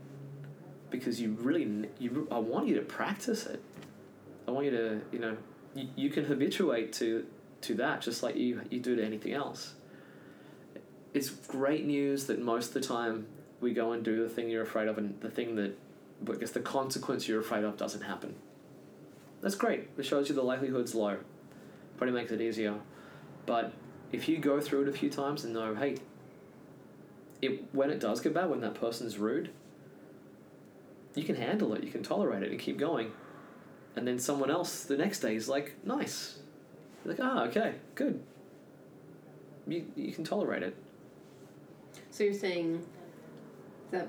because 0.91 1.19
you 1.19 1.31
really 1.39 1.89
you 1.97 2.27
I 2.29 2.37
want 2.37 2.67
you 2.67 2.75
to 2.75 2.83
practice 2.83 3.47
it. 3.47 3.63
I 4.47 4.51
want 4.51 4.65
you 4.65 4.71
to 4.71 5.01
you 5.11 5.17
know 5.17 5.35
you, 5.73 5.87
you 5.95 6.09
can 6.11 6.25
habituate 6.25 6.93
to 6.93 7.25
to 7.61 7.73
that 7.73 8.01
just 8.01 8.21
like 8.21 8.35
you 8.35 8.61
you 8.69 8.79
do 8.79 8.95
to 8.95 9.03
anything 9.03 9.33
else. 9.33 9.73
It's 11.15 11.31
great 11.31 11.87
news 11.87 12.27
that 12.27 12.39
most 12.39 12.67
of 12.67 12.73
the 12.75 12.81
time 12.81 13.25
we 13.61 13.73
go 13.73 13.93
and 13.93 14.03
do 14.03 14.21
the 14.21 14.29
thing 14.29 14.51
you're 14.51 14.61
afraid 14.61 14.87
of 14.87 14.99
and 14.99 15.19
the 15.21 15.31
thing 15.31 15.55
that 15.55 15.75
Guess 16.25 16.51
the 16.51 16.59
consequence 16.59 17.27
you're 17.27 17.39
afraid 17.39 17.63
of 17.63 17.77
doesn't 17.77 18.01
happen. 18.01 18.35
That's 19.41 19.55
great. 19.55 19.89
It 19.97 20.05
shows 20.05 20.29
you 20.29 20.35
the 20.35 20.41
likelihood's 20.43 20.95
low. 20.95 21.17
Probably 21.97 22.13
makes 22.13 22.31
it 22.31 22.41
easier. 22.41 22.75
But 23.45 23.71
if 24.11 24.27
you 24.27 24.37
go 24.39 24.59
through 24.59 24.83
it 24.83 24.89
a 24.89 24.91
few 24.91 25.09
times 25.09 25.43
and 25.43 25.53
know, 25.53 25.75
hey, 25.75 25.97
it 27.41 27.63
when 27.71 27.89
it 27.91 27.99
does 27.99 28.19
get 28.19 28.33
bad, 28.33 28.49
when 28.49 28.61
that 28.61 28.75
person's 28.75 29.17
rude, 29.17 29.51
you 31.15 31.23
can 31.23 31.35
handle 31.35 31.73
it, 31.73 31.83
you 31.83 31.91
can 31.91 32.03
tolerate 32.03 32.43
it, 32.43 32.51
and 32.51 32.59
keep 32.59 32.77
going. 32.77 33.11
and 33.97 34.07
then 34.07 34.19
someone 34.19 34.51
else 34.51 34.83
the 34.83 34.95
next 34.95 35.19
day 35.21 35.35
is 35.35 35.49
like, 35.49 35.75
nice. 35.83 36.37
You're 37.03 37.15
like, 37.15 37.23
ah, 37.23 37.45
okay, 37.45 37.73
good. 37.95 38.21
You 39.67 39.85
you 39.95 40.11
can 40.13 40.23
tolerate 40.23 40.61
it. 40.63 40.75
So 42.11 42.23
you're 42.23 42.33
saying 42.33 42.85
that 43.91 44.07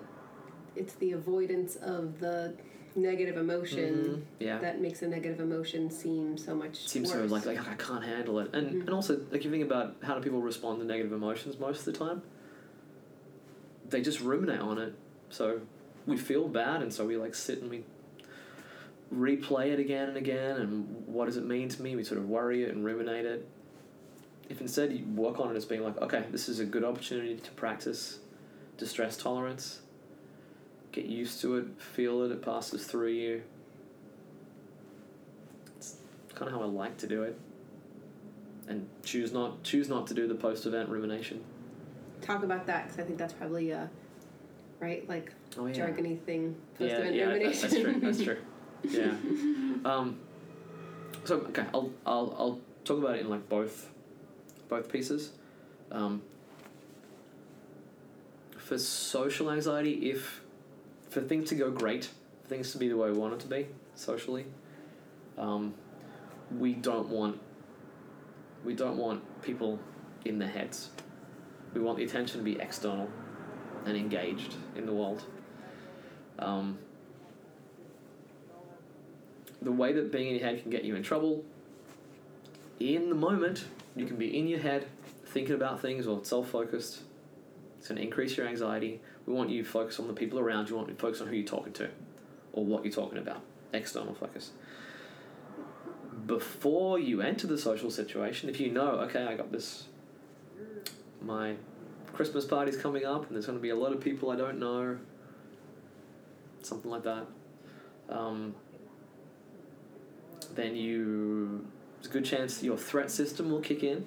it's 0.78 0.94
the 0.94 1.12
avoidance 1.12 1.76
of 1.76 2.18
the 2.20 2.54
negative 2.96 3.36
emotion 3.36 4.24
Mhm, 4.40 4.44
Yeah. 4.44 4.58
that 4.58 4.80
makes 4.80 5.02
a 5.02 5.08
negative 5.08 5.40
emotion 5.40 5.90
seem 5.90 6.36
so 6.38 6.54
much 6.54 6.88
seems 6.88 7.12
so 7.12 7.18
worse. 7.20 7.30
like 7.30 7.46
like 7.46 7.60
I 7.68 7.74
can't 7.74 8.02
handle 8.04 8.38
it, 8.40 8.54
and 8.54 8.66
Mhm. 8.68 8.80
and 8.80 8.90
also 8.90 9.20
like 9.30 9.44
you 9.44 9.50
think 9.50 9.64
about 9.64 9.96
how 10.02 10.14
do 10.14 10.20
people 10.20 10.40
respond 10.40 10.80
to 10.80 10.84
negative 10.86 11.12
emotions 11.12 11.58
most 11.58 11.80
of 11.80 11.84
the 11.86 11.92
time. 11.92 12.22
They 13.90 14.02
just 14.02 14.20
ruminate 14.20 14.60
on 14.60 14.78
it, 14.78 14.94
so 15.30 15.60
we 16.06 16.16
feel 16.16 16.48
bad, 16.48 16.82
and 16.82 16.92
so 16.92 17.06
we 17.06 17.16
like 17.16 17.34
sit 17.34 17.60
and 17.62 17.70
we 17.70 17.84
replay 19.14 19.68
it 19.72 19.78
again 19.78 20.08
and 20.08 20.16
again, 20.16 20.56
and 20.60 21.06
what 21.06 21.26
does 21.26 21.36
it 21.36 21.46
mean 21.46 21.68
to 21.70 21.82
me? 21.82 21.96
We 21.96 22.04
sort 22.04 22.18
of 22.18 22.28
worry 22.28 22.64
it 22.64 22.74
and 22.74 22.84
ruminate 22.84 23.24
it. 23.24 23.46
If 24.48 24.60
instead 24.60 24.92
you 24.92 25.04
work 25.14 25.40
on 25.40 25.50
it 25.50 25.56
as 25.56 25.64
being 25.64 25.82
like, 25.82 25.96
okay, 25.98 26.24
this 26.30 26.48
is 26.48 26.58
a 26.58 26.64
good 26.64 26.84
opportunity 26.84 27.36
to 27.36 27.50
practice 27.52 28.18
distress 28.76 29.16
tolerance. 29.16 29.80
Get 30.98 31.06
used 31.06 31.40
to 31.42 31.54
it, 31.58 31.66
feel 31.80 32.24
it, 32.24 32.32
it 32.32 32.42
passes 32.42 32.84
through 32.84 33.10
you 33.10 33.40
It's 35.76 35.94
kind 36.34 36.50
of 36.52 36.58
how 36.58 36.62
I 36.62 36.66
like 36.66 36.96
to 36.98 37.06
do 37.06 37.22
it. 37.22 37.38
And 38.66 38.88
choose 39.04 39.32
not 39.32 39.62
choose 39.62 39.88
not 39.88 40.08
to 40.08 40.14
do 40.14 40.26
the 40.26 40.34
post 40.34 40.66
event 40.66 40.88
rumination. 40.88 41.44
Talk 42.20 42.42
about 42.42 42.66
that 42.66 42.86
because 42.86 42.98
I 42.98 43.04
think 43.04 43.16
that's 43.16 43.32
probably 43.32 43.70
a 43.70 43.88
right 44.80 45.08
like 45.08 45.32
Oh 45.56 45.66
yeah. 45.66 45.74
jargony 45.86 46.18
thing. 46.18 46.56
Post-event 46.76 47.14
yeah, 47.14 47.26
that- 47.26 47.32
rumination. 47.34 47.60
that's 47.70 47.80
true. 47.80 48.00
That's 48.00 48.22
true. 48.24 48.36
Yeah. 48.90 49.14
Um, 49.84 50.18
so 51.24 51.36
okay, 51.36 51.64
I'll 51.72 51.92
I'll 52.06 52.34
I'll 52.36 52.60
talk 52.84 52.98
about 52.98 53.14
it 53.14 53.20
in 53.20 53.28
like 53.30 53.48
both 53.48 53.88
both 54.68 54.90
pieces. 54.90 55.30
Um, 55.92 56.22
for 58.56 58.76
social 58.78 59.50
anxiety, 59.52 60.10
if 60.10 60.42
for 61.10 61.20
things 61.20 61.48
to 61.50 61.54
go 61.54 61.70
great, 61.70 62.06
for 62.42 62.48
things 62.48 62.72
to 62.72 62.78
be 62.78 62.88
the 62.88 62.96
way 62.96 63.10
we 63.10 63.18
want 63.18 63.34
it 63.34 63.40
to 63.40 63.46
be 63.46 63.66
socially, 63.94 64.46
um, 65.36 65.74
we 66.56 66.72
don't 66.74 67.08
want 67.08 67.40
we 68.64 68.74
don't 68.74 68.96
want 68.96 69.22
people 69.42 69.78
in 70.24 70.38
their 70.38 70.48
heads. 70.48 70.90
We 71.74 71.80
want 71.80 71.98
the 71.98 72.04
attention 72.04 72.38
to 72.38 72.44
be 72.44 72.60
external 72.60 73.08
and 73.86 73.96
engaged 73.96 74.54
in 74.74 74.84
the 74.84 74.92
world. 74.92 75.24
Um, 76.38 76.78
the 79.62 79.72
way 79.72 79.92
that 79.92 80.10
being 80.12 80.28
in 80.28 80.34
your 80.36 80.44
head 80.44 80.62
can 80.62 80.70
get 80.70 80.84
you 80.84 80.96
in 80.96 81.02
trouble, 81.02 81.44
in 82.80 83.08
the 83.08 83.14
moment, 83.14 83.64
you 83.96 84.06
can 84.06 84.16
be 84.16 84.36
in 84.38 84.46
your 84.46 84.60
head 84.60 84.86
thinking 85.26 85.54
about 85.54 85.80
things 85.80 86.06
or 86.06 86.24
self 86.24 86.48
focused. 86.50 87.00
It's 87.78 87.88
going 87.88 87.96
to 87.96 88.02
increase 88.02 88.36
your 88.36 88.46
anxiety. 88.46 89.00
We 89.28 89.34
want 89.34 89.50
you 89.50 89.62
to 89.62 89.68
focus 89.68 90.00
on 90.00 90.06
the 90.06 90.14
people 90.14 90.38
around 90.38 90.70
you, 90.70 90.74
we 90.74 90.78
want 90.78 90.88
you 90.88 90.94
to 90.94 91.00
focus 91.00 91.20
on 91.20 91.28
who 91.28 91.36
you're 91.36 91.46
talking 91.46 91.74
to 91.74 91.90
or 92.54 92.64
what 92.64 92.82
you're 92.82 92.94
talking 92.94 93.18
about. 93.18 93.42
External 93.74 94.14
focus. 94.14 94.52
Before 96.26 96.98
you 96.98 97.20
enter 97.20 97.46
the 97.46 97.58
social 97.58 97.90
situation, 97.90 98.48
if 98.48 98.58
you 98.58 98.72
know, 98.72 98.92
okay, 99.00 99.24
I 99.24 99.36
got 99.36 99.52
this, 99.52 99.84
my 101.20 101.56
Christmas 102.14 102.46
party's 102.46 102.78
coming 102.78 103.04
up 103.04 103.26
and 103.26 103.34
there's 103.34 103.44
going 103.44 103.58
to 103.58 103.62
be 103.62 103.68
a 103.68 103.76
lot 103.76 103.92
of 103.92 104.00
people 104.00 104.30
I 104.30 104.36
don't 104.36 104.58
know, 104.58 104.96
something 106.62 106.90
like 106.90 107.02
that. 107.02 107.26
Um, 108.08 108.54
then 110.54 110.74
you 110.74 111.66
there's 111.96 112.06
a 112.06 112.12
good 112.12 112.24
chance 112.24 112.62
your 112.62 112.78
threat 112.78 113.10
system 113.10 113.50
will 113.50 113.60
kick 113.60 113.82
in 113.82 114.06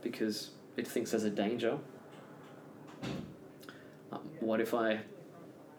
because 0.00 0.50
it 0.76 0.86
thinks 0.86 1.10
there's 1.10 1.24
a 1.24 1.30
danger. 1.30 1.76
Um, 4.12 4.20
what 4.40 4.60
if 4.60 4.74
I 4.74 5.00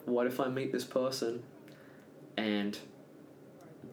what 0.06 0.28
if 0.28 0.39
I 0.39 0.48
meet 0.48 0.72
this 0.72 0.84
person 0.84 1.44
and 2.38 2.78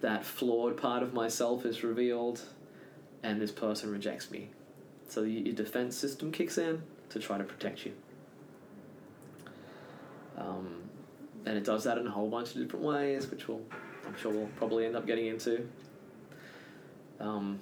that 0.00 0.24
flawed 0.24 0.76
part 0.76 1.02
of 1.02 1.12
myself 1.12 1.66
is 1.66 1.82
revealed 1.82 2.40
and 3.22 3.40
this 3.40 3.52
person 3.52 3.90
rejects 3.90 4.30
me? 4.30 4.50
So 5.08 5.22
your 5.22 5.54
defense 5.54 5.96
system 5.96 6.32
kicks 6.32 6.58
in 6.58 6.82
to 7.10 7.18
try 7.18 7.38
to 7.38 7.44
protect 7.44 7.86
you. 7.86 7.92
Um, 10.36 10.82
and 11.46 11.56
it 11.56 11.64
does 11.64 11.84
that 11.84 11.98
in 11.98 12.06
a 12.06 12.10
whole 12.10 12.28
bunch 12.28 12.54
of 12.54 12.62
different 12.62 12.84
ways, 12.84 13.30
which 13.30 13.48
we'll, 13.48 13.62
I'm 14.06 14.16
sure 14.16 14.32
we'll 14.32 14.50
probably 14.56 14.86
end 14.86 14.96
up 14.96 15.06
getting 15.06 15.26
into. 15.26 15.68
Um, 17.18 17.58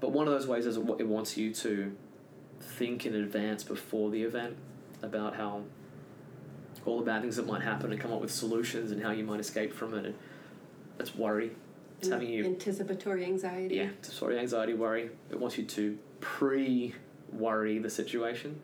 but 0.00 0.12
one 0.12 0.26
of 0.26 0.32
those 0.32 0.46
ways 0.46 0.66
is 0.66 0.76
it 0.76 1.06
wants 1.06 1.36
you 1.36 1.52
to 1.54 1.94
think 2.60 3.04
in 3.04 3.14
advance 3.14 3.62
before 3.62 4.10
the 4.10 4.22
event 4.22 4.56
about 5.02 5.36
how 5.36 5.62
all 6.86 6.98
the 6.98 7.04
bad 7.04 7.22
things 7.22 7.36
that 7.36 7.46
might 7.46 7.62
happen 7.62 7.90
and 7.92 8.00
come 8.00 8.12
up 8.12 8.20
with 8.20 8.30
solutions 8.30 8.90
and 8.90 9.02
how 9.02 9.10
you 9.10 9.24
might 9.24 9.40
escape 9.40 9.72
from 9.72 9.94
it. 9.94 10.04
And 10.04 10.14
that's 10.98 11.14
worry. 11.14 11.52
It's 11.98 12.08
having 12.08 12.28
you 12.28 12.44
anticipatory 12.44 13.24
anxiety. 13.24 13.76
yeah, 13.76 13.90
sorry, 14.02 14.38
anxiety, 14.38 14.74
worry. 14.74 15.10
It 15.30 15.38
wants 15.38 15.56
you 15.56 15.64
to 15.64 15.98
pre 16.20 16.94
worry 17.32 17.78
the 17.78 17.90
situation. 17.90 18.60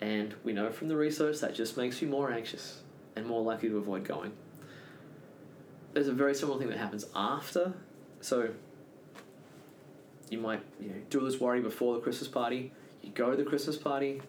And 0.00 0.34
we 0.44 0.52
know 0.52 0.70
from 0.70 0.88
the 0.88 0.96
research 0.96 1.40
that 1.40 1.54
just 1.54 1.76
makes 1.76 2.02
you 2.02 2.08
more 2.08 2.30
anxious 2.30 2.82
and 3.16 3.26
more 3.26 3.42
likely 3.42 3.68
to 3.70 3.78
avoid 3.78 4.04
going. 4.04 4.32
There's 5.92 6.08
a 6.08 6.12
very 6.12 6.34
similar 6.34 6.58
thing 6.58 6.68
that 6.68 6.78
happens 6.78 7.06
after. 7.14 7.72
So 8.20 8.50
you 10.30 10.38
might 10.38 10.62
you 10.80 10.88
know, 10.88 10.96
do 11.10 11.20
all 11.20 11.24
this 11.26 11.40
worry 11.40 11.60
before 11.60 11.94
the 11.94 12.00
Christmas 12.00 12.28
party. 12.28 12.72
You 13.02 13.10
go 13.12 13.30
to 13.30 13.36
the 13.36 13.44
Christmas 13.44 13.76
party 13.76 14.20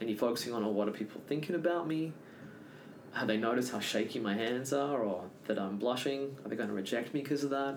and 0.00 0.08
you're 0.08 0.18
focusing 0.18 0.52
on, 0.52 0.64
oh, 0.64 0.68
what 0.68 0.88
are 0.88 0.92
people 0.92 1.20
thinking 1.26 1.54
about 1.54 1.86
me? 1.86 2.12
Have 3.12 3.28
they 3.28 3.36
noticed 3.36 3.70
how 3.72 3.80
shaky 3.80 4.18
my 4.18 4.34
hands 4.34 4.72
are 4.72 4.98
or 4.98 5.24
that 5.46 5.58
I'm 5.58 5.78
blushing? 5.78 6.36
Are 6.44 6.48
they 6.48 6.56
going 6.56 6.68
to 6.68 6.74
reject 6.74 7.14
me 7.14 7.22
because 7.22 7.44
of 7.44 7.50
that? 7.50 7.76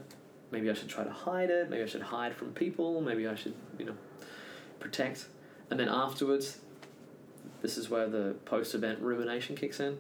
Maybe 0.50 0.70
I 0.70 0.74
should 0.74 0.90
try 0.90 1.04
to 1.04 1.12
hide 1.12 1.50
it. 1.50 1.70
Maybe 1.70 1.84
I 1.84 1.86
should 1.86 2.02
hide 2.02 2.34
from 2.34 2.54
people. 2.54 3.02
Maybe 3.02 3.28
I 3.28 3.36
should, 3.36 3.54
you 3.78 3.86
know, 3.86 3.96
protect. 4.80 5.28
And 5.70 5.80
then 5.80 5.90
afterwards, 5.90 6.60
this 7.62 7.78
is 7.78 7.90
where 7.90 8.08
the 8.08 8.36
post 8.46 8.74
event 8.74 9.00
rumination 9.00 9.56
kicks 9.56 9.80
in. 9.80 9.98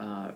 Uh, 0.00 0.32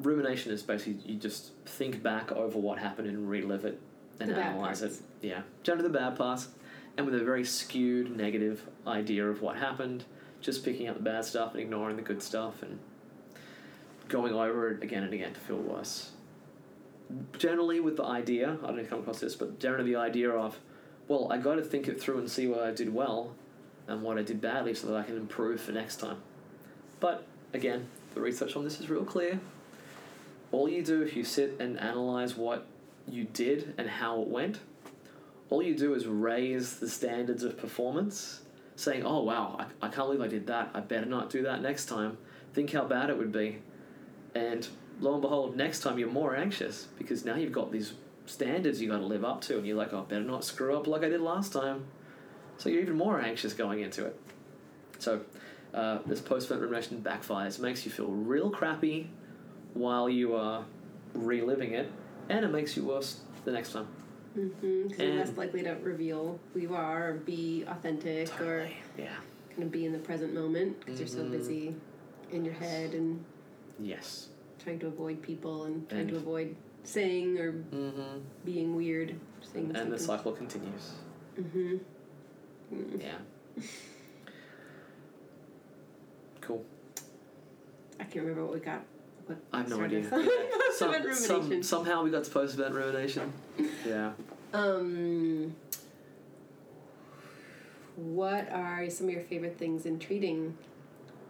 rumination 0.00 0.52
is 0.52 0.62
basically 0.62 0.98
you 1.04 1.18
just 1.18 1.52
think 1.66 2.02
back 2.02 2.32
over 2.32 2.58
what 2.58 2.78
happened 2.78 3.08
and 3.08 3.28
relive 3.28 3.64
it 3.64 3.80
and 4.20 4.30
The 4.30 4.36
analyze 4.36 4.82
it. 4.82 4.92
Yeah. 5.22 5.42
Generally 5.62 5.88
the 5.88 5.98
bad 5.98 6.16
parts 6.16 6.48
and 6.96 7.06
with 7.06 7.14
a 7.14 7.24
very 7.24 7.44
skewed 7.44 8.16
negative 8.16 8.62
idea 8.86 9.28
of 9.28 9.42
what 9.42 9.56
happened, 9.56 10.04
just 10.40 10.64
picking 10.64 10.88
up 10.88 10.96
the 10.96 11.02
bad 11.02 11.24
stuff 11.24 11.52
and 11.52 11.60
ignoring 11.60 11.96
the 11.96 12.02
good 12.02 12.22
stuff 12.22 12.62
and 12.62 12.78
going 14.08 14.32
over 14.32 14.70
it 14.70 14.82
again 14.82 15.02
and 15.02 15.12
again 15.12 15.32
to 15.32 15.40
feel 15.40 15.56
worse. 15.56 16.10
Generally, 17.38 17.80
with 17.80 17.96
the 17.96 18.04
idea, 18.04 18.58
I 18.62 18.66
don't 18.66 18.76
know 18.76 18.82
if 18.82 18.90
come 18.90 19.00
across 19.00 19.20
this, 19.20 19.34
but 19.34 19.58
generally 19.58 19.92
the 19.92 19.98
idea 19.98 20.30
of, 20.30 20.58
well, 21.08 21.32
I 21.32 21.38
got 21.38 21.56
to 21.56 21.62
think 21.62 21.88
it 21.88 22.00
through 22.00 22.18
and 22.18 22.30
see 22.30 22.46
what 22.46 22.60
I 22.60 22.70
did 22.70 22.92
well 22.92 23.34
and 23.86 24.02
what 24.02 24.18
I 24.18 24.22
did 24.22 24.40
badly 24.40 24.74
so 24.74 24.86
that 24.88 24.96
I 24.96 25.02
can 25.02 25.16
improve 25.16 25.60
for 25.60 25.72
next 25.72 25.96
time. 25.96 26.18
But 27.00 27.26
again, 27.52 27.86
the 28.14 28.20
research 28.20 28.56
on 28.56 28.64
this 28.64 28.80
is 28.80 28.88
real 28.88 29.04
clear. 29.04 29.40
All 30.52 30.68
you 30.68 30.82
do 30.82 31.02
if 31.02 31.16
you 31.16 31.24
sit 31.24 31.56
and 31.58 31.78
analyze 31.80 32.36
what 32.36 32.66
you 33.08 33.24
did 33.24 33.74
and 33.76 33.88
how 33.88 34.22
it 34.22 34.28
went, 34.28 34.60
all 35.54 35.62
you 35.62 35.76
do 35.76 35.94
is 35.94 36.04
raise 36.04 36.80
the 36.80 36.88
standards 36.88 37.44
of 37.44 37.56
performance, 37.56 38.40
saying, 38.74 39.04
oh 39.06 39.22
wow, 39.22 39.56
I, 39.60 39.86
I 39.86 39.88
can't 39.88 40.08
believe 40.08 40.20
I 40.20 40.26
did 40.26 40.48
that. 40.48 40.70
I 40.74 40.80
better 40.80 41.06
not 41.06 41.30
do 41.30 41.44
that 41.44 41.62
next 41.62 41.84
time. 41.84 42.18
Think 42.52 42.72
how 42.72 42.84
bad 42.84 43.08
it 43.08 43.16
would 43.16 43.30
be. 43.30 43.58
And 44.34 44.66
lo 44.98 45.12
and 45.12 45.22
behold, 45.22 45.56
next 45.56 45.80
time 45.80 45.96
you're 45.96 46.10
more 46.10 46.34
anxious 46.34 46.88
because 46.98 47.24
now 47.24 47.36
you've 47.36 47.52
got 47.52 47.70
these 47.70 47.94
standards 48.26 48.82
you 48.82 48.88
got 48.88 48.98
to 48.98 49.06
live 49.06 49.24
up 49.24 49.42
to, 49.42 49.56
and 49.58 49.64
you're 49.64 49.76
like, 49.76 49.92
oh, 49.92 50.00
I 50.00 50.02
better 50.02 50.24
not 50.24 50.44
screw 50.44 50.76
up 50.76 50.88
like 50.88 51.04
I 51.04 51.08
did 51.08 51.20
last 51.20 51.52
time. 51.52 51.84
So 52.58 52.68
you're 52.68 52.82
even 52.82 52.96
more 52.96 53.20
anxious 53.20 53.52
going 53.52 53.80
into 53.80 54.06
it. 54.06 54.20
So 54.98 55.20
uh, 55.72 55.98
this 56.04 56.20
post-event 56.20 56.62
rumination 56.62 57.00
backfires, 57.00 57.60
makes 57.60 57.86
you 57.86 57.92
feel 57.92 58.08
real 58.08 58.50
crappy 58.50 59.08
while 59.74 60.08
you 60.08 60.34
are 60.34 60.64
reliving 61.12 61.74
it, 61.74 61.92
and 62.28 62.44
it 62.44 62.50
makes 62.50 62.76
you 62.76 62.84
worse 62.84 63.20
the 63.44 63.52
next 63.52 63.72
time. 63.72 63.86
Mm-hmm. 64.36 64.88
Because 64.88 64.98
you're 64.98 65.14
less 65.16 65.36
likely 65.36 65.62
to 65.62 65.72
reveal 65.82 66.38
who 66.52 66.60
you 66.60 66.74
are 66.74 67.10
or 67.10 67.14
be 67.14 67.64
authentic 67.68 68.28
or 68.40 68.68
Yeah. 68.98 69.14
kind 69.50 69.62
of 69.62 69.70
be 69.70 69.84
in 69.86 69.92
the 69.92 69.98
present 69.98 70.34
moment 70.34 70.80
because 70.80 70.98
you're 70.98 71.06
so 71.08 71.24
Mhm. 71.24 71.30
busy 71.30 71.76
in 72.32 72.44
your 72.44 72.54
head 72.54 72.94
and 72.94 73.24
Yes. 73.78 74.30
trying 74.58 74.78
to 74.80 74.86
avoid 74.88 75.22
people 75.22 75.64
and 75.64 75.88
trying 75.88 76.02
And- 76.02 76.10
to 76.10 76.16
avoid 76.16 76.56
saying 76.82 77.38
or 77.38 77.52
Mm-hmm. 77.52 78.18
being 78.44 78.74
weird. 78.74 79.14
Saying 79.40 79.76
And 79.76 79.92
the 79.92 79.98
cycle 79.98 80.32
continues. 80.32 80.92
Mm-hmm. 81.38 81.76
Mm. 82.72 83.00
Yeah. 83.00 83.18
Cool. 86.40 86.62
I 87.98 88.04
can't 88.04 88.16
remember 88.16 88.44
what 88.44 88.52
we 88.52 88.60
got 88.60 88.84
what 89.26 89.38
I 89.52 89.58
have 89.58 89.68
no 89.68 89.80
idea. 89.82 90.00
Yeah. 90.00 90.08
Some, 90.76 90.90
Post-event 90.92 91.16
some, 91.16 91.36
rumination. 91.36 91.62
somehow 91.62 92.02
we 92.02 92.10
got 92.10 92.24
to 92.24 92.30
post 92.30 92.54
event 92.54 92.74
rumination. 92.74 93.32
Yeah. 93.86 94.10
Um, 94.52 95.54
what 97.96 98.50
are 98.50 98.88
some 98.90 99.06
of 99.06 99.12
your 99.14 99.22
favorite 99.22 99.56
things 99.56 99.86
in 99.86 99.98
treating 100.00 100.56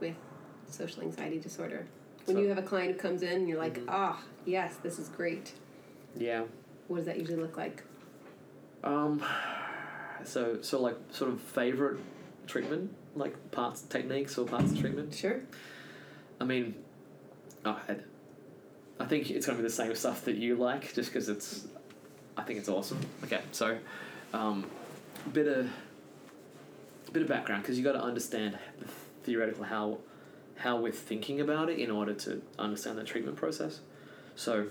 with 0.00 0.14
social 0.70 1.02
anxiety 1.02 1.38
disorder? 1.38 1.86
When 2.24 2.36
So- 2.36 2.42
you 2.42 2.48
have 2.48 2.58
a 2.58 2.62
client 2.62 2.92
who 2.92 2.98
comes 2.98 3.22
in 3.22 3.32
and 3.32 3.48
you're 3.48 3.58
like, 3.58 3.78
Mhm. 3.80 3.84
ah, 3.88 4.22
yes, 4.46 4.76
this 4.82 4.98
is 4.98 5.08
great. 5.10 5.52
Yeah. 6.16 6.44
What 6.88 6.98
does 6.98 7.06
that 7.06 7.18
usually 7.18 7.36
look 7.40 7.56
like? 7.56 7.82
Um, 8.82 9.22
so 10.24 10.60
so 10.62 10.80
like 10.80 10.96
sort 11.10 11.30
of 11.30 11.40
favorite 11.40 11.98
treatment, 12.46 12.94
like 13.14 13.34
parts 13.50 13.82
techniques 13.82 14.38
or 14.38 14.46
parts 14.46 14.72
of 14.72 14.78
treatment. 14.80 15.14
Sure. 15.14 15.40
I 16.40 16.44
mean, 16.44 16.74
oh, 17.64 17.80
I, 19.00 19.04
think 19.06 19.30
it's 19.30 19.46
gonna 19.46 19.58
be 19.58 19.64
the 19.64 19.70
same 19.70 19.94
stuff 19.94 20.24
that 20.24 20.36
you 20.36 20.56
like, 20.56 20.94
just 20.94 21.12
because 21.12 21.28
it's, 21.28 21.66
I 22.36 22.42
think 22.42 22.58
it's 22.58 22.68
awesome. 22.68 23.00
Okay, 23.24 23.40
so, 23.52 23.78
um, 24.32 24.66
bit 25.32 25.46
of, 25.46 25.70
bit 27.12 27.22
of 27.22 27.28
background 27.28 27.62
because 27.62 27.78
you 27.78 27.84
got 27.84 27.92
to 27.92 28.02
understand 28.02 28.58
the 28.78 28.86
theoretical 29.22 29.64
how, 29.64 29.98
how 30.56 30.76
we're 30.76 30.92
thinking 30.92 31.40
about 31.40 31.70
it 31.70 31.78
in 31.78 31.90
order 31.90 32.14
to 32.14 32.42
understand 32.58 32.98
the 32.98 33.04
treatment 33.04 33.36
process. 33.36 33.80
So, 34.36 34.66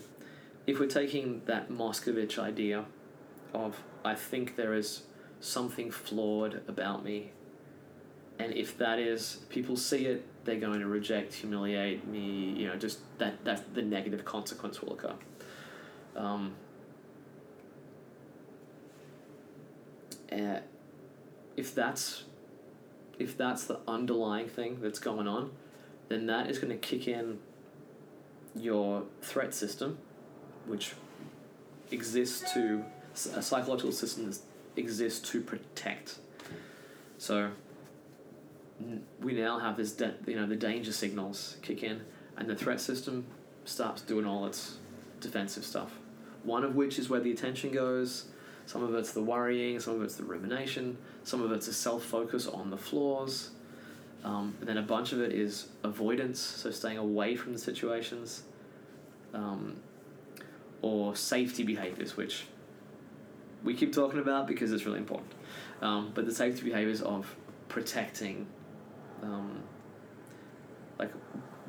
if 0.66 0.80
we're 0.80 0.88
taking 0.88 1.42
that 1.46 1.70
Moscovitch 1.70 2.40
idea 2.40 2.86
of 3.54 3.82
I 4.06 4.16
think 4.16 4.56
there 4.56 4.74
is 4.74 5.04
something 5.40 5.92
flawed 5.92 6.62
about 6.68 7.04
me 7.04 7.32
and 8.40 8.54
if 8.54 8.78
that 8.78 9.00
is 9.00 9.40
people 9.50 9.76
see 9.76 10.06
it 10.06 10.26
they're 10.44 10.60
going 10.60 10.80
to 10.80 10.88
reject 10.88 11.34
humiliate 11.34 12.06
me 12.08 12.54
you 12.58 12.68
know 12.68 12.76
just 12.76 13.00
that 13.18 13.44
that 13.46 13.74
the 13.74 13.82
negative 13.82 14.26
consequence 14.26 14.82
will 14.82 14.94
occur. 14.94 15.16
Um, 16.16 16.54
uh, 20.32 20.60
if 21.56 21.74
that's 21.74 22.24
if 23.20 23.38
that's 23.38 23.66
the 23.66 23.80
underlying 23.88 24.48
thing 24.48 24.80
that's 24.82 25.00
going 25.00 25.28
on 25.28 25.52
then 26.10 26.26
that 26.28 26.50
is 26.50 26.60
going 26.60 26.72
to 26.72 26.78
kick 26.78 27.08
in 27.08 27.40
your 28.56 29.04
threat 29.22 29.54
system 29.54 29.98
which 30.66 30.94
exists 31.92 32.54
to 32.54 32.84
a 33.36 33.42
psychological 33.42 33.92
system 33.92 34.26
that 34.26 34.40
exists 34.76 35.30
to 35.30 35.42
protect. 35.42 36.18
So 37.18 37.52
we 39.22 39.34
now 39.34 39.60
have 39.60 39.78
this 39.78 39.96
you 40.28 40.36
know 40.36 40.46
the 40.46 40.56
danger 40.56 40.92
signals 40.92 41.58
kick 41.62 41.84
in 41.84 42.02
and 42.38 42.50
the 42.50 42.56
threat 42.56 42.82
system 42.82 43.26
starts 43.66 44.02
doing 44.02 44.26
all 44.26 44.46
its 44.46 44.78
defensive 45.22 45.64
stuff. 45.64 45.92
One 46.44 46.64
of 46.64 46.76
which 46.76 47.00
is 47.00 47.10
where 47.10 47.20
the 47.20 47.32
attention 47.32 47.72
goes. 47.72 48.26
Some 48.66 48.84
of 48.84 48.94
it's 48.96 49.12
the 49.12 49.22
worrying 49.22 49.80
some 49.80 49.96
of 49.96 50.04
it's 50.04 50.16
the 50.16 50.24
rumination 50.24 50.98
some 51.24 51.42
of 51.42 51.52
it's 51.52 51.68
a 51.68 51.74
self-focus 51.74 52.48
on 52.48 52.70
the 52.70 52.78
flaws. 52.78 53.52
Um, 54.24 54.56
and 54.62 54.70
then 54.70 54.78
a 54.78 54.82
bunch 54.82 55.12
of 55.12 55.20
it 55.22 55.34
is 55.34 55.68
avoidance 55.84 56.40
so 56.40 56.72
staying 56.72 56.98
away 56.98 57.36
from 57.36 57.52
the 57.52 57.60
situations 57.60 58.44
um, 59.34 59.76
or 60.82 61.14
safety 61.16 61.64
behaviors 61.64 62.16
which 62.16 62.46
we 63.64 63.74
keep 63.74 63.94
talking 63.94 64.20
about 64.20 64.48
because 64.48 64.72
it's 64.72 64.86
really 64.86 65.00
important. 65.00 65.32
Um, 65.82 66.12
but 66.14 66.26
the 66.26 66.34
safety 66.34 66.64
behaviors 66.64 67.02
of 67.02 67.36
protecting 67.70 68.48
um, 69.22 69.64
like 71.00 71.12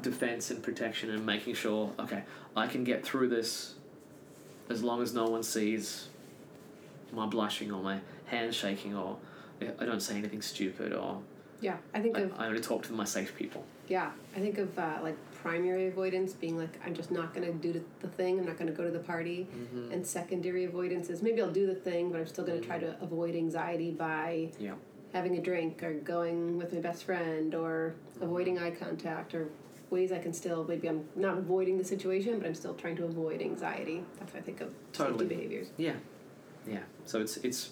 defense 0.03 0.51
and 0.51 0.63
protection 0.63 1.11
and 1.11 1.25
making 1.25 1.55
sure 1.55 1.93
okay 1.99 2.23
i 2.57 2.67
can 2.67 2.85
get 2.85 3.05
through 3.05 3.29
this 3.29 3.75
as 4.69 4.83
long 4.83 5.03
as 5.03 5.15
no 5.15 5.25
one 5.25 5.43
sees 5.43 6.09
my 7.13 7.27
blushing 7.27 7.73
or 7.73 7.83
my 7.83 8.01
hand 8.27 8.55
shaking 8.55 8.95
or 8.95 9.17
i 9.81 9.85
don't 9.85 10.01
say 10.03 10.17
anything 10.17 10.43
stupid 10.43 10.93
or 10.93 11.21
Yeah, 11.61 11.77
I 11.95 12.01
think 12.01 12.19
I, 12.19 12.23
of 12.23 12.33
I 12.39 12.47
only 12.49 12.61
talk 12.61 12.83
to 12.85 12.93
my 12.93 13.05
safe 13.05 13.35
people 13.37 13.65
yeah, 13.89 14.11
I 14.35 14.41
think 14.41 14.59
of 14.59 14.79
uh, 14.79 14.99
like 15.03 15.17
primary 15.35 15.89
avoidance 15.89 16.33
being 16.33 16.57
like 16.57 16.81
I'm 16.85 16.95
just 16.95 17.11
not 17.11 17.35
gonna 17.35 17.53
do 17.53 17.73
the- 17.73 18.09
thing. 18.09 18.39
I'm 18.39 18.47
not 18.47 18.57
gonna 18.59 18.73
go 18.73 18.85
to 18.85 18.91
the 18.91 18.99
party. 18.99 19.47
mm-hmm. 19.55 19.93
And 19.93 20.07
secondary 20.07 20.65
avoidance 20.65 21.11
is 21.11 21.23
maybe 21.23 21.43
I'll 21.43 21.51
do 21.51 21.67
the 21.67 21.75
thing, 21.75 22.11
but 22.11 22.21
I'm 22.21 22.27
still 22.27 22.45
gonna 22.45 22.61
try 22.61 22.79
to 22.79 22.97
avoid 23.03 23.35
anxiety 23.35 23.91
by 23.91 24.49
Yeah. 24.59 24.75
Having 25.15 25.39
a 25.39 25.41
drink 25.41 25.83
or 25.83 25.95
going 25.95 26.59
with 26.59 26.73
my 26.73 26.81
best 26.81 27.05
friend 27.05 27.55
or 27.55 27.95
avoiding 28.21 28.59
eye 28.59 28.73
contact 28.73 29.33
or 29.33 29.49
ways 29.89 30.11
I 30.11 30.19
can 30.19 30.33
still 30.33 30.65
maybe 30.65 30.89
I'm 30.89 31.05
not 31.15 31.39
avoiding 31.39 31.79
the 31.79 31.85
situation, 31.85 32.39
but 32.41 32.49
I'm 32.49 32.55
still 32.55 32.75
trying 32.75 32.97
to 32.97 33.05
avoid 33.05 33.41
anxiety. 33.41 34.03
That's 34.19 34.35
what 34.35 34.43
I 34.43 34.45
think 34.45 34.61
of 34.61 34.75
Totally. 34.93 35.21
safety 35.21 35.35
behaviors. 35.37 35.69
Yeah, 35.77 35.95
yeah. 36.67 36.81
So 37.07 37.21
it's 37.21 37.37
it's, 37.39 37.71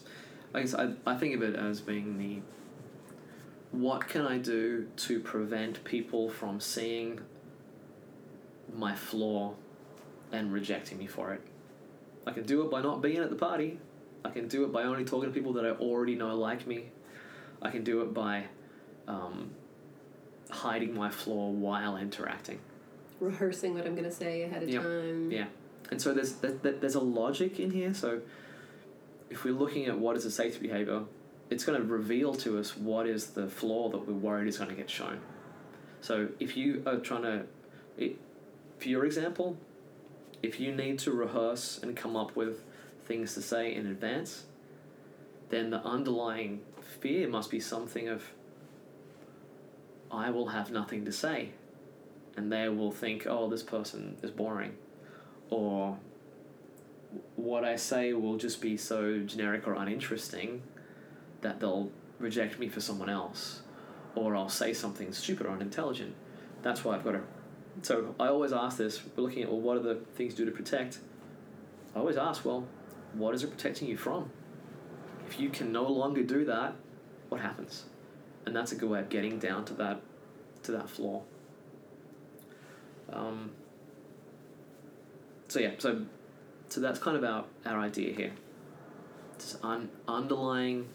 I 0.54 0.60
guess 0.60 0.72
I 0.74 0.92
I 1.04 1.16
think 1.16 1.34
of 1.34 1.42
it 1.42 1.56
as 1.56 1.80
being 1.80 2.16
the. 2.16 2.40
What 3.72 4.06
can 4.06 4.26
I 4.26 4.36
do 4.38 4.86
to 4.96 5.18
prevent 5.18 5.82
people 5.82 6.28
from 6.28 6.60
seeing 6.60 7.20
my 8.76 8.94
flaw, 8.94 9.54
and 10.30 10.52
rejecting 10.52 10.98
me 10.98 11.06
for 11.06 11.32
it? 11.32 11.40
I 12.26 12.32
can 12.32 12.44
do 12.44 12.62
it 12.62 12.70
by 12.70 12.82
not 12.82 13.02
being 13.02 13.16
at 13.16 13.30
the 13.30 13.36
party. 13.36 13.80
I 14.24 14.30
can 14.30 14.46
do 14.46 14.64
it 14.64 14.72
by 14.72 14.82
only 14.84 15.04
talking 15.04 15.28
to 15.30 15.34
people 15.34 15.54
that 15.54 15.64
I 15.64 15.70
already 15.70 16.14
know 16.14 16.36
like 16.36 16.66
me. 16.66 16.90
I 17.62 17.70
can 17.70 17.84
do 17.84 18.02
it 18.02 18.12
by, 18.12 18.44
um, 19.08 19.50
hiding 20.50 20.94
my 20.94 21.10
flaw 21.10 21.50
while 21.50 21.96
interacting. 21.96 22.58
Rehearsing 23.20 23.74
what 23.74 23.86
I'm 23.86 23.94
gonna 23.94 24.10
say 24.10 24.42
ahead 24.42 24.62
of 24.64 24.68
Yep. 24.68 24.82
time. 24.82 25.30
Yeah, 25.30 25.46
and 25.90 26.02
so 26.02 26.12
there's 26.12 26.34
there, 26.34 26.52
there- 26.52 26.72
there's 26.72 26.94
a 26.96 27.00
logic 27.00 27.58
in 27.60 27.70
here. 27.70 27.94
So 27.94 28.20
if 29.30 29.44
we're 29.44 29.54
looking 29.54 29.86
at 29.86 29.98
what 29.98 30.16
is 30.16 30.24
a 30.24 30.30
safety 30.30 30.60
behavior, 30.66 31.04
it's 31.50 31.64
going 31.64 31.78
to 31.80 31.86
reveal 31.86 32.34
to 32.34 32.58
us 32.58 32.76
what 32.76 33.06
is 33.06 33.28
the 33.30 33.46
flaw 33.46 33.88
that 33.90 34.06
we're 34.06 34.14
worried 34.14 34.48
is 34.48 34.56
going 34.58 34.70
to 34.70 34.76
get 34.76 34.88
shown. 34.90 35.20
So 36.00 36.28
if 36.40 36.56
you 36.56 36.82
are 36.86 36.96
trying 36.96 37.22
to, 37.22 37.44
it, 37.98 38.18
for 38.78 38.88
your 38.88 39.04
example, 39.04 39.56
if 40.42 40.58
you 40.60 40.74
need 40.74 40.98
to 41.00 41.12
rehearse 41.12 41.78
and 41.82 41.94
come 41.96 42.16
up 42.16 42.34
with 42.36 42.62
things 43.04 43.34
to 43.34 43.42
say 43.42 43.74
in 43.74 43.86
advance, 43.86 44.44
then 45.50 45.70
the 45.70 45.82
underlying 45.84 46.60
fear 47.02 47.28
must 47.28 47.50
be 47.50 47.58
something 47.58 48.08
of 48.08 48.22
I 50.10 50.30
will 50.30 50.48
have 50.48 50.70
nothing 50.70 51.04
to 51.04 51.12
say 51.12 51.50
and 52.36 52.50
they 52.50 52.68
will 52.68 52.92
think, 52.92 53.26
oh, 53.26 53.48
this 53.50 53.62
person 53.62 54.16
is 54.22 54.30
boring, 54.30 54.76
or 55.50 55.98
what 57.36 57.64
I 57.64 57.76
say 57.76 58.12
will 58.12 58.38
just 58.38 58.60
be 58.62 58.76
so 58.76 59.18
generic 59.18 59.66
or 59.66 59.74
uninteresting 59.74 60.62
that 61.42 61.60
they'll 61.60 61.90
reject 62.18 62.58
me 62.58 62.68
for 62.68 62.80
someone 62.80 63.10
else, 63.10 63.62
or 64.14 64.34
I'll 64.34 64.48
say 64.48 64.72
something 64.72 65.12
stupid 65.12 65.46
or 65.46 65.50
unintelligent. 65.50 66.14
That's 66.62 66.84
why 66.84 66.94
I've 66.94 67.04
got 67.04 67.12
to. 67.12 67.20
So 67.82 68.14
I 68.18 68.28
always 68.28 68.52
ask 68.52 68.78
this. 68.78 69.02
We're 69.16 69.24
looking 69.24 69.42
at 69.42 69.50
well, 69.50 69.60
what 69.60 69.76
are 69.76 69.82
the 69.82 69.96
things 70.14 70.34
do 70.34 70.44
to 70.44 70.52
protect? 70.52 71.00
I 71.94 71.98
always 71.98 72.16
ask, 72.16 72.44
well, 72.44 72.66
what 73.12 73.34
is 73.34 73.42
it 73.42 73.50
protecting 73.50 73.88
you 73.88 73.96
from? 73.96 74.30
If 75.26 75.40
you 75.40 75.50
can 75.50 75.72
no 75.72 75.86
longer 75.86 76.22
do 76.22 76.44
that, 76.46 76.74
what 77.32 77.40
happens? 77.40 77.84
And 78.44 78.54
that's 78.54 78.72
a 78.72 78.76
good 78.76 78.90
way 78.90 79.00
of 79.00 79.08
getting 79.08 79.38
down 79.38 79.64
to 79.64 79.74
that, 79.74 80.00
to 80.64 80.72
that 80.72 80.90
flaw. 80.90 81.22
Um, 83.10 83.52
so 85.48 85.58
yeah, 85.60 85.72
so 85.78 86.02
so 86.68 86.80
that's 86.80 86.98
kind 86.98 87.16
of 87.16 87.24
our, 87.24 87.44
our 87.66 87.80
idea 87.80 88.14
here. 88.14 88.32
This 89.38 89.56
un- 89.62 89.90
underlying 90.06 90.88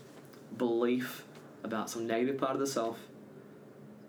belief 0.58 1.24
about 1.64 1.90
some 1.90 2.08
negative 2.08 2.38
part 2.38 2.54
of 2.54 2.60
the 2.60 2.68
self 2.68 3.00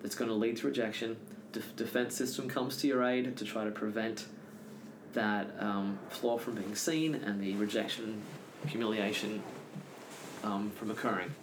that's 0.00 0.14
going 0.14 0.28
to 0.28 0.34
lead 0.34 0.58
to 0.58 0.66
rejection. 0.66 1.16
Def- 1.52 1.76
defense 1.76 2.14
system 2.14 2.48
comes 2.48 2.76
to 2.78 2.86
your 2.86 3.02
aid 3.02 3.36
to 3.36 3.44
try 3.44 3.64
to 3.64 3.70
prevent 3.70 4.26
that 5.14 5.50
um, 5.58 5.98
flaw 6.08 6.38
from 6.38 6.54
being 6.54 6.74
seen 6.74 7.14
and 7.14 7.40
the 7.40 7.54
rejection, 7.56 8.22
humiliation 8.66 9.42
um, 10.44 10.70
from 10.70 10.90
occurring. 10.90 11.34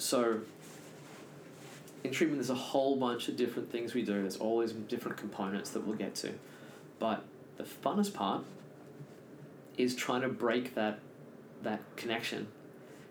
So 0.00 0.40
in 2.02 2.10
treatment, 2.10 2.40
there's 2.40 2.48
a 2.48 2.54
whole 2.54 2.96
bunch 2.96 3.28
of 3.28 3.36
different 3.36 3.70
things 3.70 3.92
we 3.92 4.02
do. 4.02 4.14
There's 4.22 4.38
all 4.38 4.60
these 4.60 4.72
different 4.72 5.18
components 5.18 5.70
that 5.70 5.86
we'll 5.86 5.96
get 5.96 6.14
to. 6.16 6.32
But 6.98 7.22
the 7.58 7.64
funnest 7.64 8.14
part 8.14 8.42
is 9.76 9.94
trying 9.94 10.22
to 10.22 10.28
break 10.28 10.74
that 10.74 11.00
that 11.62 11.82
connection. 11.96 12.48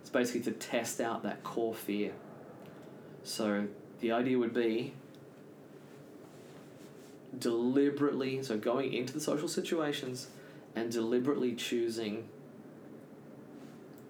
It's 0.02 0.10
basically 0.10 0.41
to 0.41 0.52
test 0.52 0.99
out 0.99 1.21
that 1.21 1.43
core 1.43 1.75
fear. 1.75 2.13
So 3.23 3.67
the 3.99 4.12
idea 4.12 4.39
would 4.39 4.56
be 4.56 4.93
deliberately, 7.38 8.41
so 8.41 8.58
going 8.58 8.91
into 8.93 9.13
the 9.13 9.19
social 9.19 9.47
situations 9.47 10.30
and 10.75 10.91
deliberately 10.91 11.54
choosing 11.54 12.28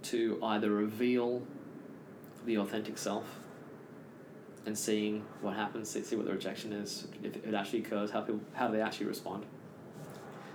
to 0.04 0.40
either 0.42 0.72
reveal 0.72 1.42
the 2.50 2.58
authentic 2.58 2.98
self 2.98 3.26
and 4.66 4.78
seeing 4.78 5.24
what 5.42 5.56
happens, 5.56 5.90
see, 5.90 6.04
see 6.04 6.16
what 6.16 6.26
the 6.26 6.32
rejection 6.32 6.74
is, 6.74 7.08
if 7.24 7.36
it 7.38 7.54
actually 7.54 7.80
occurs, 7.80 8.12
how 8.12 8.22
people 8.22 8.42
how 8.54 8.68
they 8.68 8.82
actually 8.82 9.06
respond, 9.06 9.46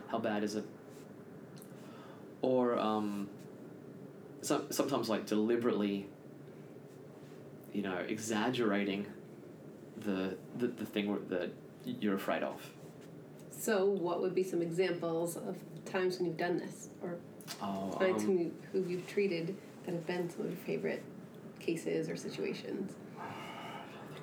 how 0.08 0.18
bad 0.18 0.44
is 0.44 0.56
it, 0.56 0.64
or 2.42 2.78
um, 2.78 3.28
some, 4.42 4.70
sometimes 4.70 5.08
like 5.08 5.24
deliberately, 5.24 6.06
you 7.72 7.82
know, 7.82 7.96
exaggerating 8.08 9.06
the 9.96 10.36
the, 10.58 10.66
the 10.66 10.84
thing 10.84 11.16
that 11.28 11.50
you're 11.84 12.16
afraid 12.16 12.42
of. 12.42 12.60
So, 13.50 13.86
what 13.86 14.20
would 14.20 14.34
be 14.34 14.42
some 14.42 14.60
examples 14.60 15.36
of 15.36 15.56
times 15.84 16.18
when 16.18 16.26
you've 16.26 16.36
done 16.36 16.58
this, 16.58 16.88
or 17.02 17.18
Oh, 17.60 17.90
clients 17.92 18.24
um, 18.24 18.30
who, 18.30 18.42
you, 18.42 18.54
who 18.72 18.84
you've 18.88 19.06
treated 19.06 19.54
that 19.84 19.92
have 19.92 20.06
been 20.06 20.30
some 20.30 20.46
of 20.46 20.46
your 20.46 20.56
favorite 20.60 21.02
cases 21.64 22.08
or 22.08 22.16
situations? 22.16 22.92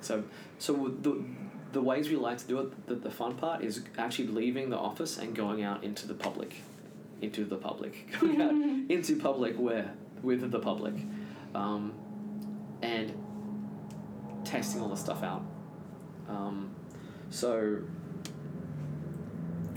So, 0.00 0.24
so 0.58 0.92
the 1.00 1.24
the 1.72 1.80
ways 1.80 2.10
we 2.10 2.16
like 2.16 2.38
to 2.38 2.46
do 2.46 2.60
it, 2.60 2.86
the, 2.86 2.94
the 2.94 3.10
fun 3.10 3.34
part 3.34 3.62
is 3.62 3.82
actually 3.96 4.28
leaving 4.28 4.68
the 4.68 4.76
office 4.76 5.16
and 5.16 5.34
going 5.34 5.62
out 5.62 5.82
into 5.82 6.06
the 6.06 6.14
public, 6.14 6.56
into 7.22 7.44
the 7.44 7.56
public, 7.56 8.12
going 8.20 8.40
out 8.40 8.50
into 8.90 9.16
public 9.16 9.56
where 9.56 9.92
with 10.22 10.50
the 10.50 10.58
public, 10.58 10.94
um, 11.54 11.92
and 12.82 13.12
testing 14.44 14.80
all 14.80 14.88
the 14.88 14.96
stuff 14.96 15.22
out. 15.22 15.42
Um, 16.28 16.74
so 17.30 17.82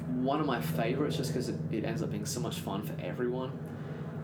one 0.07 0.39
of 0.39 0.45
my 0.45 0.61
favorites, 0.61 1.17
just 1.17 1.31
because 1.31 1.49
it, 1.49 1.59
it 1.71 1.85
ends 1.85 2.01
up 2.01 2.11
being 2.11 2.25
so 2.25 2.39
much 2.39 2.59
fun 2.59 2.83
for 2.83 2.95
everyone, 3.01 3.57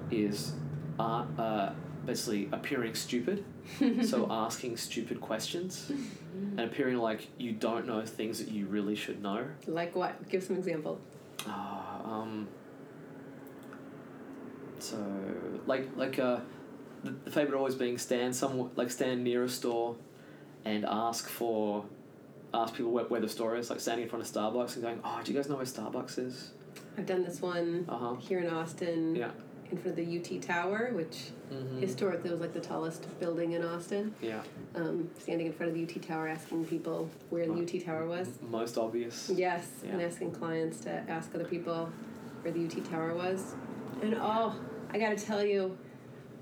is 0.10 0.54
uh, 0.99 1.25
uh, 1.38 1.73
basically 2.06 2.50
appearing 2.52 2.94
stupid. 2.96 3.44
so 4.04 4.28
asking 4.30 4.78
stupid 4.78 5.22
questions 5.22 5.92
and 6.34 6.60
appearing 6.60 6.98
like 6.98 7.28
you 7.38 7.52
don't 7.52 7.86
know 7.88 8.04
things 8.06 8.40
that 8.40 8.50
you 8.50 8.66
really 8.66 8.96
should 8.96 9.22
know. 9.22 9.46
Like 9.68 9.96
what? 9.96 10.28
Give 10.30 10.44
some 10.44 10.58
example. 10.58 11.00
Ah, 11.48 12.02
um, 12.04 12.48
so 14.80 14.98
like 15.68 15.90
like 15.96 16.20
uh, 16.20 16.40
the, 17.04 17.12
the 17.26 17.32
favorite 17.32 17.58
always 17.58 17.76
being 17.76 17.98
stand 17.98 18.36
some 18.36 18.72
like 18.76 18.92
stand 18.92 19.24
near 19.24 19.44
a 19.44 19.50
store, 19.50 19.96
and 20.66 20.86
ask 20.86 21.28
for, 21.30 21.86
ask 22.54 22.74
people 22.76 22.92
where, 22.92 23.06
where 23.06 23.22
the 23.22 23.30
store 23.30 23.56
is. 23.56 23.70
Like 23.70 23.80
standing 23.80 24.04
in 24.04 24.10
front 24.10 24.26
of 24.26 24.32
Starbucks 24.32 24.74
and 24.76 24.84
going, 24.84 25.00
oh, 25.04 25.22
do 25.24 25.32
you 25.32 25.38
guys 25.38 25.50
know 25.50 25.56
where 25.56 25.66
Starbucks 25.66 26.20
is? 26.20 26.52
I've 26.98 27.06
done 27.06 27.24
this 27.24 27.42
one 27.42 27.86
Uh 27.90 27.98
huh. 27.98 28.16
here 28.16 28.40
in 28.40 28.50
Austin 28.50 29.16
Yeah. 29.16 29.32
In 29.72 29.78
front 29.78 29.98
of 29.98 30.06
the 30.06 30.20
UT 30.38 30.42
Tower, 30.42 30.90
which 30.94 31.32
Mm-hmm. 31.52 31.82
historically 31.82 32.30
was 32.30 32.40
like 32.40 32.54
the 32.54 32.62
tallest 32.62 33.06
building 33.20 33.52
in 33.52 33.66
Austin. 33.66 34.16
Yeah. 34.22 34.40
Um, 34.74 35.10
standing 35.20 35.48
in 35.48 35.52
front 35.54 35.74
of 35.74 35.76
the 35.78 35.84
UT 35.84 36.02
Tower 36.02 36.30
asking 36.30 36.64
people 36.64 37.10
where 37.30 37.46
the. 37.46 37.52
UT 37.62 37.84
Tower 37.86 38.06
was. 38.06 38.30
Most 38.50 38.78
obvious. 38.78 39.30
Yes, 39.36 39.68
and 39.86 40.02
asking 40.02 40.32
clients 40.32 40.80
to 40.82 40.92
ask 41.10 41.36
other 41.36 41.44
people 41.44 41.90
where 42.42 42.54
the 42.54 42.64
UT 42.66 42.86
Tower 42.90 43.14
was. 43.16 43.54
And 44.02 44.16
oh, 44.18 44.56
I 44.94 44.98
gotta 44.98 45.18
tell 45.18 45.44
you, 45.44 45.78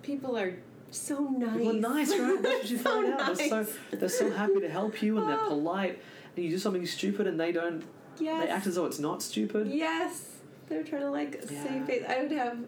people 0.04 0.38
are 0.38 0.54
so 0.92 1.18
nice. 1.24 1.58
People 1.58 1.70
are 1.72 1.74
nice, 1.74 2.10
right? 2.12 2.40
That's 2.44 2.54
what 2.62 2.70
you 2.70 2.78
So 2.78 2.84
find 2.84 3.14
out. 3.20 3.36
They're 3.36 3.50
so 3.50 3.68
they're 3.92 4.10
so 4.10 4.30
happy 4.30 4.60
to 4.60 4.70
help 4.70 5.02
you, 5.02 5.18
and 5.18 5.28
they're 5.28 5.40
Oh. 5.42 5.48
polite. 5.48 6.00
And 6.36 6.46
you 6.46 6.52
do 6.52 6.60
something 6.60 6.86
stupid, 6.86 7.26
and 7.26 7.40
they 7.40 7.52
don't. 7.52 7.84
Yes. 8.20 8.46
They 8.46 8.52
act 8.52 8.68
as 8.68 8.76
though 8.76 8.86
it's 8.86 9.00
not 9.00 9.24
stupid. 9.24 9.70
Yes, 9.72 10.36
they're 10.68 10.84
trying 10.84 11.02
to 11.02 11.10
like 11.10 11.44
Yeah. 11.50 11.64
save 11.64 11.86
face. 11.88 12.04
I 12.08 12.22
would 12.22 12.32
have 12.32 12.60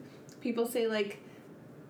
people 0.42 0.66
say 0.66 0.88
like, 0.88 1.20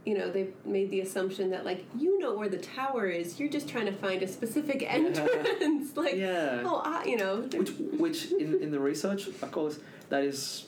you 0.06 0.18
know, 0.18 0.32
they've 0.32 0.54
made 0.66 0.90
the 0.90 1.02
assumption 1.02 1.52
that 1.52 1.66
like 1.66 1.86
you 1.98 2.20
know 2.20 2.34
where 2.34 2.50
the 2.50 2.58
tower 2.58 3.08
is. 3.08 3.40
You're 3.40 3.50
just 3.50 3.68
trying 3.68 3.86
to 3.86 3.92
find 3.92 4.22
a 4.24 4.28
specific 4.28 4.84
entrance. 4.88 5.96
like, 5.96 6.16
Yeah. 6.16 6.64
oh, 6.66 6.82
I, 6.84 7.06
you 7.06 7.18
know. 7.18 7.42
Which, 7.42 7.72
which 7.98 8.32
in, 8.32 8.62
in 8.62 8.72
the 8.72 8.80
research, 8.80 9.28
of 9.28 9.52
course, 9.52 9.80
that 10.10 10.24
is, 10.24 10.68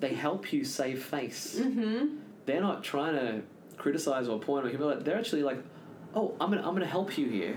they 0.00 0.14
help 0.14 0.52
you 0.52 0.64
save 0.64 1.02
face. 1.04 1.56
Mm-hmm. 1.58 2.16
They're 2.46 2.60
not 2.60 2.84
trying 2.84 3.14
to 3.14 3.42
criticize 3.76 4.28
or 4.28 4.38
point 4.38 4.66
or 4.66 4.68
humiliate. 4.68 5.04
They're 5.04 5.18
actually 5.18 5.42
like, 5.42 5.58
oh, 6.14 6.34
I'm 6.40 6.50
gonna 6.50 6.66
I'm 6.66 6.74
gonna 6.74 6.86
help 6.86 7.16
you 7.16 7.28
here. 7.28 7.56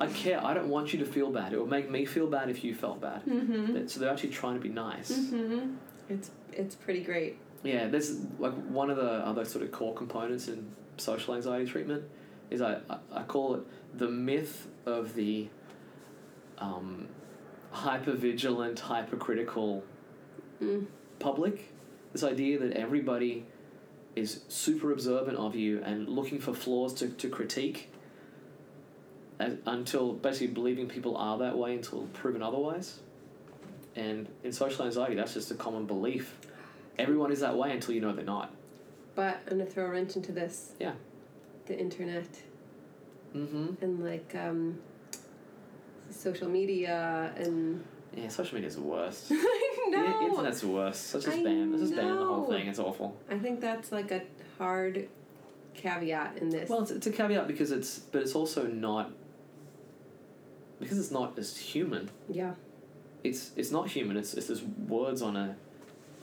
I 0.00 0.06
care. 0.08 0.44
I 0.44 0.54
don't 0.54 0.68
want 0.68 0.92
you 0.92 0.98
to 1.00 1.04
feel 1.04 1.30
bad. 1.30 1.52
It 1.52 1.60
would 1.60 1.70
make 1.70 1.90
me 1.90 2.04
feel 2.04 2.26
bad 2.28 2.48
if 2.48 2.64
you 2.64 2.74
felt 2.74 3.00
bad. 3.00 3.24
Mm-hmm. 3.24 3.86
So 3.86 4.00
they're 4.00 4.10
actually 4.10 4.30
trying 4.30 4.54
to 4.54 4.60
be 4.60 4.68
nice. 4.68 5.12
Mm-hmm. 5.12 5.74
It's 6.08 6.30
it's 6.52 6.74
pretty 6.74 7.02
great. 7.02 7.38
Yeah, 7.64 7.88
there's 7.88 8.20
like 8.38 8.52
one 8.52 8.90
of 8.90 8.96
the 8.96 9.10
other 9.26 9.44
sort 9.44 9.64
of 9.64 9.72
core 9.72 9.94
components 9.94 10.46
in 10.48 10.70
social 10.98 11.34
anxiety 11.34 11.66
treatment 11.68 12.04
is 12.50 12.60
I, 12.62 12.78
I, 12.88 12.98
I 13.12 13.22
call 13.24 13.54
it 13.56 13.62
the 13.98 14.08
myth 14.08 14.68
of 14.86 15.14
the 15.14 15.48
um, 16.58 17.08
hypervigilant, 17.72 18.78
hypercritical 18.78 19.82
Mm. 20.62 20.86
public. 21.18 21.72
This 22.12 22.22
idea 22.22 22.60
that 22.60 22.74
everybody 22.74 23.44
is 24.14 24.42
super 24.48 24.92
observant 24.92 25.36
of 25.36 25.56
you 25.56 25.82
and 25.82 26.08
looking 26.08 26.38
for 26.38 26.54
flaws 26.54 26.94
to, 26.94 27.08
to 27.08 27.28
critique 27.28 27.90
as, 29.40 29.56
until 29.66 30.12
basically 30.12 30.46
believing 30.54 30.86
people 30.86 31.16
are 31.16 31.36
that 31.38 31.58
way 31.58 31.74
until 31.74 32.02
proven 32.12 32.40
otherwise. 32.40 33.00
And 33.96 34.28
in 34.44 34.52
social 34.52 34.84
anxiety, 34.84 35.16
that's 35.16 35.34
just 35.34 35.50
a 35.50 35.54
common 35.56 35.86
belief. 35.86 36.38
Everyone 36.98 37.32
is 37.32 37.40
that 37.40 37.56
way 37.56 37.72
until 37.72 37.94
you 37.94 38.00
know 38.00 38.12
they're 38.12 38.24
not. 38.24 38.54
But 39.14 39.40
I'm 39.50 39.58
gonna 39.58 39.66
throw 39.70 39.86
a 39.86 39.90
wrench 39.90 40.16
into 40.16 40.32
this. 40.32 40.72
Yeah. 40.80 40.92
The 41.66 41.78
internet 41.78 42.28
Mm-hmm. 43.34 43.82
and 43.82 44.04
like 44.04 44.32
um, 44.36 44.78
social 46.10 46.48
media 46.48 47.32
and 47.36 47.82
Yeah, 48.16 48.28
social 48.28 48.54
media's 48.54 48.76
the 48.76 48.82
worst. 48.82 49.26
I 49.32 49.86
know. 49.90 50.22
internet's 50.28 50.60
the 50.60 50.68
worst. 50.68 51.12
Let's 51.14 51.26
just 51.26 51.38
I 51.38 51.42
ban. 51.42 51.72
Let's 51.72 51.82
just 51.82 51.96
ban 51.96 52.14
the 52.16 52.24
whole 52.24 52.46
thing. 52.48 52.68
It's 52.68 52.78
awful. 52.78 53.16
I 53.28 53.38
think 53.38 53.60
that's 53.60 53.90
like 53.90 54.12
a 54.12 54.22
hard 54.58 55.08
caveat 55.74 56.38
in 56.38 56.50
this. 56.50 56.68
Well, 56.70 56.82
it's, 56.82 56.92
it's 56.92 57.06
a 57.08 57.10
caveat 57.10 57.48
because 57.48 57.72
it's, 57.72 57.98
but 57.98 58.22
it's 58.22 58.36
also 58.36 58.66
not. 58.68 59.10
Because 60.78 60.98
it's 60.98 61.10
not 61.10 61.36
as 61.38 61.56
human. 61.56 62.10
yeah. 62.28 62.54
It's 63.24 63.52
it's 63.56 63.70
not 63.70 63.88
human. 63.88 64.16
It's 64.18 64.34
it's 64.34 64.48
just 64.48 64.62
words 64.86 65.22
on 65.22 65.34
a, 65.34 65.56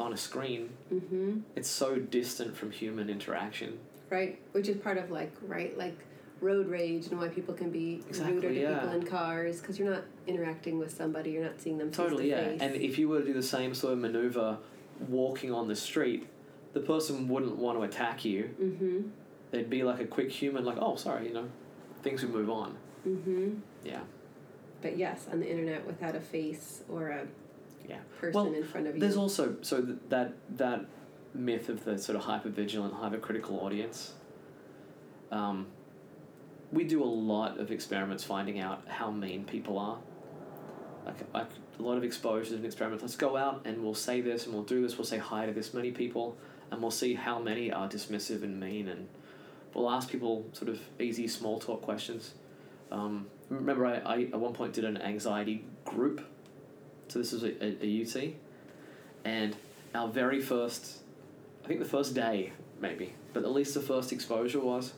on 0.01 0.13
a 0.13 0.17
screen. 0.17 0.69
Mm-hmm. 0.93 1.39
It's 1.55 1.69
so 1.69 1.95
distant 1.97 2.57
from 2.57 2.71
human 2.71 3.09
interaction. 3.09 3.79
Right. 4.09 4.39
Which 4.51 4.67
is 4.67 4.77
part 4.77 4.97
of 4.97 5.09
like 5.11 5.31
right 5.43 5.77
like 5.77 5.97
road 6.41 6.67
rage 6.67 7.07
and 7.07 7.19
why 7.19 7.27
people 7.27 7.53
can 7.53 7.69
be 7.69 8.03
Exactly, 8.09 8.33
ruder 8.35 8.49
to 8.49 8.59
yeah. 8.59 8.79
people 8.79 8.89
in 8.95 9.03
cars 9.05 9.61
because 9.61 9.77
you're 9.77 9.91
not 9.93 10.03
interacting 10.27 10.79
with 10.79 10.91
somebody. 10.95 11.31
You're 11.31 11.43
not 11.43 11.61
seeing 11.61 11.77
them 11.77 11.91
Totally, 11.91 12.29
yeah. 12.31 12.43
face. 12.43 12.61
And 12.61 12.75
if 12.75 12.97
you 12.97 13.07
were 13.07 13.19
to 13.19 13.25
do 13.25 13.33
the 13.33 13.43
same 13.43 13.73
sort 13.75 13.93
of 13.93 13.99
maneuver, 13.99 14.57
walking 15.07 15.53
on 15.53 15.67
the 15.67 15.75
street, 15.75 16.27
the 16.73 16.79
person 16.79 17.27
wouldn't 17.27 17.57
want 17.57 17.77
to 17.77 17.83
attack 17.83 18.25
you. 18.25 18.49
Mm-hmm. 18.61 19.09
They'd 19.51 19.69
be 19.69 19.83
like 19.83 19.99
a 19.99 20.05
quick 20.05 20.31
human, 20.31 20.65
like, 20.65 20.77
oh, 20.79 20.95
sorry, 20.95 21.27
you 21.27 21.33
know, 21.33 21.47
things 22.01 22.21
would 22.23 22.33
move 22.33 22.49
on. 22.49 22.77
Mm-hmm. 23.07 23.55
Yeah. 23.83 23.99
But 24.81 24.97
yes, 24.97 25.27
on 25.31 25.41
the 25.41 25.49
internet 25.49 25.85
without 25.85 26.15
a 26.15 26.21
face 26.21 26.81
or 26.89 27.09
a 27.09 27.27
Yeah. 27.87 27.97
person 28.19 28.33
Well, 28.33 28.53
in 28.53 28.63
front 28.63 28.87
of 28.87 28.95
you. 28.95 29.01
There's 29.01 29.17
also 29.17 29.55
so 29.61 29.81
th- 29.81 29.97
that 30.09 30.33
that 30.57 30.85
myth 31.33 31.69
of 31.69 31.83
the 31.85 31.97
sort 31.97 32.17
of 32.17 32.23
hyper 32.23 32.49
vigilant, 32.49 32.93
hyper 32.93 33.17
critical 33.17 33.59
audience. 33.59 34.13
Um, 35.31 35.67
we 36.71 36.83
do 36.83 37.03
a 37.03 37.05
lot 37.05 37.59
of 37.59 37.71
experiments 37.71 38.23
finding 38.23 38.59
out 38.59 38.87
how 38.87 39.11
mean 39.11 39.45
people 39.45 39.77
are. 39.77 39.97
Like, 41.05 41.33
like 41.33 41.47
a 41.79 41.81
lot 41.81 41.97
of 41.97 42.03
exposures 42.03 42.53
and 42.53 42.65
experiments. 42.65 43.01
Let's 43.01 43.15
go 43.15 43.35
out 43.35 43.61
and 43.65 43.83
we'll 43.83 43.95
say 43.95 44.21
this 44.21 44.45
and 44.45 44.53
we'll 44.53 44.63
do 44.63 44.81
this. 44.81 44.97
We'll 44.97 45.05
say 45.05 45.17
hi 45.17 45.45
to 45.45 45.51
this 45.51 45.73
many 45.73 45.91
people 45.91 46.37
and 46.69 46.81
we'll 46.81 46.91
see 46.91 47.15
how 47.15 47.39
many 47.39 47.71
are 47.71 47.89
dismissive 47.89 48.43
and 48.43 48.59
mean 48.59 48.87
and 48.87 49.07
we'll 49.73 49.89
ask 49.89 50.09
people 50.09 50.45
sort 50.53 50.69
of 50.69 50.79
easy 50.99 51.27
small 51.27 51.59
talk 51.59 51.81
questions. 51.81 52.33
Um, 52.91 53.27
remember, 53.49 53.85
I, 53.85 53.95
I 53.99 54.21
at 54.23 54.39
one 54.39 54.53
point 54.53 54.73
did 54.73 54.85
an 54.85 55.01
anxiety 55.01 55.65
group. 55.85 56.21
So 57.11 57.19
this 57.19 57.33
was 57.33 57.43
a, 57.43 57.61
a, 57.61 57.77
a 57.83 58.03
UT, 58.03 58.35
and 59.25 59.53
our 59.93 60.07
very 60.07 60.39
first, 60.39 60.99
I 61.61 61.67
think 61.67 61.81
the 61.81 61.85
first 61.85 62.15
day 62.15 62.53
maybe, 62.79 63.15
but 63.33 63.43
at 63.43 63.51
least 63.51 63.73
the 63.73 63.81
first 63.81 64.13
exposure 64.13 64.61
was, 64.61 64.93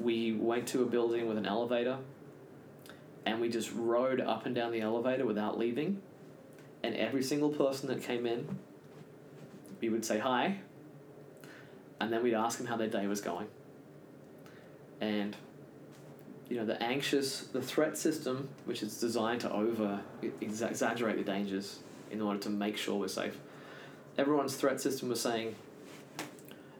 we 0.00 0.32
went 0.32 0.66
to 0.68 0.82
a 0.82 0.86
building 0.86 1.28
with 1.28 1.38
an 1.38 1.46
elevator, 1.46 1.98
and 3.24 3.40
we 3.40 3.48
just 3.48 3.70
rode 3.72 4.20
up 4.20 4.44
and 4.44 4.56
down 4.56 4.72
the 4.72 4.80
elevator 4.80 5.24
without 5.24 5.56
leaving, 5.56 6.02
and 6.82 6.96
every 6.96 7.22
single 7.22 7.50
person 7.50 7.88
that 7.90 8.02
came 8.02 8.26
in, 8.26 8.58
we 9.80 9.88
would 9.88 10.04
say 10.04 10.18
hi, 10.18 10.58
and 12.00 12.12
then 12.12 12.24
we'd 12.24 12.34
ask 12.34 12.58
them 12.58 12.66
how 12.66 12.76
their 12.76 12.88
day 12.88 13.06
was 13.06 13.20
going. 13.20 13.46
And 15.00 15.36
you 16.48 16.56
know 16.56 16.64
the 16.64 16.80
anxious 16.82 17.40
the 17.48 17.60
threat 17.60 17.98
system 17.98 18.48
which 18.64 18.82
is 18.82 18.98
designed 19.00 19.40
to 19.40 19.52
over 19.52 20.00
ex- 20.42 20.60
exaggerate 20.60 21.16
the 21.16 21.24
dangers 21.24 21.80
in 22.10 22.22
order 22.22 22.38
to 22.38 22.50
make 22.50 22.76
sure 22.76 22.98
we're 22.98 23.08
safe 23.08 23.36
everyone's 24.16 24.56
threat 24.56 24.80
system 24.80 25.08
was 25.08 25.20
saying 25.20 25.54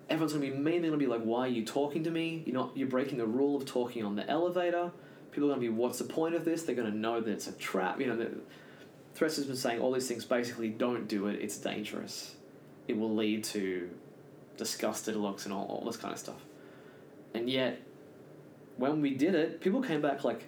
everyone's 0.09 0.33
to 0.33 0.39
be 0.39 0.51
mean 0.51 0.83
they're 0.83 0.91
to 0.93 0.97
be 0.97 1.07
like 1.07 1.23
why 1.23 1.41
are 1.41 1.49
you 1.49 1.65
talking 1.65 2.05
to 2.05 2.11
me 2.11 2.43
you're 2.47 2.55
not 2.55 2.71
you're 2.77 2.89
breaking 2.89 3.19
the 3.19 3.27
rule 3.27 3.57
of 3.57 3.65
talking 3.67 4.05
on 4.05 4.15
the 4.15 4.29
elevator 4.31 4.91
People 5.37 5.51
are 5.51 5.57
to 5.57 5.61
be, 5.61 5.69
what's 5.69 5.99
the 5.99 6.05
point 6.05 6.35
of 6.35 6.47
this? 6.47 6.63
They're 6.63 6.75
to 6.75 6.91
know 6.91 7.21
that 7.21 7.31
it's 7.31 7.47
a 7.47 7.53
trap. 7.53 8.01
You 8.01 8.07
know, 8.07 8.17
the 8.17 8.31
Threats 9.15 9.37
has 9.37 9.45
been 9.45 9.55
saying 9.55 9.81
all 9.81 9.93
these 9.93 10.09
things. 10.09 10.25
Basically, 10.25 10.71
don't 10.71 11.07
do 11.07 11.27
it. 11.27 11.43
It's 11.43 11.59
dangerous. 11.59 12.35
It 12.89 12.97
will 12.97 13.15
lead 13.15 13.45
to 13.45 13.91
disgusted 14.57 15.15
looks 15.15 15.45
and 15.45 15.53
all, 15.53 15.67
all 15.67 15.85
this 15.85 15.99
kind 15.99 16.15
of 16.15 16.19
stuff. 16.19 16.41
And 17.35 17.51
yet, 17.51 17.83
when 18.77 19.01
we 19.01 19.15
did 19.15 19.35
it, 19.35 19.61
people 19.61 19.83
came 19.83 20.03
back 20.03 20.25
like 20.25 20.45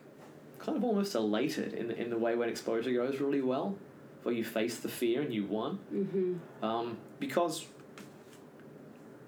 kind 0.58 0.76
of 0.76 0.84
almost 0.84 1.14
elated 1.14 1.74
in 1.74 1.88
the, 1.88 2.00
in 2.00 2.10
the 2.10 2.18
way 2.18 2.34
when 2.34 2.48
exposure 2.48 2.92
goes 2.92 3.20
really 3.20 3.40
well, 3.40 3.76
where 4.22 4.34
you 4.34 4.44
face 4.44 4.78
the 4.78 4.88
fear 4.88 5.22
and 5.22 5.32
you 5.32 5.44
won. 5.44 5.78
Mm-hmm. 5.92 6.64
Um, 6.64 6.98
because 7.18 7.66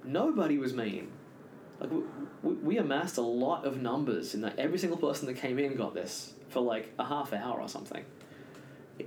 nobody 0.05 0.59
was 0.59 0.75
mean. 0.75 1.11
Like 1.81 1.91
we, 1.91 2.03
we, 2.43 2.55
we 2.55 2.79
amassed 2.79 3.17
a 3.17 3.23
lot 3.23 3.65
of 3.65 3.81
numbers 3.81 4.35
in 4.35 4.43
that 4.43 4.59
every 4.59 4.79
single 4.79 4.99
person 4.99 5.27
that 5.27 5.35
came 5.35 5.59
in 5.59 5.77
got 5.77 5.95
this 5.95 6.35
for 6.49 6.61
like 6.61 6.93
a 6.99 7.05
half 7.05 7.33
hour 7.33 7.61
or 7.61 7.69
something, 7.69 8.05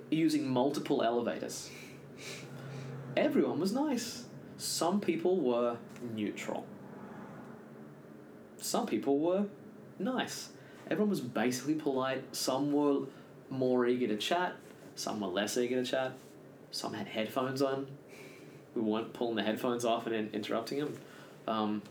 using 0.09 0.47
multiple 0.47 1.03
elevators. 1.03 1.69
Everyone 3.15 3.59
was 3.59 3.73
nice. 3.73 4.23
Some 4.57 4.99
people 4.99 5.39
were 5.39 5.77
neutral. 6.15 6.65
Some 8.57 8.87
people 8.87 9.19
were 9.19 9.45
nice. 10.03 10.49
Everyone 10.89 11.09
was 11.09 11.21
basically 11.21 11.75
polite. 11.75 12.35
Some 12.35 12.71
were 12.71 13.07
more 13.49 13.85
eager 13.85 14.07
to 14.07 14.17
chat. 14.17 14.55
Some 14.95 15.21
were 15.21 15.27
less 15.27 15.57
eager 15.57 15.81
to 15.83 15.89
chat. 15.89 16.13
Some 16.71 16.93
had 16.93 17.07
headphones 17.07 17.61
on. 17.61 17.87
We 18.75 18.81
weren't 18.81 19.13
pulling 19.13 19.35
the 19.35 19.43
headphones 19.43 19.85
off 19.85 20.07
and 20.07 20.15
in- 20.15 20.29
interrupting 20.33 20.79
them. 20.79 20.97
Um, 21.47 21.81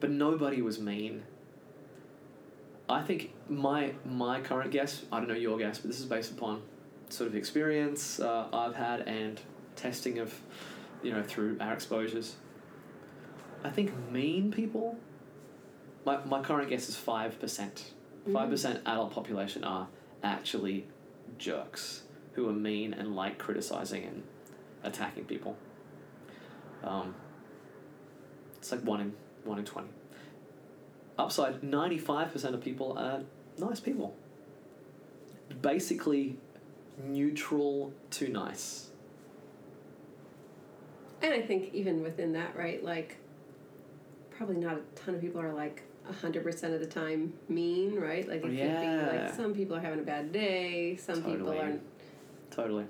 but 0.00 0.10
nobody 0.10 0.62
was 0.62 0.78
mean. 0.78 1.22
I 2.88 3.02
think 3.02 3.32
my 3.48 3.94
my 4.04 4.40
current 4.40 4.70
guess, 4.70 5.04
I 5.10 5.18
don't 5.18 5.28
know 5.28 5.34
your 5.34 5.58
guess, 5.58 5.78
but 5.78 5.90
this 5.90 5.98
is 5.98 6.06
based 6.06 6.30
upon 6.30 6.62
sort 7.08 7.28
of 7.28 7.34
experience 7.34 8.20
uh, 8.20 8.46
I've 8.52 8.74
had 8.76 9.00
and 9.02 9.40
testing 9.74 10.18
of, 10.18 10.32
you 11.02 11.12
know, 11.12 11.22
through 11.22 11.56
our 11.60 11.72
exposures. 11.72 12.36
I 13.64 13.70
think 13.70 13.92
mean 14.10 14.52
people. 14.52 14.98
My 16.06 16.24
my 16.24 16.40
current 16.40 16.70
guess 16.70 16.88
is 16.88 16.96
five 16.96 17.38
percent. 17.40 17.92
Five 18.32 18.48
percent 18.48 18.80
adult 18.86 19.12
population 19.12 19.62
are 19.64 19.88
actually 20.22 20.86
jerks 21.38 22.02
who 22.32 22.48
are 22.48 22.52
mean 22.52 22.94
and 22.94 23.14
like 23.14 23.38
criticizing 23.38 24.04
and 24.04 24.22
attacking 24.82 25.24
people. 25.24 25.56
Um, 26.82 27.14
it's 28.58 28.70
like 28.70 28.82
one 28.82 29.00
in 29.00 29.14
one 29.44 29.58
in 29.58 29.64
twenty. 29.64 29.88
Upside, 31.18 31.62
ninety 31.62 31.98
five 31.98 32.32
percent 32.32 32.54
of 32.54 32.60
people 32.60 32.96
are 32.96 33.22
nice 33.58 33.80
people. 33.80 34.14
Basically, 35.60 36.36
neutral 37.04 37.92
to 38.10 38.28
nice. 38.28 38.90
And 41.22 41.34
I 41.34 41.42
think 41.42 41.74
even 41.74 42.02
within 42.02 42.32
that, 42.34 42.56
right, 42.56 42.84
like 42.84 43.16
probably 44.30 44.56
not 44.56 44.76
a 44.76 44.80
ton 44.94 45.14
of 45.16 45.20
people 45.20 45.40
are 45.40 45.52
like 45.52 45.82
hundred 46.12 46.42
percent 46.44 46.74
of 46.74 46.80
the 46.80 46.86
time 46.86 47.32
mean, 47.48 47.96
right? 47.98 48.26
Like 48.28 48.38
it 48.38 48.42
could 48.42 48.50
be 48.50 49.16
like 49.18 49.34
some 49.34 49.54
people 49.54 49.76
are 49.76 49.80
having 49.80 50.00
a 50.00 50.02
bad 50.02 50.32
day, 50.32 50.96
some 50.96 51.22
people 51.22 51.46
Totally. 51.46 51.58
are 51.58 51.78
Totally. 52.50 52.84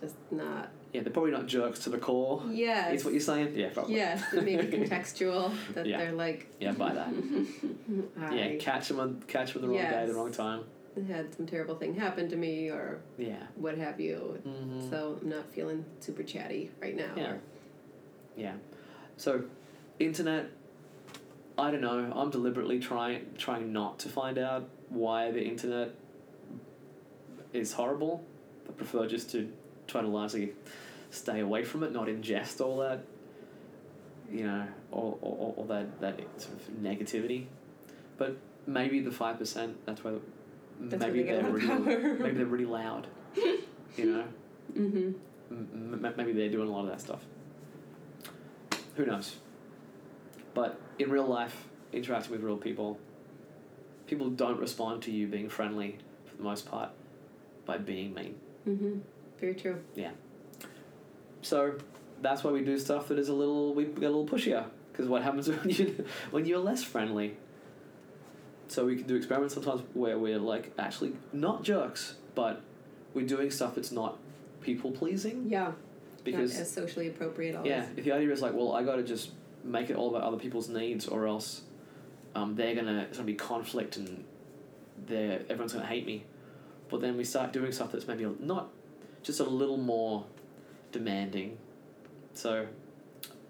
just 0.00 0.14
not. 0.30 0.70
Yeah, 0.92 1.02
they're 1.02 1.12
probably 1.12 1.32
not 1.32 1.46
jerks 1.46 1.80
to 1.80 1.90
the 1.90 1.98
core. 1.98 2.40
Yeah. 2.48 2.90
Is 2.90 3.04
what 3.04 3.12
you're 3.14 3.20
saying? 3.20 3.54
Yeah, 3.56 3.70
probably. 3.74 3.96
Yes, 3.96 4.22
it 4.32 4.44
may 4.44 4.56
be 4.56 4.66
contextual 4.78 5.52
that 5.74 5.86
Yeah. 5.86 5.98
they're 5.98 6.12
like. 6.12 6.46
Yeah, 6.60 6.70
by 6.72 6.94
that. 6.94 7.08
I 8.20 8.34
Yeah, 8.34 8.56
catch 8.58 8.88
them 8.88 9.00
on 9.00 9.22
catch 9.26 9.52
them 9.54 9.62
the 9.62 9.68
wrong 9.68 9.78
day, 9.78 10.04
the 10.06 10.14
wrong 10.14 10.30
time. 10.30 10.60
had 11.08 11.34
some 11.34 11.46
terrible 11.46 11.74
thing 11.74 11.94
happen 11.94 12.28
to 12.30 12.36
me 12.36 12.68
or 12.70 13.00
Yeah. 13.18 13.42
what 13.56 13.76
have 13.76 13.98
you. 14.00 14.40
Mm-hmm. 14.46 14.88
So 14.88 15.18
I'm 15.20 15.28
not 15.28 15.52
feeling 15.52 15.84
super 15.98 16.22
chatty 16.22 16.70
right 16.80 16.94
now. 16.96 17.10
Yeah. 17.16 17.30
Or, 17.32 17.40
Yeah. 18.36 18.52
So, 19.16 19.42
internet. 19.98 20.46
I 21.56 21.70
don't 21.70 21.80
know. 21.80 22.12
I'm 22.14 22.30
deliberately 22.30 22.80
trying 22.80 23.26
trying 23.38 23.72
not 23.72 23.98
to 24.00 24.08
find 24.08 24.38
out 24.38 24.68
why 24.88 25.30
the 25.30 25.42
internet 25.42 25.94
is 27.52 27.72
horrible. 27.72 28.24
I 28.68 28.72
prefer 28.72 29.06
just 29.06 29.30
to 29.32 29.50
try 29.86 30.00
to 30.00 30.08
largely 30.08 30.52
stay 31.10 31.40
away 31.40 31.64
from 31.64 31.84
it, 31.84 31.92
not 31.92 32.08
ingest 32.08 32.60
all 32.60 32.78
that. 32.78 33.04
You 34.30 34.46
know, 34.46 34.66
all, 34.90 35.18
all, 35.22 35.54
all 35.56 35.64
that 35.66 36.00
that 36.00 36.18
sort 36.38 36.54
of 36.54 36.74
negativity. 36.82 37.46
But 38.18 38.36
maybe 38.66 39.00
the 39.00 39.12
five 39.12 39.38
percent. 39.38 39.76
That's 39.86 40.02
why. 40.02 40.14
That's 40.80 41.00
maybe 41.00 41.22
they 41.22 41.32
they're 41.32 41.44
really 41.44 41.66
power. 41.68 42.14
maybe 42.14 42.36
they're 42.36 42.46
really 42.46 42.64
loud. 42.64 43.06
you 43.36 43.56
know. 43.98 44.24
mm-hmm. 44.76 45.12
M- 45.50 46.00
m- 46.04 46.14
maybe 46.16 46.32
they're 46.32 46.48
doing 46.48 46.68
a 46.68 46.72
lot 46.72 46.80
of 46.80 46.88
that 46.88 47.00
stuff. 47.00 47.24
Who 48.96 49.06
knows? 49.06 49.36
But 50.54 50.80
in 50.98 51.10
real 51.10 51.26
life, 51.26 51.66
interacting 51.92 52.32
with 52.32 52.42
real 52.42 52.56
people, 52.56 52.98
people 54.06 54.30
don't 54.30 54.58
respond 54.60 55.02
to 55.02 55.10
you 55.10 55.26
being 55.26 55.48
friendly 55.48 55.98
for 56.26 56.36
the 56.36 56.42
most 56.42 56.66
part 56.66 56.90
by 57.66 57.78
being 57.78 58.14
mean. 58.14 58.36
Mm-hmm. 58.68 58.98
Very 59.40 59.54
true. 59.54 59.80
Yeah. 59.94 60.10
So 61.42 61.74
that's 62.22 62.44
why 62.44 62.52
we 62.52 62.62
do 62.64 62.78
stuff 62.78 63.08
that 63.08 63.18
is 63.18 63.28
a 63.28 63.34
little 63.34 63.74
we 63.74 63.84
get 63.84 64.04
a 64.04 64.14
little 64.14 64.26
pushier 64.26 64.64
because 64.92 65.08
what 65.08 65.22
happens 65.22 65.48
when 65.50 65.68
you 65.70 66.04
when 66.30 66.46
you're 66.46 66.58
less 66.58 66.82
friendly. 66.82 67.36
So 68.68 68.86
we 68.86 68.96
can 68.96 69.06
do 69.06 69.14
experiments 69.14 69.54
sometimes 69.54 69.82
where 69.92 70.18
we're 70.18 70.38
like 70.38 70.72
actually 70.78 71.12
not 71.32 71.62
jerks, 71.62 72.14
but 72.34 72.62
we're 73.12 73.26
doing 73.26 73.50
stuff 73.50 73.74
that's 73.74 73.92
not 73.92 74.18
people 74.62 74.90
pleasing 74.90 75.46
Yeah. 75.48 75.72
because 76.24 76.54
not 76.54 76.62
as 76.62 76.72
socially 76.72 77.08
appropriate 77.08 77.54
always. 77.56 77.70
Yeah, 77.70 77.86
if 77.96 78.04
the 78.04 78.12
idea 78.12 78.32
is 78.32 78.40
like, 78.40 78.54
well, 78.54 78.72
I 78.72 78.82
got 78.82 78.96
to 78.96 79.02
just 79.02 79.30
make 79.64 79.90
it 79.90 79.96
all 79.96 80.10
about 80.14 80.22
other 80.22 80.36
people's 80.36 80.68
needs, 80.68 81.06
or 81.08 81.26
else 81.26 81.62
um, 82.34 82.54
they're 82.54 82.74
gonna 82.74 83.06
it's 83.08 83.16
gonna 83.18 83.26
be 83.26 83.34
conflict 83.34 83.96
and 83.96 84.24
they're 85.06 85.40
everyone's 85.48 85.72
gonna 85.72 85.86
hate 85.86 86.06
me. 86.06 86.24
But 86.90 87.00
then 87.00 87.16
we 87.16 87.24
start 87.24 87.52
doing 87.52 87.72
stuff 87.72 87.92
that's 87.92 88.06
maybe 88.06 88.26
not 88.40 88.68
just 89.22 89.40
a 89.40 89.44
little 89.44 89.78
more 89.78 90.26
demanding. 90.92 91.56
So 92.34 92.66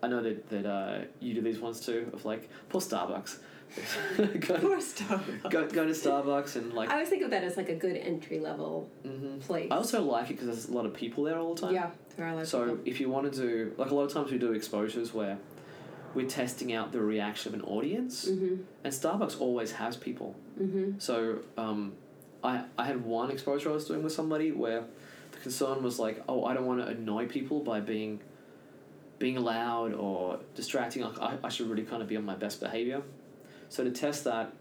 I 0.02 0.08
know 0.08 0.22
that 0.22 0.48
that 0.50 0.66
uh, 0.66 0.98
you 1.20 1.34
do 1.34 1.40
these 1.40 1.58
ones 1.58 1.80
too 1.84 2.10
of 2.12 2.24
like 2.24 2.48
poor 2.68 2.80
Starbucks. 2.80 3.38
go, 4.16 4.56
Poor 4.58 4.76
Starbucks. 4.78 5.50
go 5.50 5.66
go 5.66 5.84
to 5.84 5.90
Starbucks 5.92 6.54
and 6.56 6.72
like. 6.74 6.90
I 6.90 6.92
always 6.94 7.08
think 7.08 7.22
of 7.24 7.30
that 7.30 7.42
as 7.42 7.56
like 7.56 7.68
a 7.70 7.74
good 7.74 7.96
entry 7.96 8.38
level 8.38 8.88
hmm 9.02 9.38
place. 9.38 9.68
I 9.70 9.76
also 9.76 10.02
like 10.02 10.26
it 10.30 10.34
because 10.34 10.46
there's 10.46 10.68
a 10.68 10.72
lot 10.72 10.86
of 10.86 10.94
people 10.94 11.24
there 11.24 11.38
all 11.38 11.54
the 11.54 11.60
time. 11.62 11.74
Yeah, 11.74 11.90
there 12.16 12.26
are 12.26 12.30
a 12.30 12.36
lot 12.36 12.46
So 12.46 12.64
people. 12.66 12.78
if 12.84 13.00
you 13.00 13.08
want 13.10 13.32
to 13.32 13.38
do 13.40 13.72
like 13.76 13.90
a 13.90 13.94
lot 13.94 14.02
of 14.04 14.12
times 14.12 14.30
we 14.30 14.38
do 14.38 14.52
exposures 14.52 15.12
where 15.12 15.38
we're 16.14 16.28
testing 16.28 16.72
out 16.72 16.92
the 16.92 17.00
reaction 17.00 17.54
of 17.54 17.60
an 17.60 17.66
audience, 17.66 18.26
Mm-hmm. 18.28 18.62
and 18.84 18.92
Starbucks 18.92 19.40
always 19.40 19.72
has 19.72 19.96
people. 19.96 20.34
Mm-hmm. 20.60 20.98
So 20.98 21.38
um, 21.56 21.92
I 22.42 22.64
I 22.78 22.84
had 22.86 23.04
one 23.04 23.30
exposure 23.30 23.70
I 23.70 23.72
was 23.72 23.86
doing 23.86 24.02
with 24.02 24.12
somebody 24.12 24.52
where 24.52 24.84
the 25.32 25.38
concern 25.38 25.82
was 25.82 25.98
like, 25.98 26.22
oh, 26.28 26.44
I 26.44 26.54
don't 26.54 26.66
want 26.66 26.80
to 26.80 26.86
annoy 26.86 27.26
people 27.26 27.60
by 27.60 27.80
being 27.80 28.20
being 29.18 29.36
loud 29.36 29.94
or 29.94 30.38
distracting. 30.54 31.02
Like 31.02 31.18
I, 31.20 31.38
I 31.44 31.48
should 31.48 31.68
really 31.68 31.84
kind 31.84 32.02
of 32.02 32.08
be 32.08 32.16
on 32.16 32.24
my 32.24 32.34
best 32.34 32.60
behavior. 32.60 33.02
So 33.68 33.82
to 33.84 33.90
test 33.90 34.24
that, 34.24 34.52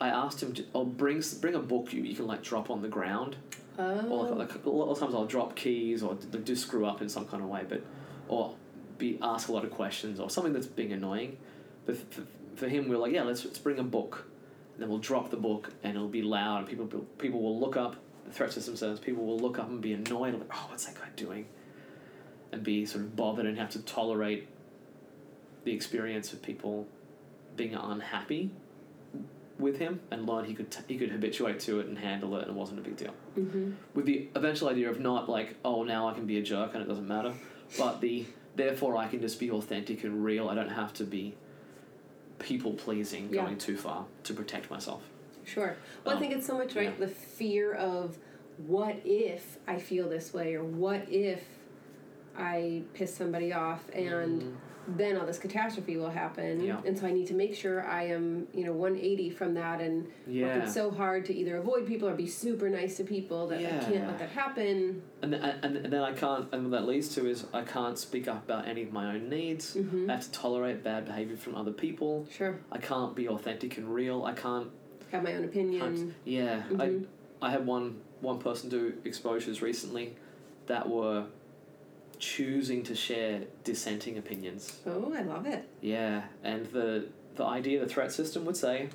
I 0.00 0.08
asked 0.08 0.42
him 0.42 0.52
to, 0.54 0.64
oh, 0.74 0.84
bring 0.84 1.22
bring 1.40 1.54
a 1.54 1.60
book 1.60 1.92
you, 1.92 2.02
you 2.02 2.14
can 2.14 2.26
like 2.26 2.42
drop 2.42 2.70
on 2.70 2.82
the 2.82 2.88
ground. 2.88 3.36
Oh. 3.78 4.08
Or 4.08 4.24
like, 4.34 4.54
like 4.56 4.64
a 4.64 4.70
lot 4.70 4.90
of 4.90 4.98
times 4.98 5.14
I'll 5.14 5.26
drop 5.26 5.54
keys 5.54 6.02
or 6.02 6.14
do 6.14 6.56
screw 6.56 6.84
up 6.84 7.00
in 7.00 7.08
some 7.08 7.26
kind 7.26 7.42
of 7.42 7.48
way, 7.48 7.64
but 7.68 7.82
or 8.26 8.54
be 8.98 9.18
ask 9.22 9.48
a 9.48 9.52
lot 9.52 9.64
of 9.64 9.70
questions 9.70 10.20
or 10.20 10.28
something 10.28 10.52
that's 10.52 10.66
being 10.66 10.92
annoying. 10.92 11.38
But 11.86 11.96
for, 12.12 12.22
for 12.56 12.68
him, 12.68 12.88
we're 12.88 12.98
like, 12.98 13.12
yeah, 13.12 13.22
let's, 13.22 13.44
let's 13.44 13.58
bring 13.58 13.78
a 13.78 13.84
book, 13.84 14.26
and 14.74 14.82
then 14.82 14.88
we'll 14.88 14.98
drop 14.98 15.30
the 15.30 15.36
book, 15.36 15.70
and 15.82 15.96
it'll 15.96 16.08
be 16.08 16.22
loud, 16.22 16.58
and 16.58 16.68
people 16.68 16.86
people 17.18 17.40
will 17.40 17.58
look 17.58 17.76
up. 17.76 17.96
The 18.26 18.32
threat 18.34 18.52
system 18.52 18.76
says 18.76 19.00
people 19.00 19.24
will 19.24 19.38
look 19.38 19.58
up 19.58 19.68
and 19.68 19.80
be 19.80 19.94
annoyed, 19.94 20.34
like, 20.34 20.50
oh, 20.52 20.66
what's 20.68 20.84
that 20.84 20.96
guy 20.96 21.08
doing? 21.16 21.46
And 22.52 22.62
be 22.62 22.84
sort 22.84 23.04
of 23.04 23.16
bothered 23.16 23.46
and 23.46 23.56
have 23.58 23.70
to 23.70 23.82
tolerate 23.82 24.48
the 25.64 25.72
experience 25.72 26.32
of 26.32 26.42
people 26.42 26.86
being 27.56 27.74
unhappy 27.74 28.50
with 29.58 29.78
him, 29.78 30.00
and 30.10 30.26
learn 30.26 30.44
he 30.44 30.54
could 30.54 30.70
t- 30.70 30.82
he 30.86 30.96
could 30.96 31.10
habituate 31.10 31.58
to 31.60 31.80
it 31.80 31.86
and 31.86 31.98
handle 31.98 32.36
it, 32.36 32.42
and 32.42 32.50
it 32.50 32.54
wasn't 32.54 32.78
a 32.78 32.82
big 32.82 32.96
deal 32.96 33.14
mm-hmm. 33.36 33.72
with 33.94 34.06
the 34.06 34.28
eventual 34.34 34.68
idea 34.68 34.88
of 34.88 35.00
not 35.00 35.28
like 35.28 35.56
oh 35.64 35.82
now 35.82 36.08
I 36.08 36.14
can 36.14 36.26
be 36.26 36.38
a 36.38 36.42
jerk 36.42 36.74
and 36.74 36.82
it 36.82 36.88
doesn't 36.88 37.08
matter, 37.08 37.34
but 37.76 38.00
the 38.00 38.24
therefore 38.58 38.96
I 38.96 39.06
can 39.06 39.20
just 39.22 39.38
be 39.40 39.50
authentic 39.50 40.04
and 40.04 40.22
real. 40.22 40.48
I 40.50 40.54
don't 40.54 40.68
have 40.68 40.92
to 40.94 41.04
be 41.04 41.34
people 42.40 42.74
pleasing 42.74 43.32
Yeah. 43.32 43.44
going 43.44 43.56
too 43.56 43.76
far 43.76 44.04
to 44.24 44.34
protect 44.34 44.70
myself. 44.70 45.02
Sure. 45.44 45.76
Well, 46.04 46.12
I 46.12 46.16
Um, 46.16 46.20
think 46.22 46.34
it's 46.34 46.46
so 46.46 46.58
much 46.58 46.74
right 46.76 46.90
yeah. 46.90 47.06
the 47.06 47.08
fear 47.08 47.72
of 47.72 48.18
what 48.66 48.96
if 49.04 49.58
I 49.66 49.78
feel 49.78 50.08
this 50.08 50.34
way 50.34 50.54
or 50.56 50.62
what 50.64 51.08
if 51.10 51.42
I 52.36 52.82
piss 52.94 53.14
somebody 53.14 53.52
off 53.52 53.88
and 53.94 54.42
Mhm. 54.42 54.54
Then 54.96 55.16
all 55.16 55.26
this 55.26 55.38
catastrophe 55.38 55.96
will 55.96 56.10
happen. 56.10 56.60
Yeah. 56.64 56.80
And 56.84 56.98
so 56.98 57.06
I 57.06 57.12
need 57.12 57.26
to 57.28 57.34
make 57.34 57.54
sure 57.54 57.84
I 57.86 58.04
am, 58.06 58.48
you 58.54 58.64
know, 58.64 58.72
180 58.72 59.30
from 59.30 59.54
that 59.54 59.80
and 59.80 60.06
yeah. 60.26 60.56
working 60.56 60.70
so 60.70 60.90
hard 60.90 61.24
to 61.26 61.34
either 61.34 61.58
avoid 61.58 61.86
people 61.86 62.08
or 62.08 62.14
be 62.14 62.26
super 62.26 62.68
nice 62.70 62.96
to 62.96 63.04
people 63.04 63.46
that 63.48 63.58
I 63.58 63.84
can't 63.84 64.06
let 64.06 64.18
that 64.18 64.30
happen. 64.30 65.02
And, 65.22 65.34
and 65.34 65.76
and 65.76 65.92
then 65.92 66.02
I 66.02 66.12
can't, 66.12 66.48
and 66.52 66.70
what 66.70 66.80
that 66.80 66.86
leads 66.86 67.14
to 67.16 67.26
is 67.28 67.44
I 67.52 67.62
can't 67.62 67.98
speak 67.98 68.28
up 68.28 68.44
about 68.44 68.66
any 68.66 68.82
of 68.82 68.92
my 68.92 69.14
own 69.14 69.28
needs. 69.28 69.74
Mm-hmm. 69.74 70.08
I 70.10 70.14
have 70.14 70.24
to 70.24 70.32
tolerate 70.32 70.82
bad 70.82 71.04
behavior 71.06 71.36
from 71.36 71.54
other 71.54 71.72
people. 71.72 72.26
Sure. 72.30 72.58
I 72.72 72.78
can't 72.78 73.14
be 73.14 73.28
authentic 73.28 73.76
and 73.76 73.92
real. 73.94 74.24
I 74.24 74.32
can't. 74.32 74.70
Have 75.12 75.22
my 75.22 75.34
own 75.34 75.44
opinion. 75.44 76.14
yeah, 76.24 76.62
Mhm. 76.70 77.06
I 77.42 77.46
I 77.46 77.50
had 77.50 77.66
one 77.66 78.00
one 78.20 78.38
person 78.38 78.68
do 78.68 78.94
exposures 79.04 79.62
recently 79.62 80.16
that 80.66 80.88
were 80.88 81.24
choosing 82.18 82.82
to 82.84 82.94
share 82.94 83.42
dissenting 83.64 84.18
opinions. 84.18 84.80
Oh, 84.86 85.12
I 85.14 85.22
love 85.22 85.46
it. 85.46 85.68
Yeah, 85.80 86.22
and 86.42 86.66
the 86.66 87.06
the 87.36 87.44
idea, 87.44 87.80
the 87.80 87.86
threat 87.86 88.12
system 88.12 88.44
would 88.44 88.56
say, 88.56 88.88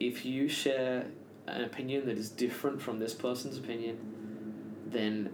if 0.00 0.24
you 0.24 0.48
share 0.48 1.06
an 1.46 1.62
opinion 1.62 2.06
that 2.06 2.18
is 2.18 2.28
different 2.28 2.82
from 2.82 2.98
this 2.98 3.14
person's 3.14 3.56
opinion, 3.56 3.98
then 4.86 5.30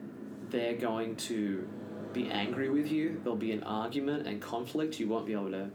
they're 0.51 0.77
going 0.77 1.17
to 1.17 1.67
be 2.13 2.31
angry 2.31 2.69
with 2.69 2.93
you. 2.93 3.19
There'll 3.23 3.37
be 3.39 3.53
an 3.53 3.63
argument 3.63 4.27
and 4.27 4.41
conflict. 4.41 5.01
You 5.01 5.09
won't 5.09 5.27
be 5.27 5.33
able 5.33 5.51
to. 5.53 5.71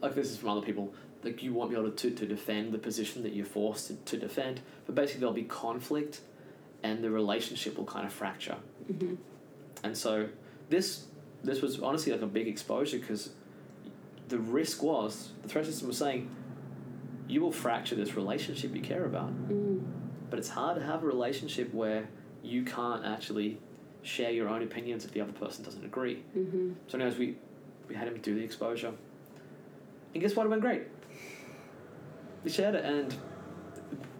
Like 0.00 0.14
this 0.14 0.30
is 0.30 0.36
from 0.36 0.50
other 0.50 0.62
people. 0.66 0.94
Like 1.24 1.42
you 1.42 1.52
won't 1.54 1.70
be 1.70 1.76
able 1.76 1.90
to, 1.92 2.10
to 2.10 2.26
defend 2.26 2.72
the 2.72 2.78
position 2.78 3.22
that 3.22 3.32
you're 3.32 3.46
forced 3.46 3.88
to, 3.88 3.94
to 3.94 4.16
defend. 4.16 4.60
But 4.86 4.94
basically, 4.96 5.20
there'll 5.20 5.34
be 5.34 5.44
conflict, 5.44 6.20
and 6.82 7.02
the 7.02 7.10
relationship 7.10 7.76
will 7.78 7.84
kind 7.84 8.06
of 8.06 8.12
fracture. 8.12 8.56
hmm 8.86 9.14
And 9.82 9.96
so 9.96 10.28
this 10.68 11.06
this 11.44 11.60
was 11.60 11.80
honestly 11.80 12.12
like 12.12 12.22
a 12.22 12.26
big 12.26 12.46
exposure 12.48 12.98
because 12.98 13.30
the 14.28 14.38
risk 14.38 14.82
was 14.82 15.30
the 15.42 15.48
threat 15.48 15.66
system 15.66 15.88
was 15.88 15.98
saying 15.98 16.30
you 17.28 17.40
will 17.40 17.52
fracture 17.52 17.94
this 17.94 18.14
relationship 18.14 18.74
you 18.74 18.80
care 18.82 19.04
about. 19.04 19.30
Mm. 19.48 19.82
But 20.30 20.38
it's 20.38 20.48
hard 20.48 20.76
to 20.78 20.82
have 20.84 21.02
a 21.02 21.06
relationship 21.06 21.72
where 21.74 22.08
you 22.42 22.64
can't 22.64 23.04
actually 23.04 23.58
share 24.02 24.30
your 24.30 24.48
own 24.48 24.62
opinions 24.62 25.04
if 25.04 25.12
the 25.12 25.20
other 25.20 25.32
person 25.32 25.64
doesn't 25.64 25.84
agree. 25.84 26.16
hmm 26.32 26.72
So 26.88 26.98
anyways, 26.98 27.18
we 27.18 27.36
we 27.88 27.94
had 27.94 28.08
him 28.08 28.18
do 28.22 28.34
the 28.34 28.42
exposure. 28.42 28.92
And 30.14 30.22
guess 30.22 30.36
what? 30.36 30.46
It 30.46 30.50
went 30.50 30.62
great. 30.62 30.82
We 32.44 32.50
shared 32.50 32.74
it 32.74 32.84
and 32.84 33.14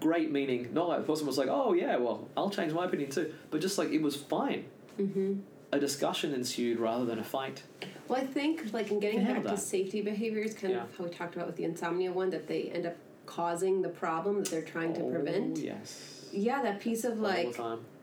great 0.01 0.31
meaning 0.33 0.69
not 0.73 0.89
like 0.89 0.99
the 1.01 1.07
person 1.07 1.27
was 1.27 1.39
like, 1.39 1.49
Oh 1.51 1.73
yeah, 1.73 1.97
well, 1.97 2.29
I'll 2.37 2.51
change 2.51 2.73
my 2.73 2.85
opinion 2.87 3.11
too. 3.11 3.33
But 3.51 3.61
just 3.61 3.79
like 3.79 3.91
it 3.91 4.03
was 4.03 4.17
fine. 4.17 4.65
hmm 4.97 5.35
A 5.73 5.79
discussion 5.81 6.35
ensued 6.35 6.79
rather 6.79 7.07
than 7.07 7.19
a 7.19 7.25
fight. 7.25 7.63
Well, 8.07 8.21
I 8.21 8.27
think 8.27 8.75
like 8.75 8.91
in 8.91 9.01
getting 9.01 9.25
back 9.25 9.43
to 9.45 9.57
safety 9.57 10.03
behaviors, 10.03 10.53
kind 10.53 10.75
Yeah. 10.75 10.83
of 10.83 10.95
how 10.99 11.05
we 11.05 11.11
talked 11.11 11.35
about 11.35 11.47
with 11.47 11.57
the 11.57 11.65
insomnia 11.65 12.13
one, 12.13 12.29
that 12.31 12.47
they 12.47 12.65
end 12.65 12.85
up 12.85 12.97
causing 13.25 13.81
the 13.81 13.89
problem 13.89 14.41
that 14.41 14.51
they're 14.51 14.61
trying 14.61 14.93
to 14.95 15.01
Oh, 15.01 15.11
prevent. 15.11 15.57
Yes. 15.59 16.29
Yeah, 16.31 16.61
that 16.63 16.81
piece 16.81 17.05
of 17.05 17.13
All 17.15 17.19
like 17.31 17.59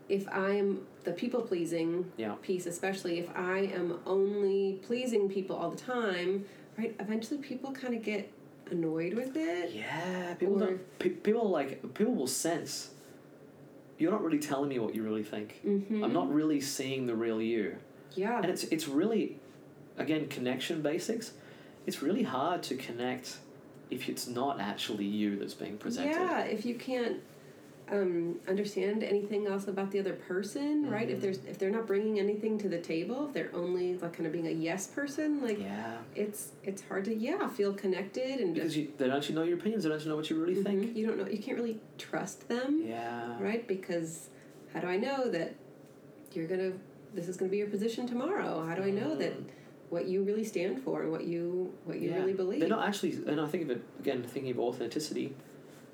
if 0.08 0.28
I'm 0.30 0.88
the 1.04 1.12
people 1.12 1.42
pleasing 1.42 2.12
Yeah. 2.18 2.34
piece, 2.42 2.66
especially 2.66 3.20
if 3.20 3.30
I 3.36 3.60
am 3.60 4.00
only 4.08 4.80
pleasing 4.82 5.30
people 5.30 5.56
all 5.56 5.70
the 5.70 5.78
time, 5.78 6.46
right? 6.76 6.96
Eventually, 7.00 7.40
people 7.40 7.72
kind 7.72 7.94
of 7.94 8.02
get 8.02 8.32
annoyed 8.72 9.14
with 9.14 9.38
it. 9.38 9.72
Yeah, 9.76 10.34
people 10.34 10.56
Or- 10.64 10.66
don't. 10.66 11.00
Pe- 11.00 11.10
people 11.10 11.48
like 11.50 11.94
people 11.94 12.16
will 12.16 12.26
sense. 12.26 12.90
You're 14.00 14.12
not 14.12 14.24
really 14.24 14.40
telling 14.40 14.70
me 14.70 14.80
what 14.80 14.96
you 14.96 15.04
really 15.04 15.24
think. 15.24 15.60
Mm-hmm. 15.66 16.04
I'm 16.04 16.14
not 16.14 16.34
really 16.34 16.62
seeing 16.62 17.06
the 17.06 17.16
real 17.16 17.42
you, 17.42 17.78
Yeah. 18.16 18.38
and 18.38 18.46
it's 18.46 18.64
it's 18.64 18.88
really, 18.88 19.38
again, 19.98 20.28
connection 20.30 20.82
basics. 20.82 21.34
It's 21.86 22.02
really 22.02 22.24
hard 22.24 22.64
to 22.64 22.76
connect 22.76 23.38
if 23.92 24.08
it's 24.10 24.26
not 24.28 24.60
actually 24.60 25.06
you 25.06 25.38
that's 25.38 25.54
being 25.54 25.78
presented. 25.78 26.14
Yeah, 26.16 26.42
if 26.42 26.66
you 26.66 26.76
can't 26.76 27.18
um, 27.92 28.40
understand 28.48 29.04
anything 29.04 29.48
else 29.48 29.68
about 29.68 29.92
the 29.92 30.00
other 30.00 30.14
person, 30.14 30.90
right? 30.90 31.10
If 31.10 31.18
Mhm. 31.18 31.22
there's 31.22 31.38
if 31.46 31.58
they're 31.58 31.72
not 31.72 31.88
bringing 31.88 32.20
anything 32.20 32.58
to 32.60 32.70
the 32.70 32.80
table, 32.80 33.28
if 33.28 33.34
they're 33.34 33.50
only 33.54 33.98
like 33.98 34.14
kind 34.14 34.28
of 34.28 34.32
being 34.34 34.48
a 34.48 34.52
yes 34.52 34.88
person, 34.88 35.42
like 35.42 35.60
Yeah, 35.60 35.98
it's 36.16 36.52
it's 36.64 36.82
hard 36.84 37.06
to 37.06 37.16
yeah 37.16 37.48
feel 37.48 37.74
connected 37.74 38.40
and 38.40 38.54
because 38.54 38.78
you, 38.78 38.90
they 38.98 39.08
don't 39.08 39.18
actually 39.18 39.36
know 39.36 39.44
your 39.44 39.58
opinions. 39.58 39.84
They 39.84 39.90
don't 39.90 39.98
actually 39.98 40.12
know 40.12 40.18
what 40.18 40.30
you 40.30 40.40
really 40.40 40.56
Mhm. 40.56 40.64
think. 40.64 40.96
You 40.96 41.08
don't 41.08 41.18
know. 41.18 41.28
You 41.28 41.40
can't 41.40 41.58
really 41.58 41.80
trust 41.98 42.48
them, 42.48 42.84
Yeah. 42.86 43.42
right? 43.42 43.68
Because 43.68 44.30
how 44.74 44.80
do 44.82 44.88
I 44.88 44.98
know 44.98 45.30
that 45.30 45.56
you're 46.34 46.48
gonna 46.48 46.74
this 47.16 47.28
is 47.28 47.38
gonna 47.38 47.50
be 47.52 47.58
your 47.58 47.68
position 47.68 48.06
tomorrow? 48.06 48.64
How 48.68 48.76
do 48.76 48.84
I 48.84 48.92
know 48.92 49.16
that 49.16 49.34
Mm. 49.34 49.46
what 49.90 50.06
you 50.08 50.22
really 50.22 50.44
stand 50.44 50.84
for 50.84 51.02
and 51.02 51.12
what 51.12 51.24
you 51.26 51.74
what 51.86 52.00
you 52.00 52.10
Yeah. 52.12 52.20
really 52.20 52.34
believe? 52.34 52.60
They're 52.60 52.70
not 52.70 52.88
actually, 52.88 53.18
and 53.26 53.42
I 53.42 53.48
think 53.48 53.64
of 53.64 53.72
it 53.72 53.82
again, 54.00 54.22
thinking 54.24 54.52
of 54.52 54.60
authenticity. 54.60 55.34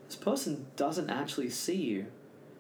This 0.08 0.16
person 0.16 0.68
doesn't 0.76 1.10
actually 1.10 1.50
see 1.50 1.76
you. 1.76 2.06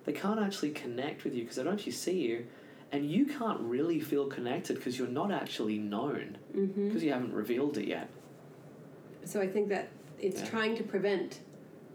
They 0.05 0.13
can't 0.13 0.39
actually 0.39 0.71
connect 0.71 1.23
with 1.23 1.33
you 1.33 1.41
because 1.43 1.57
they 1.57 1.63
don't 1.63 1.73
actually 1.73 1.91
see 1.93 2.21
you, 2.21 2.45
and 2.91 3.09
you 3.09 3.25
can't 3.25 3.59
really 3.61 3.99
feel 3.99 4.27
connected 4.27 4.77
because 4.77 4.97
you're 4.99 5.07
not 5.07 5.31
actually 5.31 5.77
known 5.77 6.37
because 6.53 7.03
you 7.03 7.11
haven't 7.11 7.33
revealed 7.33 7.77
it 7.77 7.87
yet. 7.87 8.07
So 9.23 9.41
I 9.41 9.47
think 9.47 9.69
that 9.69 9.89
it's 10.19 10.41
Yeah. 10.41 10.47
trying 10.49 10.75
to 10.77 10.83
prevent 10.83 11.39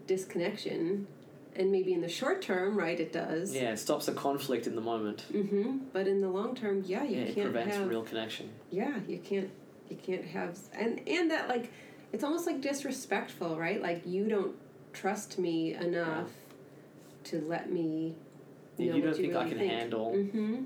disconnection, 0.06 1.06
and 1.54 1.70
maybe 1.70 1.92
in 1.92 2.00
the 2.00 2.08
short 2.08 2.42
term, 2.42 2.76
right, 2.76 2.98
it 2.98 3.12
does. 3.12 3.54
Yeah, 3.54 3.72
it 3.72 3.78
stops 3.78 4.06
the 4.06 4.12
conflict 4.12 4.66
in 4.66 4.74
the 4.74 4.80
moment. 4.80 5.24
Mm-hmm. 5.32 5.78
But 5.92 6.08
in 6.08 6.20
the 6.20 6.28
long 6.28 6.54
term, 6.56 6.82
yeah, 6.86 7.04
you 7.04 7.18
yeah, 7.20 7.24
can't 7.32 7.52
prevents 7.52 7.76
have. 7.76 7.88
real 7.88 8.02
connection. 8.02 8.50
yeah, 8.70 8.98
you 9.08 9.18
can't. 9.18 9.50
You 9.88 9.96
can't 9.96 10.24
have, 10.24 10.56
and 10.72 11.00
and 11.08 11.30
that 11.32 11.48
like, 11.48 11.72
it's 12.12 12.22
almost 12.22 12.46
like 12.46 12.60
disrespectful, 12.60 13.58
right? 13.58 13.80
Like 13.82 14.06
you 14.06 14.28
don't 14.28 14.54
trust 14.92 15.38
me 15.38 15.74
enough 15.74 16.30
to 17.24 17.40
let 17.42 17.70
me. 17.72 18.14
Know 18.78 18.96
you 18.96 19.02
don't 19.02 19.14
think 19.16 19.34
I 19.34 19.44
really 19.44 19.56
can 19.56 19.68
handle 19.68 20.12
Mm-hmm. 20.12 20.62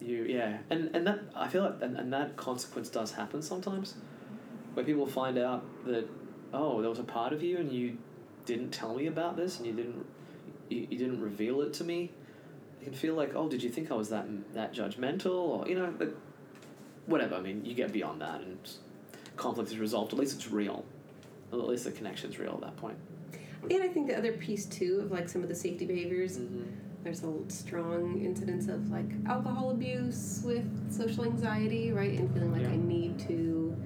you. 0.00 0.24
Yeah, 0.24 0.58
and 0.70 0.94
and 0.94 1.06
that 1.06 1.20
I 1.34 1.48
feel 1.48 1.64
like 1.64 1.74
and, 1.82 1.96
and 1.96 2.12
that 2.12 2.36
consequence 2.36 2.88
does 2.88 3.12
happen 3.12 3.42
sometimes, 3.42 3.94
where 4.74 4.84
people 4.84 5.06
find 5.06 5.36
out 5.38 5.64
that 5.86 6.06
oh 6.52 6.80
there 6.80 6.90
was 6.90 7.00
a 7.00 7.04
part 7.04 7.32
of 7.32 7.42
you 7.42 7.56
and 7.58 7.72
you 7.72 7.96
didn't 8.46 8.70
tell 8.70 8.94
me 8.94 9.06
about 9.06 9.36
this 9.36 9.58
and 9.58 9.66
you 9.66 9.72
didn't 9.72 10.06
you, 10.68 10.86
you 10.90 10.98
didn't 10.98 11.20
reveal 11.20 11.60
it 11.62 11.72
to 11.74 11.84
me. 11.84 12.12
You 12.80 12.86
can 12.86 12.94
feel 12.94 13.14
like 13.14 13.34
oh 13.34 13.48
did 13.48 13.62
you 13.62 13.70
think 13.70 13.90
I 13.90 13.94
was 13.94 14.10
that 14.10 14.26
that 14.54 14.72
judgmental 14.72 15.34
or 15.34 15.66
you 15.68 15.74
know 15.74 15.92
but 15.96 16.14
whatever 17.06 17.34
I 17.34 17.40
mean 17.40 17.64
you 17.64 17.74
get 17.74 17.92
beyond 17.92 18.20
that 18.20 18.40
and 18.42 18.58
conflict 19.36 19.70
is 19.72 19.78
resolved 19.78 20.12
at 20.12 20.18
least 20.20 20.36
it's 20.36 20.50
real. 20.50 20.84
At 21.52 21.58
least 21.58 21.84
the 21.84 21.90
connection's 21.92 22.38
real 22.38 22.52
at 22.54 22.60
that 22.60 22.76
point. 22.76 22.96
And 23.70 23.82
I 23.82 23.88
think 23.88 24.06
the 24.08 24.16
other 24.16 24.32
piece 24.32 24.66
too 24.66 25.00
of 25.02 25.10
like 25.12 25.28
some 25.28 25.42
of 25.42 25.48
the 25.48 25.54
safety 25.54 25.86
behaviors 25.86 26.38
Mm-hmm. 26.38 26.62
there's 27.04 27.22
a 27.22 27.32
strong 27.48 28.18
incidence 28.24 28.66
of 28.68 28.90
like 28.90 29.10
alcohol 29.26 29.70
abuse 29.70 30.40
with 30.44 30.64
social 30.90 31.24
anxiety, 31.26 31.92
right? 31.92 32.18
And 32.18 32.32
feeling 32.32 32.50
like 32.52 32.62
Yeah. 32.62 32.70
I 32.70 32.76
need 32.76 33.18
to 33.28 33.76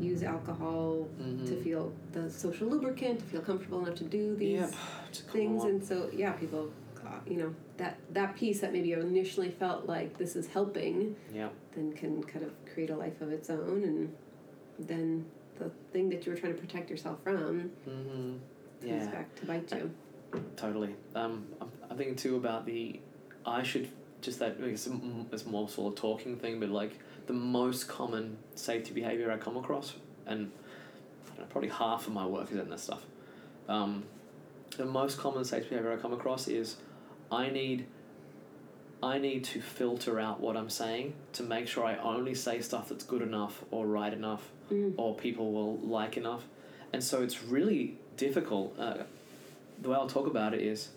use 0.00 0.22
alcohol 0.22 1.08
to 1.18 1.24
Mhm. 1.54 1.62
feel 1.64 1.92
the 2.12 2.30
social 2.30 2.68
lubricant, 2.68 3.18
to 3.18 3.24
feel 3.24 3.40
comfortable 3.40 3.80
enough 3.84 3.96
to 3.96 4.04
do 4.04 4.36
these 4.36 4.60
Yep. 4.60 4.70
It's 5.08 5.20
a 5.20 5.22
common 5.24 5.48
things. 5.48 5.64
And 5.64 5.84
so, 5.84 6.08
yeah, 6.14 6.32
people, 6.32 6.70
uh, 7.04 7.18
you 7.26 7.36
know, 7.38 7.54
that 7.78 7.98
that 8.12 8.36
piece 8.36 8.60
that 8.60 8.72
maybe 8.72 8.92
initially 8.92 9.50
felt 9.50 9.86
like 9.86 10.16
this 10.18 10.36
is 10.36 10.46
helping, 10.46 11.16
Yep. 11.34 11.52
then 11.74 11.92
can 11.94 12.22
kind 12.22 12.44
of 12.44 12.52
create 12.72 12.90
a 12.90 12.96
life 12.96 13.20
of 13.20 13.32
its 13.32 13.50
own, 13.50 13.82
and 13.82 14.12
then 14.78 15.24
the 15.58 15.70
thing 15.92 16.08
that 16.10 16.24
you 16.24 16.30
were 16.32 16.38
trying 16.38 16.54
to 16.54 16.60
protect 16.60 16.88
yourself 16.90 17.20
from 17.24 17.72
Mm-hmm. 17.88 18.36
Comes 18.80 19.04
Yeah. 19.04 19.10
back 19.10 19.34
to 19.36 19.46
bite 19.46 19.72
you. 19.72 19.90
Totally. 20.56 20.94
Um, 21.14 21.46
I'm, 21.60 21.70
I'm 21.90 21.96
thinking 21.96 22.16
too 22.16 22.36
about 22.36 22.66
the 22.66 23.00
I 23.46 23.62
should 23.62 23.88
just 24.20 24.40
that 24.40 24.56
it's, 24.60 24.88
it's 25.32 25.46
more 25.46 25.68
sort 25.68 25.94
of 25.94 26.00
talking 26.00 26.36
thing, 26.36 26.60
but 26.60 26.68
like 26.68 26.98
the 27.26 27.32
most 27.32 27.88
common 27.88 28.36
safety 28.54 28.92
behavior 28.92 29.30
I 29.30 29.36
come 29.38 29.56
across, 29.56 29.94
and 30.26 30.50
know, 31.38 31.44
probably 31.48 31.70
half 31.70 32.06
of 32.06 32.12
my 32.12 32.26
work 32.26 32.50
is 32.52 32.58
in 32.58 32.68
this 32.68 32.82
stuff. 32.82 33.04
Um, 33.68 34.04
the 34.76 34.84
most 34.84 35.18
common 35.18 35.44
safety 35.44 35.70
behavior 35.70 35.92
I 35.92 35.96
come 35.96 36.12
across 36.12 36.48
is 36.48 36.76
I 37.30 37.48
need 37.50 37.86
I 39.02 39.18
need 39.18 39.44
to 39.44 39.60
filter 39.60 40.18
out 40.18 40.40
what 40.40 40.56
I'm 40.56 40.68
saying 40.70 41.14
to 41.34 41.44
make 41.44 41.68
sure 41.68 41.84
I 41.84 41.96
only 41.98 42.34
say 42.34 42.60
stuff 42.60 42.88
that's 42.88 43.04
good 43.04 43.22
enough 43.22 43.62
or 43.70 43.86
right 43.86 44.12
enough 44.12 44.50
Mm. 44.70 44.92
or 44.98 45.14
people 45.14 45.52
will 45.52 45.78
like 45.78 46.18
enough. 46.18 46.44
And 46.92 47.02
so 47.02 47.22
it's 47.22 47.42
really 47.42 47.96
difficult. 48.18 48.78
Uh, 48.78 48.98
the 49.80 49.88
way 49.88 49.96
I'll 49.96 50.08
talk 50.08 50.26
about 50.26 50.52
it 50.52 50.60
is 50.60 50.90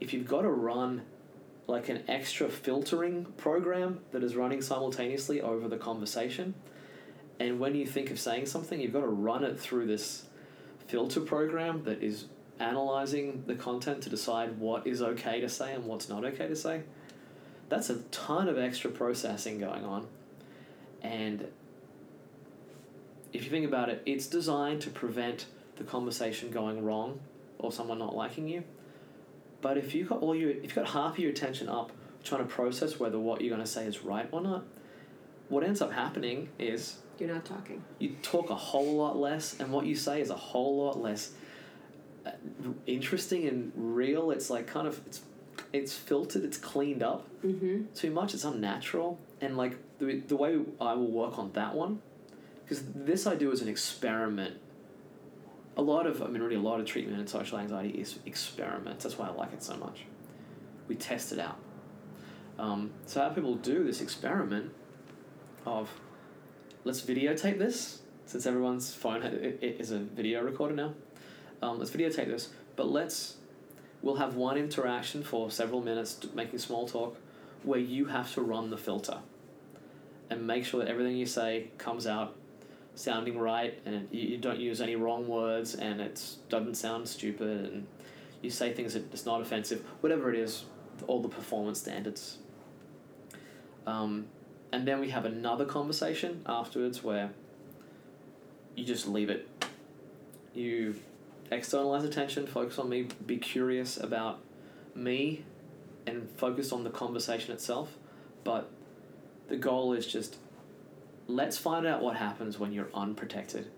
if 0.00 0.14
you've 0.14 0.26
got 0.26 0.42
to 0.42 0.50
run 0.50 1.02
like 1.66 1.88
an 1.90 2.02
extra 2.08 2.48
filtering 2.48 3.26
program 3.36 4.00
that 4.12 4.22
is 4.22 4.34
running 4.34 4.62
simultaneously 4.62 5.42
over 5.42 5.68
the 5.68 5.76
conversation, 5.76 6.54
and 7.38 7.60
when 7.60 7.74
you 7.74 7.86
think 7.86 8.10
of 8.10 8.18
saying 8.18 8.46
something, 8.46 8.80
you've 8.80 8.92
got 8.92 9.00
to 9.00 9.06
run 9.06 9.44
it 9.44 9.58
through 9.58 9.86
this 9.86 10.24
filter 10.86 11.20
program 11.20 11.84
that 11.84 12.02
is 12.02 12.26
analyzing 12.58 13.44
the 13.46 13.54
content 13.54 14.02
to 14.02 14.10
decide 14.10 14.58
what 14.58 14.86
is 14.86 15.02
okay 15.02 15.40
to 15.40 15.48
say 15.48 15.74
and 15.74 15.84
what's 15.84 16.08
not 16.08 16.24
okay 16.24 16.46
to 16.48 16.56
say. 16.56 16.82
that's 17.68 17.88
a 17.90 17.96
ton 18.10 18.48
of 18.48 18.58
extra 18.58 18.90
processing 18.90 19.58
going 19.58 19.84
on. 19.84 20.06
And 21.00 21.48
if 23.32 23.44
you 23.44 23.50
think 23.50 23.66
about 23.66 23.88
it, 23.88 24.02
it's 24.04 24.26
designed 24.26 24.82
to 24.82 24.90
prevent 24.90 25.46
the 25.84 25.90
conversation 25.90 26.50
going 26.50 26.84
wrong 26.84 27.20
or 27.58 27.72
someone 27.72 27.98
not 27.98 28.14
liking 28.14 28.48
you. 28.48 28.64
But 29.60 29.76
if 29.78 29.94
you 29.94 30.04
got 30.04 30.20
all 30.20 30.34
your 30.34 30.50
if 30.50 30.62
you 30.76 30.82
got 30.82 30.88
half 30.88 31.12
of 31.12 31.18
your 31.18 31.30
attention 31.30 31.68
up 31.68 31.92
trying 32.24 32.40
to 32.46 32.48
process 32.48 32.98
whether 33.00 33.18
what 33.18 33.40
you're 33.40 33.50
going 33.54 33.64
to 33.64 33.70
say 33.70 33.84
is 33.86 34.02
right 34.04 34.28
or 34.32 34.40
not, 34.40 34.64
what 35.48 35.62
ends 35.64 35.80
up 35.80 35.92
happening 35.92 36.48
is 36.58 36.96
You're 37.18 37.32
not 37.32 37.44
talking. 37.44 37.82
you 37.98 38.16
talk 38.22 38.50
a 38.50 38.54
whole 38.54 38.96
lot 38.96 39.16
less, 39.16 39.58
and 39.60 39.72
what 39.72 39.86
you 39.86 39.94
say 39.96 40.20
is 40.20 40.30
a 40.30 40.36
whole 40.36 40.84
lot 40.84 41.00
less 41.00 41.30
uh, 42.26 42.30
interesting 42.86 43.46
and 43.48 43.72
real. 43.76 44.30
It's 44.30 44.50
like 44.50 44.66
kind 44.66 44.86
of 44.86 45.00
it's 45.06 45.20
it's 45.72 45.92
filtered, 45.94 46.44
it's 46.44 46.58
cleaned 46.58 47.02
up 47.02 47.28
Mm-hmm. 47.44 47.86
too 47.94 48.10
much. 48.12 48.34
It's 48.34 48.44
unnatural, 48.44 49.18
and 49.40 49.56
like 49.56 49.76
the 49.98 50.20
the 50.28 50.36
way 50.36 50.58
I 50.80 50.94
will 50.94 51.10
work 51.10 51.38
on 51.38 51.50
that 51.54 51.74
one, 51.74 52.00
because 52.64 52.82
this 52.94 53.26
I 53.26 53.34
do 53.36 53.50
as 53.52 53.60
an 53.62 53.68
experiment. 53.68 54.54
A 55.76 55.82
lot 55.82 56.06
of 56.06 56.22
I 56.22 56.26
mean, 56.26 56.42
really, 56.42 56.56
a 56.56 56.60
lot 56.60 56.80
of 56.80 56.86
treatment 56.86 57.20
in 57.20 57.26
social 57.26 57.58
anxiety 57.58 57.90
is 57.90 58.18
experiments. 58.26 59.04
That's 59.04 59.18
why 59.18 59.28
I 59.28 59.30
like 59.30 59.52
it 59.52 59.62
so 59.62 59.76
much. 59.76 60.04
We 60.88 60.96
test 60.96 61.32
it 61.32 61.38
out. 61.38 61.58
Um, 62.58 62.90
so 63.06 63.20
how 63.20 63.30
people 63.30 63.54
do 63.54 63.84
this 63.84 64.00
experiment 64.00 64.72
of 65.64 65.90
let's 66.84 67.00
videotape 67.00 67.58
this 67.58 68.02
since 68.26 68.46
everyone's 68.46 68.94
phone 68.94 69.22
is 69.22 69.90
a 69.90 69.98
video 69.98 70.42
recorder 70.42 70.74
now. 70.74 70.94
Um, 71.62 71.78
let's 71.78 71.90
videotape 71.90 72.26
this, 72.26 72.50
but 72.76 72.88
let's 72.90 73.36
we'll 74.02 74.16
have 74.16 74.34
one 74.34 74.56
interaction 74.56 75.22
for 75.22 75.50
several 75.50 75.80
minutes 75.80 76.18
making 76.34 76.58
small 76.58 76.86
talk 76.86 77.16
where 77.62 77.78
you 77.78 78.06
have 78.06 78.32
to 78.34 78.42
run 78.42 78.70
the 78.70 78.76
filter 78.76 79.18
and 80.28 80.46
make 80.46 80.64
sure 80.64 80.80
that 80.80 80.88
everything 80.88 81.16
you 81.16 81.26
say 81.26 81.68
comes 81.78 82.06
out 82.06 82.34
sounding 82.94 83.38
right 83.38 83.80
and 83.86 84.08
you, 84.10 84.20
you 84.20 84.38
don't 84.38 84.60
use 84.60 84.80
any 84.80 84.96
wrong 84.96 85.26
words 85.26 85.74
and 85.74 86.00
it 86.00 86.22
doesn't 86.48 86.74
sound 86.74 87.08
stupid 87.08 87.72
and 87.72 87.86
you 88.42 88.50
say 88.50 88.72
things 88.72 88.94
that 88.94 89.12
it's 89.12 89.24
not 89.24 89.40
offensive 89.40 89.84
whatever 90.00 90.32
it 90.32 90.38
is 90.38 90.64
all 91.06 91.20
the 91.20 91.28
performance 91.28 91.80
standards. 91.80 92.38
Um, 93.86 94.26
and 94.70 94.86
then 94.86 95.00
we 95.00 95.10
have 95.10 95.24
another 95.24 95.64
conversation 95.64 96.42
afterwards 96.46 97.02
where 97.02 97.30
you 98.76 98.84
just 98.84 99.06
leave 99.06 99.30
it. 99.30 99.48
You 100.54 100.94
externalize 101.50 102.04
attention 102.04 102.46
focus 102.46 102.78
on 102.78 102.88
me 102.88 103.08
be 103.26 103.36
curious 103.36 103.98
about 103.98 104.38
me 104.94 105.44
and 106.06 106.28
focus 106.36 106.72
on 106.72 106.84
the 106.84 106.90
conversation 106.90 107.52
itself. 107.52 107.96
But 108.44 108.70
the 109.48 109.56
goal 109.56 109.92
is 109.92 110.06
just 110.06 110.36
let's 111.28 111.58
find 111.58 111.86
out 111.86 112.02
what 112.02 112.16
happens 112.16 112.58
when 112.58 112.72
you're 112.72 112.88
unprotected. 112.94 113.70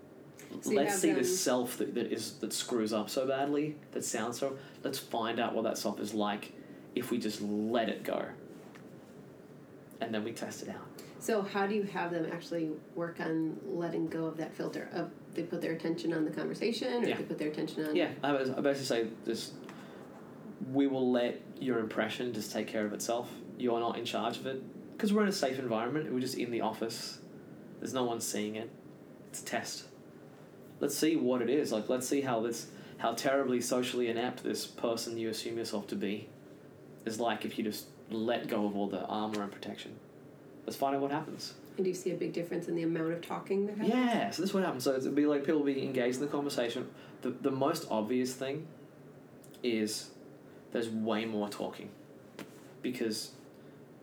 So 0.61 0.71
you 0.71 0.77
let's 0.77 0.99
see 0.99 1.09
them- 1.09 1.19
the 1.19 1.25
self 1.25 1.79
that, 1.79 1.95
that 1.95 2.13
is 2.13 2.35
that 2.35 2.53
screws 2.53 2.93
up 2.93 3.11
so 3.11 3.27
badly 3.27 3.77
that 3.93 4.05
sounds 4.05 4.39
so 4.39 4.57
let's 4.85 4.99
find 4.99 5.41
out 5.41 5.55
what 5.55 5.65
that 5.65 5.77
self 5.79 5.99
is 5.99 6.15
like 6.15 6.53
if 6.95 7.11
we 7.11 7.19
just 7.19 7.41
let 7.43 7.89
it 7.89 8.05
go. 8.05 8.27
And 10.01 10.15
then 10.15 10.23
we 10.25 10.33
test 10.33 10.63
it 10.63 10.69
out. 10.69 10.87
So 11.19 11.43
how 11.43 11.67
do 11.67 11.75
you 11.75 11.85
have 11.85 12.11
them 12.11 12.27
actually 12.31 12.71
work 12.95 13.19
on 13.21 13.59
letting 13.65 14.07
go 14.09 14.27
of 14.27 14.37
that 14.37 14.55
filter? 14.55 14.89
Of 14.93 15.11
they 15.35 15.43
put 15.43 15.61
their 15.61 15.73
attention 15.73 16.13
on 16.13 16.25
the 16.25 16.31
conversation, 16.31 17.03
or 17.05 17.09
Yeah. 17.09 17.17
they 17.17 17.23
put 17.25 17.39
their 17.39 17.49
attention 17.49 17.85
on 17.87 17.97
yeah 17.97 18.11
i, 18.23 18.31
was, 18.33 18.51
I 18.51 18.61
basically 18.61 18.85
say 18.85 19.09
this: 19.25 19.53
we 20.73 20.87
will 20.87 21.11
let 21.11 21.41
your 21.59 21.79
impression 21.79 22.33
just 22.33 22.53
take 22.53 22.69
care 22.69 22.85
of 22.87 22.93
itself. 22.93 23.31
You're 23.59 23.81
not 23.81 23.99
in 23.99 24.05
charge 24.05 24.37
of 24.37 24.47
it. 24.47 24.63
Because 24.93 25.13
we're 25.13 25.23
in 25.23 25.29
a 25.29 25.33
safe 25.33 25.59
environment. 25.59 26.13
We're 26.13 26.21
just 26.21 26.37
in 26.37 26.51
the 26.51 26.61
office 26.61 27.19
there's 27.85 27.93
no 27.93 28.05
one 28.05 28.19
seeing 28.19 28.57
it 28.57 28.71
it's 29.29 29.43
a 29.43 29.45
test 29.45 29.85
let's 30.81 30.97
see 30.97 31.17
what 31.17 31.43
it 31.43 31.51
is 31.51 31.71
like 31.71 31.87
let's 31.91 32.09
see 32.09 32.23
how 32.23 32.41
this 32.41 32.69
how 32.97 33.13
terribly 33.13 33.61
socially 33.61 34.09
inept 34.09 34.43
this 34.43 34.67
person 34.67 35.19
you 35.19 35.29
assume 35.29 35.59
yourself 35.59 35.87
to 35.87 35.95
be 35.95 36.27
is 37.05 37.21
like 37.21 37.45
if 37.45 37.59
you 37.59 37.65
just 37.65 37.85
let 38.11 38.49
go 38.49 38.65
of 38.65 38.75
all 38.75 38.87
the 38.87 39.05
armor 39.05 39.43
and 39.43 39.53
protection 39.53 39.95
let's 40.65 40.79
find 40.79 40.97
out 40.97 41.03
what 41.03 41.11
happens 41.11 41.53
And 41.77 41.85
do 41.85 41.91
you 41.91 41.95
see 41.95 42.11
a 42.13 42.15
big 42.15 42.33
difference 42.33 42.69
in 42.69 42.75
the 42.75 42.85
amount 42.85 43.13
of 43.13 43.21
talking 43.21 43.67
that 43.67 43.77
happens? 43.77 43.95
yeah, 43.95 44.31
so 44.31 44.41
this 44.41 44.49
is 44.51 44.55
what 44.55 44.65
happens. 44.65 44.85
So 44.85 44.95
it'd 44.95 45.15
be 45.15 45.27
like 45.27 45.45
people 45.45 45.63
be 45.63 45.83
engaged 45.83 46.17
in 46.21 46.23
the 46.23 46.33
conversation. 46.39 46.89
The 47.21 47.31
the 47.31 47.51
most 47.51 47.87
obvious 47.91 48.33
thing 48.33 48.67
is 49.63 50.11
there's 50.73 50.89
way 50.89 51.27
more 51.27 51.49
talking 51.51 51.91
because 52.81 53.33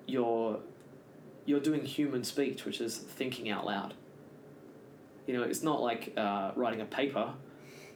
you're 0.05 0.59
you're 1.45 1.59
doing 1.59 1.83
human 1.85 2.23
speech, 2.23 2.65
which 2.65 2.81
is 2.81 2.97
thinking 2.97 3.49
out 3.49 3.65
loud. 3.65 3.93
You 5.27 5.35
know, 5.35 5.43
it's 5.43 5.63
not 5.63 5.81
like 5.81 6.13
uh, 6.17 6.51
writing 6.55 6.81
a 6.81 6.85
paper 6.85 7.33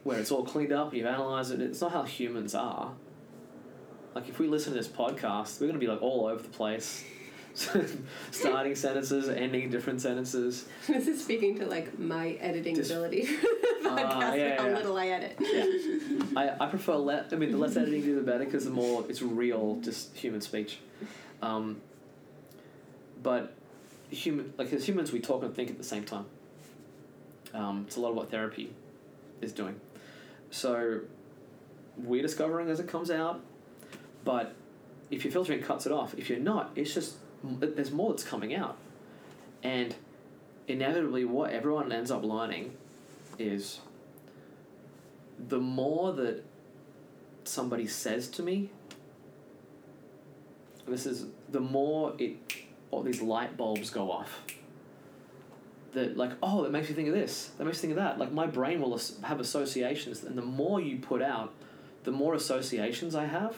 where 0.04 0.18
it's 0.18 0.30
all 0.30 0.44
cleaned 0.44 0.72
up, 0.72 0.88
and 0.88 0.98
you've 0.98 1.06
analysed 1.06 1.50
it. 1.52 1.60
It's 1.60 1.80
not 1.80 1.92
how 1.92 2.02
humans 2.04 2.54
are. 2.54 2.92
Like 4.14 4.28
if 4.28 4.38
we 4.38 4.46
listen 4.48 4.72
to 4.72 4.78
this 4.78 4.88
podcast, 4.88 5.60
we're 5.60 5.66
gonna 5.66 5.78
be 5.78 5.86
like 5.88 6.02
all 6.02 6.26
over 6.26 6.42
the 6.42 6.48
place. 6.48 7.04
starting 8.30 8.74
sentences, 8.74 9.28
ending 9.30 9.70
different 9.70 10.00
sentences. 10.00 10.66
this 10.86 11.06
is 11.06 11.22
speaking 11.22 11.58
to 11.58 11.66
like 11.66 11.98
my 11.98 12.32
editing 12.32 12.74
Just- 12.74 12.90
ability 12.90 13.24
for 13.24 13.42
the 13.42 13.88
podcast, 13.88 14.04
Ah, 14.04 14.34
yeah, 14.34 14.60
how 14.60 14.68
yeah. 14.68 14.74
little 14.76 14.96
I 14.98 15.06
edit. 15.08 15.36
I, 16.36 16.54
I 16.60 16.66
prefer 16.66 16.96
let 16.96 17.32
I 17.32 17.36
mean 17.36 17.50
the 17.52 17.56
less 17.58 17.76
editing 17.76 18.00
you 18.02 18.06
do 18.06 18.14
the 18.16 18.20
better 18.30 18.44
because 18.44 18.64
the 18.64 18.70
more 18.70 19.04
it's 19.08 19.22
real 19.22 19.80
just 19.82 20.14
human 20.16 20.40
speech, 20.42 20.78
um, 21.42 21.80
but 23.22 23.54
human 24.10 24.52
like 24.56 24.72
as 24.72 24.86
humans 24.86 25.12
we 25.12 25.20
talk 25.20 25.42
and 25.42 25.54
think 25.54 25.70
at 25.70 25.78
the 25.78 25.84
same 25.84 26.04
time. 26.04 26.26
Um, 27.54 27.84
it's 27.86 27.96
a 27.96 28.00
lot 28.00 28.10
of 28.10 28.16
what 28.16 28.30
therapy 28.30 28.72
is 29.40 29.52
doing, 29.52 29.80
so 30.50 31.00
we're 31.96 32.22
discovering 32.22 32.68
as 32.68 32.80
it 32.80 32.88
comes 32.88 33.10
out, 33.10 33.40
but 34.24 34.54
if 35.10 35.24
you're 35.24 35.32
filtering 35.32 35.62
cuts 35.62 35.86
it 35.86 35.92
off. 35.92 36.14
If 36.14 36.28
you're 36.28 36.38
not, 36.38 36.72
it's 36.74 36.92
just 36.92 37.16
there's 37.42 37.92
more 37.92 38.10
that's 38.10 38.24
coming 38.24 38.54
out, 38.54 38.76
and 39.62 39.94
inevitably 40.68 41.24
what 41.24 41.50
everyone 41.50 41.92
ends 41.92 42.10
up 42.10 42.24
learning 42.24 42.76
is 43.38 43.80
the 45.38 45.58
more 45.58 46.12
that 46.12 46.44
somebody 47.44 47.86
says 47.86 48.28
to 48.28 48.42
me, 48.42 48.70
this 50.86 51.06
is 51.06 51.26
the 51.50 51.60
more 51.60 52.14
it, 52.18 52.36
all 52.90 53.02
these 53.02 53.20
light 53.22 53.56
bulbs 53.56 53.90
go 53.90 54.10
off. 54.10 54.40
That 55.92 56.16
like, 56.16 56.32
oh, 56.42 56.62
that 56.62 56.72
makes 56.72 56.88
me 56.88 56.94
think 56.94 57.08
of 57.08 57.14
this. 57.14 57.50
That 57.58 57.64
makes 57.64 57.78
me 57.78 57.88
think 57.88 57.98
of 57.98 58.04
that. 58.04 58.18
Like 58.18 58.32
my 58.32 58.46
brain 58.46 58.80
will 58.80 59.00
have 59.22 59.40
associations, 59.40 60.22
and 60.24 60.36
the 60.36 60.42
more 60.42 60.80
you 60.80 60.98
put 60.98 61.22
out, 61.22 61.54
the 62.04 62.12
more 62.12 62.34
associations 62.34 63.14
I 63.14 63.24
have, 63.24 63.56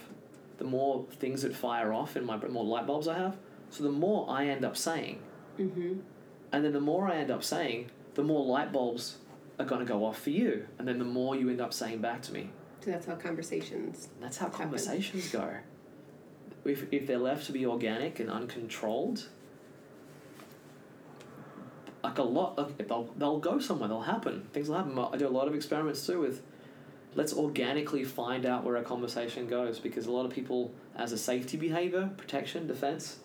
the 0.58 0.64
more 0.64 1.04
things 1.18 1.42
that 1.42 1.54
fire 1.54 1.92
off 1.92 2.16
in 2.16 2.24
my 2.24 2.36
brain, 2.36 2.52
more 2.52 2.64
light 2.64 2.86
bulbs 2.86 3.08
I 3.08 3.18
have. 3.18 3.36
So 3.70 3.82
the 3.84 3.90
more 3.90 4.26
I 4.30 4.46
end 4.46 4.64
up 4.64 4.76
saying, 4.76 5.20
Mm-hmm. 5.58 5.94
and 6.52 6.64
then 6.64 6.72
the 6.72 6.80
more 6.80 7.08
I 7.10 7.16
end 7.16 7.32
up 7.32 7.42
saying, 7.42 7.90
the 8.14 8.22
more 8.22 8.44
light 8.44 8.72
bulbs 8.72 9.16
are 9.58 9.64
going 9.64 9.80
to 9.84 9.92
go 9.92 10.04
off 10.04 10.22
for 10.22 10.30
you. 10.30 10.66
And 10.78 10.86
then 10.86 11.00
the 11.00 11.04
more 11.04 11.34
you 11.34 11.48
end 11.50 11.60
up 11.60 11.72
saying 11.72 11.98
back 12.00 12.22
to 12.22 12.32
me. 12.32 12.50
So 12.84 12.92
that's 12.92 13.06
how 13.06 13.16
conversations. 13.16 14.08
That's 14.20 14.36
how 14.38 14.46
Happen. 14.46 14.60
conversations 14.60 15.28
go. 15.32 15.50
If, 16.68 16.84
if 16.92 17.06
they're 17.06 17.18
left 17.18 17.46
to 17.46 17.52
be 17.52 17.64
organic 17.66 18.20
and 18.20 18.30
uncontrolled, 18.30 19.28
like 22.02 22.18
a 22.18 22.22
lot, 22.22 22.56
like 22.58 22.88
they'll, 22.88 23.12
they'll 23.16 23.38
go 23.38 23.58
somewhere, 23.58 23.88
they'll 23.88 24.02
happen. 24.02 24.46
Things 24.52 24.68
will 24.68 24.76
happen. 24.76 24.98
I 24.98 25.16
do 25.16 25.26
a 25.26 25.30
lot 25.30 25.48
of 25.48 25.54
experiments 25.54 26.06
too 26.06 26.20
with 26.20 26.42
let's 27.14 27.32
organically 27.32 28.04
find 28.04 28.46
out 28.46 28.64
where 28.64 28.76
a 28.76 28.82
conversation 28.82 29.48
goes 29.48 29.78
because 29.80 30.06
a 30.06 30.12
lot 30.12 30.24
of 30.24 30.30
people, 30.32 30.72
as 30.96 31.12
a 31.12 31.18
safety 31.18 31.56
behavior, 31.56 32.10
protection, 32.16 32.66
defense, 32.66 33.18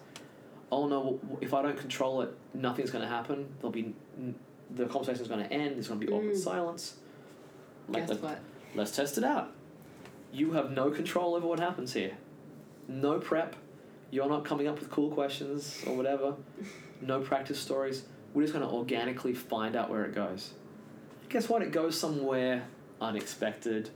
oh 0.72 0.88
no, 0.88 1.20
if 1.42 1.54
I 1.54 1.62
don't 1.62 1.78
control 1.78 2.22
it, 2.22 2.36
nothing's 2.54 2.90
going 2.92 3.04
to 3.04 3.10
happen. 3.10 3.48
There'll 3.60 3.72
be 3.72 3.94
the 4.76 4.86
conversation's 4.86 5.28
going 5.28 5.44
to 5.48 5.54
end. 5.54 5.76
There's 5.76 5.88
going 5.88 6.00
to 6.00 6.06
be 6.08 6.12
awkward 6.12 6.34
Mm. 6.36 6.38
silence. 6.44 6.96
Like 7.88 8.08
Guess 8.08 8.18
the- 8.18 8.24
what? 8.26 8.40
let's 8.74 8.96
test 8.96 9.18
it 9.18 9.24
out. 9.24 9.52
You 10.32 10.54
have 10.54 10.72
no 10.72 10.90
control 10.90 11.36
over 11.36 11.46
what 11.46 11.60
happens 11.60 11.94
here. 11.94 12.14
No 12.88 13.20
prep. 13.20 13.56
You're 14.12 14.30
not 14.30 14.46
coming 14.46 14.68
up 14.68 14.80
with 14.80 14.90
cool 14.92 15.10
questions 15.12 15.84
or 15.88 15.96
whatever. 15.96 16.36
No 17.02 17.20
practice 17.22 17.60
stories. 17.60 18.04
We're 18.34 18.44
just 18.44 18.54
going 18.54 18.66
to 18.68 18.72
organically 18.74 19.34
find 19.34 19.76
out 19.76 19.90
where 19.90 20.06
it 20.06 20.14
goes. 20.14 20.54
Guess 21.30 21.50
what? 21.50 21.62
It 21.62 21.72
goes 21.72 22.00
somewhere 22.00 22.64
unexpected, 23.02 23.90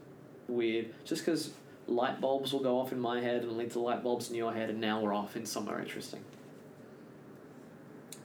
weird. 0.47 0.93
Just 1.05 1.23
because 1.25 1.51
light 1.88 2.19
bulbs 2.19 2.51
will 2.51 2.59
go 2.61 2.79
off 2.79 2.91
in 2.91 2.99
my 2.99 3.21
head 3.21 3.43
and 3.43 3.57
lead 3.57 3.71
to 3.71 3.79
light 3.79 4.03
bulbs 4.03 4.29
in 4.29 4.35
your 4.35 4.53
head, 4.53 4.69
and 4.69 4.81
now 4.81 4.99
we're 5.01 5.13
off 5.13 5.35
in 5.35 5.45
somewhere 5.45 5.79
interesting. 5.79 6.23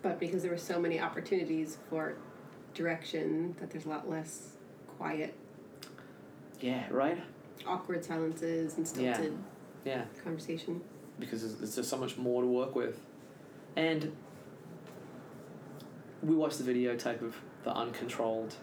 But 0.02 0.18
because 0.18 0.42
there 0.42 0.50
were 0.50 0.58
so 0.58 0.80
many 0.80 0.98
opportunities 0.98 1.78
for 1.88 2.16
direction, 2.74 3.54
that 3.60 3.70
there's 3.70 3.84
a 3.84 3.88
lot 3.88 4.08
less 4.08 4.52
quiet, 4.96 5.34
Yeah, 6.60 6.84
right? 6.90 7.18
awkward 7.66 8.04
silences 8.04 8.76
and 8.76 8.88
stilted 8.88 9.32
Yeah. 9.32 9.38
Conversation. 10.22 10.80
because 11.18 11.43
there's, 11.43 11.55
there's 11.57 11.76
just 11.76 11.91
so 11.91 11.97
much 11.97 12.16
more 12.16 12.43
to 12.43 12.49
work 12.49 12.74
with. 12.74 13.01
And 13.76 14.14
we 16.22 16.35
watched 16.35 16.59
the 16.64 16.72
videotape 16.72 17.22
of 17.22 17.37
the 17.64 17.72
uncontrolled 17.72 18.55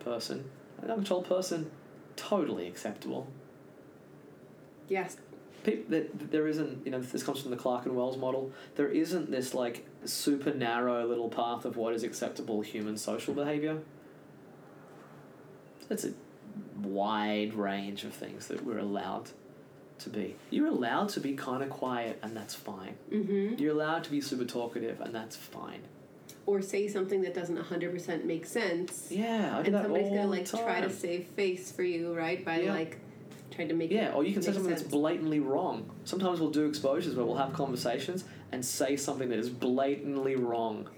person. 0.00 0.50
An 0.82 0.90
uncontrolled 0.90 1.26
person, 1.26 1.70
totally 2.16 2.66
acceptable. 2.66 3.28
Yes. 4.88 5.16
Peop 5.64 5.88
that 5.90 6.30
there 6.30 6.48
isn't, 6.48 6.84
you 6.84 6.90
know, 6.90 7.00
this 7.00 7.22
comes 7.22 7.40
from 7.40 7.52
the 7.52 7.56
Clark 7.56 7.86
and 7.86 7.96
Wells 7.96 8.16
model. 8.16 8.52
There 8.74 8.88
isn't 8.88 9.30
this 9.30 9.54
like 9.54 9.86
super 10.04 10.52
narrow 10.52 11.06
little 11.06 11.28
path 11.28 11.64
of 11.64 11.76
what 11.76 11.94
is 11.94 12.02
acceptable 12.02 12.62
human 12.62 12.96
social 12.96 13.32
behavior. 13.32 13.78
It's 15.88 16.04
a 16.04 16.12
wide 16.82 17.54
range 17.54 18.04
of 18.04 18.12
things 18.12 18.48
that 18.48 18.64
we're 18.64 18.78
allowed 18.78 19.30
to 20.02 20.10
be. 20.10 20.36
You're 20.50 20.68
allowed 20.68 21.08
to 21.10 21.20
be 21.20 21.34
kind 21.34 21.62
of 21.62 21.70
quiet, 21.70 22.18
and 22.22 22.36
that's 22.36 22.54
fine. 22.54 22.94
Mm-hmm. 23.12 23.60
You're 23.60 23.72
allowed 23.72 24.04
to 24.04 24.10
be 24.10 24.20
super 24.20 24.44
talkative, 24.44 25.00
and 25.00 25.14
that's 25.14 25.36
fine. 25.36 25.82
Or 26.46 26.60
say 26.60 26.88
something 26.88 27.22
that 27.22 27.34
doesn't 27.34 27.56
hundred 27.56 27.92
percent 27.92 28.24
make 28.24 28.46
sense. 28.46 29.08
Yeah, 29.10 29.56
I 29.56 29.62
do 29.62 29.66
and 29.66 29.74
that 29.74 29.82
somebody's 29.84 30.08
all 30.08 30.16
gonna 30.16 30.28
like 30.28 30.48
try 30.48 30.80
to 30.80 30.90
save 30.90 31.26
face 31.28 31.70
for 31.70 31.84
you, 31.84 32.14
right? 32.16 32.44
By 32.44 32.62
Yeah. 32.62 32.72
like 32.72 32.98
trying 33.52 33.68
to 33.68 33.74
make 33.74 33.90
it. 33.90 33.94
Yeah, 33.94 34.12
or 34.12 34.24
you 34.24 34.32
can 34.32 34.42
say 34.42 34.52
something 34.52 34.70
that's 34.70 34.82
blatantly 34.82 35.38
wrong. 35.40 35.88
Sometimes 36.04 36.40
we'll 36.40 36.50
do 36.50 36.66
exposures 36.66 37.14
where 37.14 37.24
we'll 37.24 37.36
have 37.36 37.52
conversations 37.52 38.24
and 38.50 38.64
say 38.64 38.96
something 38.96 39.28
that 39.28 39.38
is 39.38 39.48
blatantly 39.50 40.34
wrong, 40.34 40.88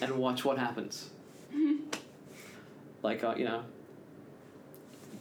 and 0.00 0.16
watch 0.16 0.44
what 0.44 0.58
happens. 0.58 1.10
like 3.02 3.22
uh, 3.22 3.34
you 3.36 3.44
know, 3.44 3.62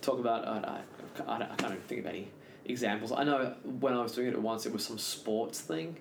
talk 0.01 0.19
about 0.19 0.45
uh, 0.45 0.80
I, 1.28 1.32
I, 1.32 1.36
I 1.36 1.55
can't 1.55 1.74
even 1.74 1.82
think 1.88 1.99
of 2.01 2.07
any 2.07 2.30
examples. 2.72 3.11
I 3.11 3.24
know 3.24 3.55
when 3.80 3.93
I 3.93 4.01
was 4.01 4.13
doing 4.13 4.28
it 4.28 4.41
once, 4.41 4.65
it 4.65 4.74
was 4.74 4.86
some 4.86 4.97
sports 4.97 5.59
thing 5.61 5.97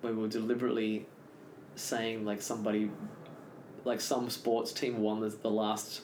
where 0.00 0.12
we 0.12 0.22
were 0.22 0.28
deliberately 0.28 1.06
saying 1.74 2.24
like 2.24 2.40
somebody, 2.42 2.90
like 3.84 4.00
some 4.00 4.30
sports 4.30 4.72
team 4.72 5.00
won 5.00 5.20
the, 5.20 5.28
the 5.28 5.50
last 5.50 6.02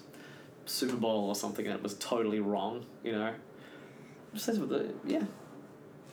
Super 0.66 0.96
Bowl 0.96 1.28
or 1.28 1.34
something, 1.34 1.66
and 1.66 1.74
it 1.74 1.82
was 1.82 1.94
totally 1.94 2.40
wrong. 2.40 2.84
You 3.02 3.12
know, 3.12 3.34
just 4.32 4.46
says 4.46 4.58
what 4.58 4.68
the 4.70 4.92
yeah 5.06 5.22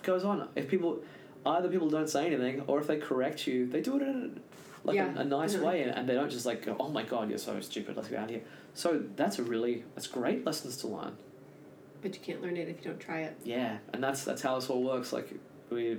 goes 0.04 0.24
on. 0.24 0.48
If 0.56 0.68
people 0.68 1.02
either 1.46 1.70
people 1.70 1.90
don't 1.90 2.10
say 2.10 2.28
anything, 2.28 2.62
or 2.68 2.80
if 2.80 2.88
they 2.88 2.98
correct 2.98 3.48
you, 3.48 3.66
they 3.68 3.82
do 3.82 3.96
it 3.98 4.04
in 4.04 4.10
a, 4.44 4.88
like 4.88 4.96
Yeah, 4.96 5.16
a, 5.16 5.20
a 5.22 5.24
nice 5.24 5.54
definitely. 5.54 5.80
way, 5.80 5.84
and, 5.84 5.92
and 5.98 6.10
they 6.10 6.14
don't 6.14 6.30
just 6.30 6.46
like 6.46 6.66
go, 6.66 6.76
oh 6.80 6.90
my 6.90 7.04
god, 7.04 7.30
you're 7.30 7.38
so 7.40 7.60
stupid. 7.62 7.96
Let's 7.96 8.10
get 8.10 8.20
out 8.20 8.26
of 8.26 8.30
here. 8.32 8.44
So 8.74 9.04
that's 9.16 9.40
a 9.40 9.44
really 9.44 9.84
that's 9.96 10.08
great 10.08 10.46
lessons 10.46 10.78
to 10.78 10.88
learn. 10.88 11.18
But 12.02 12.16
you 12.16 12.22
can't 12.22 12.42
learn 12.42 12.58
it 12.58 12.68
if 12.68 12.78
you 12.78 12.92
don't 12.92 13.00
try 13.00 13.22
it. 13.22 13.36
Yeah, 13.44 13.78
and 13.94 14.04
that's 14.04 14.24
that's 14.24 14.42
how 14.42 14.56
this 14.56 14.70
all 14.70 14.84
works. 14.84 15.14
Like 15.14 15.30
we 15.70 15.98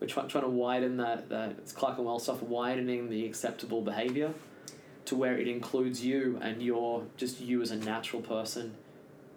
we're 0.00 0.06
try, 0.08 0.24
trying 0.26 0.44
to 0.44 0.50
widen 0.50 0.96
that 0.96 1.28
that 1.28 1.50
it's 1.58 1.72
Clark 1.72 1.98
and 1.98 2.06
Wells 2.06 2.24
stuff, 2.24 2.42
widening 2.42 3.08
the 3.08 3.24
acceptable 3.26 3.82
behavior 3.82 4.34
to 5.04 5.16
where 5.16 5.36
it 5.36 5.48
includes 5.48 6.04
you 6.04 6.38
and 6.42 6.62
your 6.62 7.04
just 7.16 7.40
you 7.40 7.62
as 7.62 7.70
a 7.70 7.76
natural 7.76 8.22
person 8.22 8.74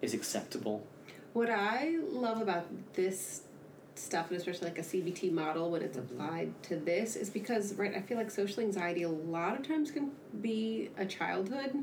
is 0.02 0.14
acceptable. 0.14 0.86
What 1.32 1.50
I 1.50 1.98
love 2.08 2.40
about 2.40 2.66
this 2.94 3.42
stuff, 3.94 4.30
and 4.30 4.38
especially 4.38 4.68
like 4.68 4.78
a 4.78 4.82
CBT 4.82 5.30
model 5.32 5.70
when 5.70 5.82
it's 5.82 5.96
Mhm. 5.96 6.02
applied 6.10 6.62
to 6.64 6.76
this, 6.76 7.16
is 7.16 7.30
because 7.30 7.74
right, 7.74 7.94
I 7.94 8.00
feel 8.02 8.16
like 8.18 8.30
social 8.30 8.62
anxiety 8.62 9.02
a 9.02 9.08
lot 9.08 9.58
of 9.58 9.66
times 9.66 9.90
can 9.90 10.12
be 10.40 10.90
a 10.98 11.06
childhood 11.06 11.74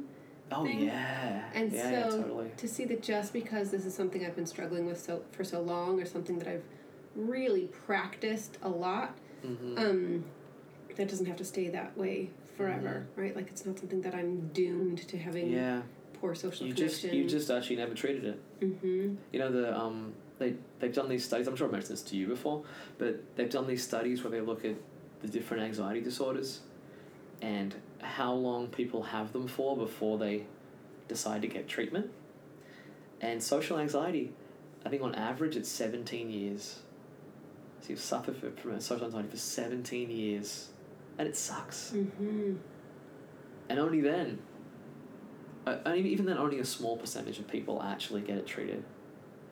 Oh 0.56 0.64
Thing. 0.66 0.82
yeah, 0.82 1.50
And 1.54 1.72
yeah, 1.72 1.92
yeah, 1.92 2.10
so- 2.10 2.22
totally. 2.22 2.52
to 2.58 2.68
see 2.68 2.86
that 2.86 3.02
just 3.02 3.34
because 3.34 3.72
this 3.72 3.86
is 3.86 3.94
something 3.94 4.26
I've 4.26 4.36
been 4.36 4.46
struggling 4.46 4.86
with 4.86 5.00
so 5.02 5.24
for 5.32 5.44
so 5.44 5.62
long, 5.62 6.00
or 6.02 6.06
something 6.06 6.38
that 6.40 6.48
I've 6.48 6.64
really 7.16 7.68
practiced 7.86 8.58
a 8.62 8.70
lot, 8.70 9.16
hmm 9.42 9.78
um, 9.78 10.26
that 10.96 11.08
doesn't 11.08 11.26
have 11.26 11.38
to 11.38 11.46
stay 11.46 11.70
that 11.70 11.98
way 11.98 12.30
forever, 12.58 13.06
right? 13.16 13.36
Like 13.36 13.48
it's 13.50 13.66
not 13.66 13.80
something 13.80 14.02
that 14.02 14.14
I'm 14.14 14.48
doomed 14.54 15.08
to 15.08 15.18
having 15.18 15.52
yeah, 15.52 15.82
poor 16.20 16.36
social 16.36 16.68
you 16.68 16.74
just 16.74 17.04
you 17.04 17.28
just 17.28 17.50
actually 17.50 17.78
never 17.78 17.94
treated 17.96 18.26
it. 18.26 18.40
mm-hmm. 18.62 19.16
You 19.32 19.40
know 19.40 19.52
the 19.52 19.76
um 19.78 20.14
they 20.40 20.54
they've 20.80 20.94
done 20.94 21.10
these 21.10 21.26
studies. 21.26 21.48
I'm 21.48 21.56
sure 21.56 21.68
I 21.68 21.72
mentioned 21.72 21.94
this 21.94 22.04
to 22.04 22.16
you 22.16 22.28
before, 22.28 22.64
but 23.00 23.22
they've 23.36 23.50
done 23.50 23.66
these 23.68 23.84
studies 23.84 24.24
where 24.24 24.32
they 24.32 24.42
look 24.42 24.66
at 24.66 24.76
the 25.22 25.28
different 25.28 25.64
anxiety 25.64 26.02
disorders, 26.02 26.60
and 27.42 27.74
how 28.04 28.34
long 28.34 28.68
people 28.68 29.04
have 29.04 29.34
them 29.34 29.48
for 29.48 29.76
before 29.76 30.18
they 30.18 30.46
decide 31.08 31.42
to 31.42 31.48
get 31.48 31.68
treatment. 31.68 32.12
And 33.22 33.42
social 33.42 33.78
anxiety, 33.80 34.34
I 34.86 34.90
think 34.90 35.02
on 35.02 35.16
average 35.16 35.56
it's 35.56 35.70
17 35.70 36.30
years. 36.30 36.80
So 37.82 37.90
you've 37.90 38.00
suffered 38.00 38.36
for- 38.36 38.52
from 38.52 38.80
social 38.80 39.06
anxiety 39.06 39.30
for 39.30 39.38
17 39.38 40.10
years, 40.10 40.70
and 41.18 41.28
it 41.28 41.36
sucks. 41.36 41.92
Mm-hmm. 41.96 42.56
And 43.70 43.80
only 43.80 44.02
then, 44.02 44.40
uh, 45.66 45.78
and 45.86 45.98
even- 45.98 46.12
even 46.12 46.26
then, 46.26 46.38
only 46.38 46.60
a 46.60 46.66
small 46.66 46.98
percentage 46.98 47.40
of 47.40 47.48
people 47.48 47.82
actually 47.82 48.22
get 48.22 48.38
it 48.38 48.46
treated. 48.46 48.84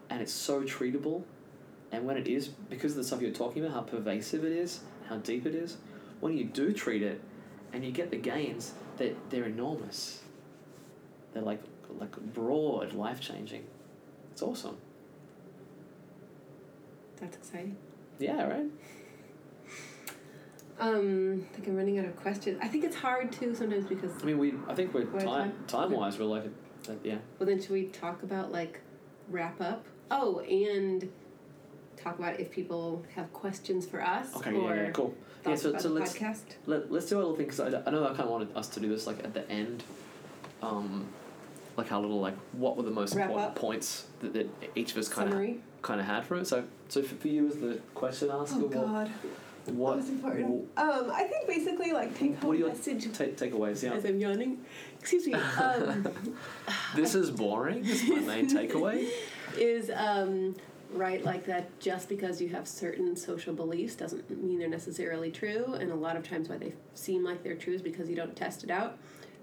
And 0.10 0.22
it's 0.22 0.34
so 0.34 0.64
treatable. 0.64 1.24
And 1.92 2.06
when 2.06 2.18
it 2.18 2.28
is, 2.28 2.48
because 2.48 2.92
of 2.92 2.98
the 2.98 3.04
stuff 3.04 3.22
you're 3.22 3.32
talking 3.32 3.64
about, 3.64 3.74
how 3.74 3.82
pervasive 3.82 4.44
it 4.44 4.52
is, 4.52 4.82
how 5.08 5.18
deep 5.18 5.46
it 5.46 5.56
is, 5.56 5.78
when 6.20 6.38
you 6.38 6.46
do 6.46 6.72
treat 6.74 7.02
it 7.02 7.22
and 7.74 7.84
you 7.86 7.92
get 7.92 8.12
the 8.12 8.18
gains, 8.18 8.74
that 8.98 9.16
they're 9.30 9.46
enormous. 9.46 10.22
They're 11.34 11.44
like 11.44 11.62
like 12.00 12.16
broad, 12.34 12.94
life 12.94 13.20
changing. 13.20 13.66
It's 14.32 14.42
awesome. 14.42 14.78
That's 17.20 17.38
exciting. 17.38 17.78
Yeah, 18.20 18.48
right? 18.48 18.66
Um, 20.80 21.46
I 21.48 21.56
think 21.56 21.68
I'm 21.68 21.78
running 21.78 22.00
out 22.00 22.06
of 22.06 22.16
questions. 22.16 22.58
I 22.60 22.68
think 22.68 22.84
it's 22.84 22.96
hard 22.96 23.32
too 23.32 23.54
sometimes 23.54 23.86
because. 23.86 24.12
I 24.24 24.26
mean, 24.26 24.40
we. 24.40 24.56
I 24.68 24.74
think 24.74 24.96
we're 24.96 25.06
time? 25.06 25.54
time 25.68 25.92
wise, 25.92 26.18
we're 26.18 26.26
like, 26.26 26.46
uh, 26.90 26.94
yeah. 27.04 27.18
Well, 27.38 27.46
then 27.46 27.62
should 27.62 27.70
we 27.70 27.86
talk 27.86 28.24
about 28.24 28.52
like 28.52 28.82
wrap 29.30 29.62
up? 29.62 29.86
Oh, 30.10 30.40
and 30.40 31.08
talk 32.02 32.20
about 32.20 32.40
if 32.40 32.52
people 32.52 33.04
have 33.16 33.32
questions 33.34 33.86
for 33.86 34.02
us 34.02 34.36
Okay, 34.38 34.54
or 34.54 34.76
yeah, 34.76 34.84
yeah, 34.84 34.92
cool. 34.92 35.14
Yeah, 35.46 35.56
so, 35.56 35.76
so 35.78 35.88
the 35.90 35.96
let's 35.96 36.14
podcast. 36.14 36.42
Let, 36.66 36.92
let's 36.92 37.08
do 37.08 37.18
a 37.18 37.20
little 37.20 37.36
thing 37.36 37.46
because 37.48 37.60
I, 37.60 37.68
I 37.86 37.92
know 37.92 38.04
I 38.04 38.10
kind 38.10 38.22
of 38.22 38.30
wanted 38.30 38.56
us 38.56 38.68
to 38.70 38.80
do 38.80 38.90
this 38.90 39.08
like 39.08 39.20
at 39.24 39.34
the 39.34 39.50
end, 39.50 39.84
um, 40.62 41.08
like 41.78 41.92
our 41.92 42.00
little 42.02 42.20
like 42.20 42.36
what 42.54 42.78
were 42.78 42.84
the 42.84 42.92
most 42.92 43.16
Wrap 43.16 43.30
important 43.30 43.52
up. 43.52 43.56
points 43.56 44.06
that, 44.20 44.34
that 44.34 44.50
each 44.76 44.92
of 44.92 44.98
us 44.98 45.08
kind 45.10 45.34
of 45.34 45.82
kind 45.82 46.00
of 46.00 46.06
had 46.06 46.26
from 46.26 46.40
it. 46.40 46.48
So 46.48 46.64
so 46.90 47.02
for, 47.02 47.16
for 47.16 47.28
you 47.28 47.48
as 47.48 47.56
the 47.56 47.80
question 47.96 48.30
asker, 48.30 48.58
Oh 48.58 48.62
what 48.66 48.72
God, 48.72 49.12
what 49.68 49.92
that 49.92 49.98
was 49.98 50.10
important. 50.10 50.68
Um, 50.78 51.12
I 51.12 51.24
think 51.24 51.48
basically 51.48 51.92
like 51.92 52.16
take 52.18 52.42
What 52.44 52.60
home 52.60 52.68
message 52.70 53.06
ta- 53.18 53.24
takeaways? 53.46 53.82
Yeah, 53.84 53.94
as 53.94 54.06
I'm 54.06 54.20
yawning. 54.20 54.60
Excuse 55.00 55.26
me. 55.28 55.34
Um, 55.60 56.08
this 56.96 57.16
is 57.16 57.32
boring. 57.32 57.84
This 57.84 58.04
is 58.04 58.10
my 58.10 58.20
main 58.20 58.50
takeaway. 58.56 59.10
is 59.58 59.90
um, 59.96 60.56
right 60.94 61.24
like 61.24 61.46
that 61.46 61.80
just 61.80 62.10
because 62.10 62.42
you 62.42 62.50
have 62.50 62.68
certain 62.68 63.16
social 63.16 63.54
beliefs 63.54 63.96
doesn't 63.96 64.30
mean 64.44 64.60
they're 64.60 64.68
necessarily 64.68 65.32
true 65.32 65.74
and 65.74 65.92
a 65.92 65.96
lot 65.96 66.16
of 66.16 66.24
times 66.28 66.50
why 66.50 66.58
they 66.58 66.74
seem 66.94 67.24
like 67.24 67.44
they're 67.44 67.56
true 67.56 67.74
is 67.74 67.82
because 67.82 68.10
you 68.10 68.16
don't 68.16 68.36
test 68.36 68.64
it 68.64 68.70
out. 68.70 68.98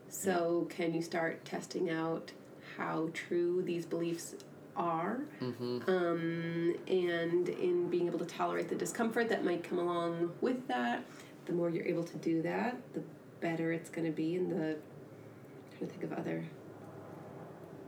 So 0.09 0.67
can 0.71 0.95
you 0.95 1.03
start 1.03 1.45
testing 1.45 1.91
out 1.91 2.33
how 2.77 3.11
true 3.13 3.63
these 3.63 3.87
beliefs 3.87 4.35
are? 4.77 5.23
Mm-hmm. 5.41 5.91
um, 5.91 6.75
and 6.87 7.49
in 7.49 7.91
being 7.91 8.07
able 8.07 8.21
to 8.21 8.25
tolerate 8.25 8.69
the 8.69 8.77
discomfort 8.77 9.29
that 9.29 9.45
might 9.45 9.65
come 9.65 9.79
along 9.79 10.33
with 10.41 10.69
that 10.69 11.05
the 11.47 11.53
more 11.53 11.69
you're 11.69 11.87
able 11.87 12.05
to 12.05 12.17
do 12.19 12.43
that 12.43 12.77
the 12.95 13.03
better 13.41 13.73
it's 13.73 13.91
going 13.91 14.07
to 14.07 14.13
be. 14.13 14.37
And 14.37 14.51
the 14.51 14.71
I'm 14.71 15.79
trying 15.79 15.91
to 15.91 15.99
think 15.99 16.05
of 16.05 16.13
other 16.13 16.45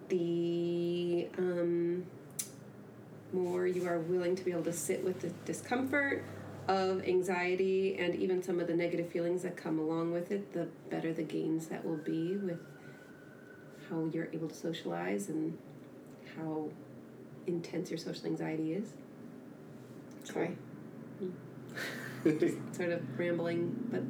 the 0.08 1.28
um, 1.38 2.04
more 3.32 3.66
you 3.66 3.86
are 3.86 3.98
willing 3.98 4.36
to 4.36 4.44
be 4.44 4.50
able 4.50 4.64
to 4.64 4.72
sit 4.72 5.04
with 5.04 5.20
the 5.20 5.28
discomfort 5.44 6.24
of 6.68 7.02
anxiety 7.04 7.96
and 7.98 8.14
even 8.14 8.42
some 8.42 8.60
of 8.60 8.66
the 8.66 8.74
negative 8.74 9.10
feelings 9.10 9.42
that 9.42 9.56
come 9.56 9.78
along 9.78 10.12
with 10.12 10.30
it, 10.30 10.52
the 10.52 10.68
better 10.88 11.12
the 11.12 11.22
gains 11.22 11.66
that 11.66 11.84
will 11.84 11.96
be 11.96 12.36
with 12.36 12.60
how 13.88 14.08
you're 14.12 14.28
able 14.32 14.48
to 14.48 14.54
socialize 14.54 15.28
and 15.28 15.56
how 16.36 16.68
intense 17.46 17.90
your 17.90 17.98
social 17.98 18.26
anxiety 18.26 18.74
is. 18.74 18.92
Sorry, 20.24 20.56
hmm. 21.18 21.30
sort 22.72 22.90
of 22.90 23.18
rambling, 23.18 23.74
but 23.90 24.02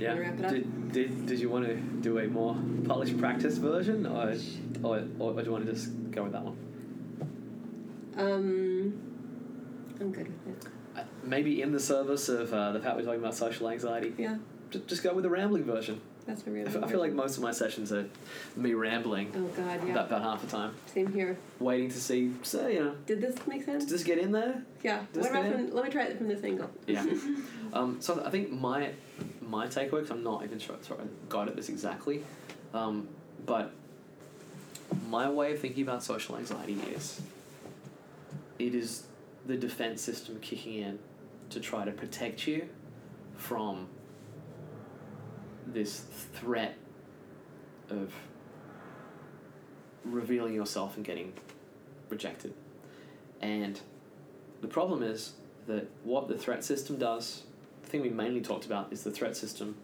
Yeah. 0.00 0.16
Wrap 0.16 0.38
it 0.38 0.44
up? 0.44 0.50
Did, 0.52 0.92
did, 0.92 1.26
did 1.26 1.40
you 1.40 1.50
want 1.50 1.66
to 1.66 1.74
do 1.76 2.18
a 2.18 2.26
more 2.28 2.56
polished 2.86 3.18
practice 3.18 3.58
version, 3.58 4.06
or 4.06 4.34
or, 4.82 5.04
or 5.18 5.34
do 5.34 5.44
you 5.44 5.52
want 5.52 5.66
to 5.66 5.72
just 5.72 5.90
go 6.10 6.22
with 6.22 6.32
that 6.32 6.44
one? 6.44 6.56
Um, 8.16 8.92
I'm 10.00 10.12
good 10.12 10.28
with 10.28 10.56
it. 10.64 10.68
Uh, 10.96 11.02
Maybe 11.22 11.62
in 11.62 11.72
the 11.72 11.80
service 11.80 12.28
of 12.28 12.52
uh, 12.52 12.72
the 12.72 12.80
fact 12.80 12.96
we're 12.96 13.04
talking 13.04 13.20
about 13.20 13.34
social 13.34 13.68
anxiety, 13.68 14.14
Yeah. 14.18 14.38
just, 14.70 14.86
just 14.86 15.02
go 15.02 15.14
with 15.14 15.24
the 15.24 15.30
rambling 15.30 15.64
version. 15.64 16.00
That's 16.26 16.46
a 16.46 16.50
really. 16.50 16.68
I 16.68 16.86
feel, 16.86 17.00
like 17.00 17.12
most 17.12 17.38
of 17.38 17.42
my 17.42 17.50
sessions 17.50 17.92
are 17.92 18.06
me 18.54 18.74
rambling 18.74 19.32
Oh 19.34 19.44
God, 19.46 19.80
yeah. 19.84 19.92
about, 19.92 20.06
about 20.06 20.22
half 20.22 20.40
the 20.42 20.46
time, 20.46 20.74
Same 20.86 21.12
here. 21.12 21.38
waiting 21.58 21.88
to 21.90 21.98
see. 21.98 22.32
So 22.42 22.68
you 22.68 22.80
know, 22.84 22.94
Did 23.06 23.20
this 23.20 23.34
make 23.46 23.64
sense? 23.64 23.84
does 23.84 23.92
this 23.92 24.04
get 24.04 24.18
in 24.18 24.30
there? 24.30 24.62
Yeah. 24.82 25.00
What 25.14 25.30
about 25.30 25.50
from? 25.50 25.70
Let 25.72 25.84
me 25.86 25.90
try 25.90 26.04
it 26.04 26.18
from 26.18 26.28
this 26.28 26.44
angle. 26.44 26.70
Yeah. 26.86 27.04
um, 27.72 27.96
so 28.00 28.22
I 28.24 28.30
think 28.30 28.52
my 28.52 28.90
my 29.40 29.66
takeaway, 29.66 29.90
because 30.02 30.10
I'm 30.10 30.22
not 30.22 30.44
even 30.44 30.58
sure, 30.58 30.76
sure 30.86 30.98
I 31.00 31.04
got 31.28 31.48
at 31.48 31.56
this 31.56 31.68
exactly, 31.68 32.22
um, 32.74 33.08
but 33.46 33.72
my 35.08 35.28
way 35.28 35.54
of 35.54 35.60
thinking 35.60 35.82
about 35.82 36.02
social 36.02 36.36
anxiety 36.36 36.74
is 36.94 37.20
it 38.60 38.74
is 38.74 39.04
the 39.46 39.56
defense 39.56 40.02
system 40.02 40.38
kicking 40.40 40.74
in 40.74 40.98
to 41.48 41.60
try 41.60 41.84
to 41.84 41.90
protect 41.90 42.46
you 42.46 42.68
from 43.36 43.88
this 45.66 46.00
threat 46.34 46.76
of 47.88 48.12
revealing 50.04 50.54
yourself 50.54 50.96
and 50.96 51.04
getting 51.04 51.32
rejected. 52.08 52.52
And 53.40 53.80
the 54.60 54.68
problem 54.68 55.02
is 55.02 55.32
that 55.66 55.88
what 56.04 56.28
the 56.28 56.36
threat 56.36 56.62
system 56.62 56.98
does, 56.98 57.44
the 57.82 57.88
thing 57.88 58.02
we 58.02 58.10
mainly 58.10 58.40
talked 58.40 58.66
about 58.66 58.92
is 58.92 59.02
the 59.02 59.10
threat 59.10 59.36
system 59.36 59.76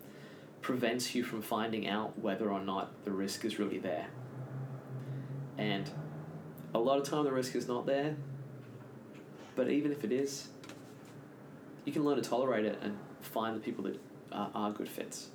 prevents 0.60 1.14
you 1.14 1.24
from 1.24 1.40
finding 1.40 1.88
out 1.88 2.18
whether 2.18 2.50
or 2.50 2.60
not 2.60 3.04
the 3.04 3.10
risk 3.10 3.44
is 3.44 3.58
really 3.58 3.78
there. 3.78 4.08
And 5.56 5.88
a 6.74 6.78
lot 6.78 6.98
of 6.98 7.08
time 7.08 7.24
the 7.24 7.32
risk 7.32 7.54
is 7.54 7.68
not 7.68 7.86
there, 7.86 8.16
but 9.56 9.70
even 9.70 9.90
if 9.90 10.04
it 10.04 10.12
is, 10.12 10.48
you 11.84 11.92
can 11.92 12.04
learn 12.04 12.16
to 12.16 12.22
tolerate 12.22 12.64
it 12.64 12.78
and 12.82 12.96
find 13.20 13.56
the 13.56 13.60
people 13.60 13.84
that 13.84 13.98
are, 14.30 14.50
are 14.54 14.70
good 14.70 14.88
fits. 14.88 15.28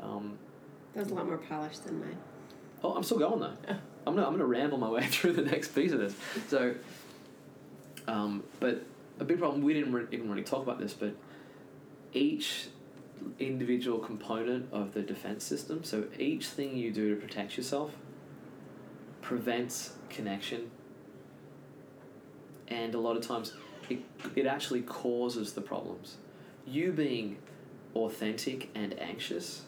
Um, 0.00 0.38
That 0.94 1.04
was 1.04 1.12
a 1.12 1.14
lot 1.14 1.26
more 1.26 1.38
polished 1.38 1.84
than 1.84 2.00
mine. 2.00 2.16
Oh, 2.82 2.94
I'm 2.94 3.02
still 3.02 3.18
going 3.18 3.40
though. 3.40 3.56
Yeah. 3.66 3.76
I'm 4.06 4.14
gonna 4.14 4.26
I'm 4.26 4.32
gonna 4.32 4.46
ramble 4.46 4.78
my 4.78 4.88
way 4.88 5.06
through 5.10 5.32
the 5.32 5.42
next 5.42 5.74
piece 5.74 5.92
of 5.92 5.98
this. 5.98 6.14
So, 6.48 6.74
um, 8.06 8.44
but 8.60 8.84
a 9.18 9.24
big 9.24 9.38
problem 9.38 9.62
we 9.62 9.74
didn't 9.74 9.92
re- 9.92 10.06
even 10.12 10.30
really 10.30 10.44
talk 10.44 10.62
about 10.62 10.78
this, 10.78 10.92
but 10.92 11.14
each 12.12 12.68
individual 13.38 13.98
component 13.98 14.72
of 14.72 14.94
the 14.94 15.02
defense 15.02 15.42
system. 15.42 15.82
So 15.82 16.04
each 16.18 16.46
thing 16.46 16.76
you 16.76 16.92
do 16.92 17.14
to 17.14 17.20
protect 17.20 17.56
yourself 17.56 17.92
prevents 19.22 19.94
connection, 20.08 20.70
and 22.68 22.94
a 22.94 22.98
lot 22.98 23.16
of 23.16 23.26
times 23.26 23.52
it 23.88 24.00
it 24.34 24.46
actually 24.46 24.82
causes 24.82 25.52
the 25.52 25.60
problems. 25.60 26.16
You 26.66 26.92
being 26.92 27.38
authentic 27.94 28.70
and 28.74 28.98
anxious 28.98 29.62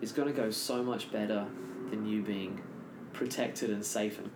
is 0.00 0.12
going 0.12 0.28
to 0.28 0.34
go 0.34 0.50
so 0.50 0.82
much 0.82 1.10
better 1.10 1.46
than 1.90 2.06
you 2.06 2.22
being 2.22 2.60
protected 3.12 3.70
and 3.70 3.84
safe 3.84 4.18
and 4.18 4.30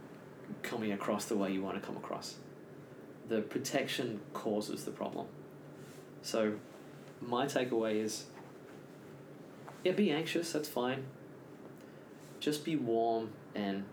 coming 0.62 0.93
across 0.93 1.27
the 1.27 1.37
way 1.37 1.53
you 1.53 1.62
want 1.62 1.81
to 1.81 1.87
come 1.87 1.97
across. 1.97 2.37
The 3.29 3.43
protection 3.43 4.20
causes 4.33 4.85
the 4.85 4.91
problem. 4.91 5.27
So, 6.22 6.55
my 7.20 7.47
takeaway 7.47 8.03
is 8.03 8.27
yeah, 9.87 9.93
be 9.93 10.11
anxious, 10.11 10.51
that's 10.53 10.68
fine. 10.68 11.05
Just 12.41 12.64
be 12.64 12.74
warm 12.74 13.31
and 13.55 13.85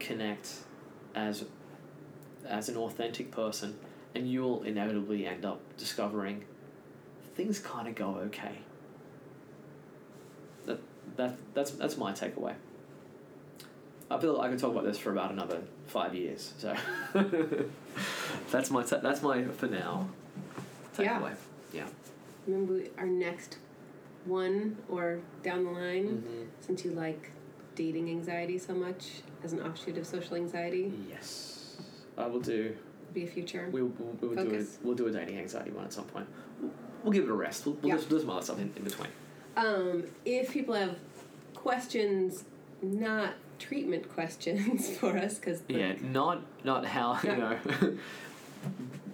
connect 0.00 0.52
as 1.14 1.44
as 2.46 2.68
an 2.68 2.76
authentic 2.76 3.30
person 3.30 3.76
and 4.14 4.30
you'll 4.30 4.62
inevitably 4.62 5.26
end 5.26 5.44
up 5.44 5.60
discovering 5.76 6.44
things 7.34 7.58
kind 7.58 7.86
of 7.88 7.94
go 7.94 8.16
okay. 8.26 8.58
That 10.66 10.78
that 11.16 11.36
that's 11.54 11.70
that's 11.72 11.96
my 11.96 12.12
takeaway. 12.12 12.54
I 14.10 14.18
feel 14.18 14.34
like 14.38 14.48
I 14.48 14.50
could 14.50 14.58
talk 14.58 14.72
about 14.72 14.84
this 14.84 14.98
for 14.98 15.12
about 15.12 15.30
another 15.30 15.60
five 15.86 16.14
years. 16.14 16.52
So 16.58 16.74
that's 18.50 18.70
my 18.70 18.82
ta- 18.82 18.98
that's 19.00 19.22
my 19.22 19.44
for 19.44 19.66
now 19.66 20.08
takeaway. 20.96 21.34
Yeah. 21.72 21.86
Remember 22.46 22.80
our 22.96 23.06
next 23.06 23.58
one 24.24 24.76
or 24.88 25.20
down 25.42 25.64
the 25.64 25.70
line, 25.70 26.06
Mm-hmm. 26.06 26.42
since 26.60 26.84
you 26.84 26.92
like 26.92 27.30
dating 27.74 28.08
anxiety 28.10 28.58
so 28.58 28.74
much 28.74 29.20
as 29.44 29.52
an 29.52 29.60
offshoot 29.60 29.96
of 29.98 30.06
social 30.06 30.34
anxiety, 30.36 30.92
Yes, 31.08 31.57
I 32.18 32.26
will 32.26 32.40
do. 32.40 32.74
be 33.14 33.24
a 33.24 33.26
future. 33.26 33.68
We'll 33.72 33.92
we'll, 33.98 34.34
we'll 34.34 34.44
do 34.44 34.56
a, 34.56 34.86
we'll 34.86 34.94
do 34.96 35.06
a 35.06 35.10
dating 35.10 35.38
anxiety 35.38 35.70
one 35.70 35.84
at 35.84 35.92
some 35.92 36.04
point. 36.04 36.26
We'll, 36.60 36.70
we'll 37.04 37.12
give 37.12 37.24
it 37.24 37.30
a 37.30 37.34
rest. 37.34 37.64
We'll, 37.66 37.76
we'll 37.76 37.94
Yeah. 37.96 38.04
do, 38.08 38.18
some 38.20 38.30
other 38.30 38.42
stuff 38.42 38.58
in, 38.58 38.72
in 38.76 38.84
between. 38.84 39.08
Um, 39.56 40.04
if 40.24 40.50
people 40.52 40.74
have 40.74 40.96
questions, 41.54 42.44
not 42.82 43.34
treatment 43.58 44.08
questions 44.12 44.90
for 44.98 45.16
us, 45.16 45.34
because 45.38 45.62
Yeah, 45.68 45.94
not 46.02 46.42
not 46.64 46.84
how 46.86 47.18
you 47.22 47.36
know 47.36 47.58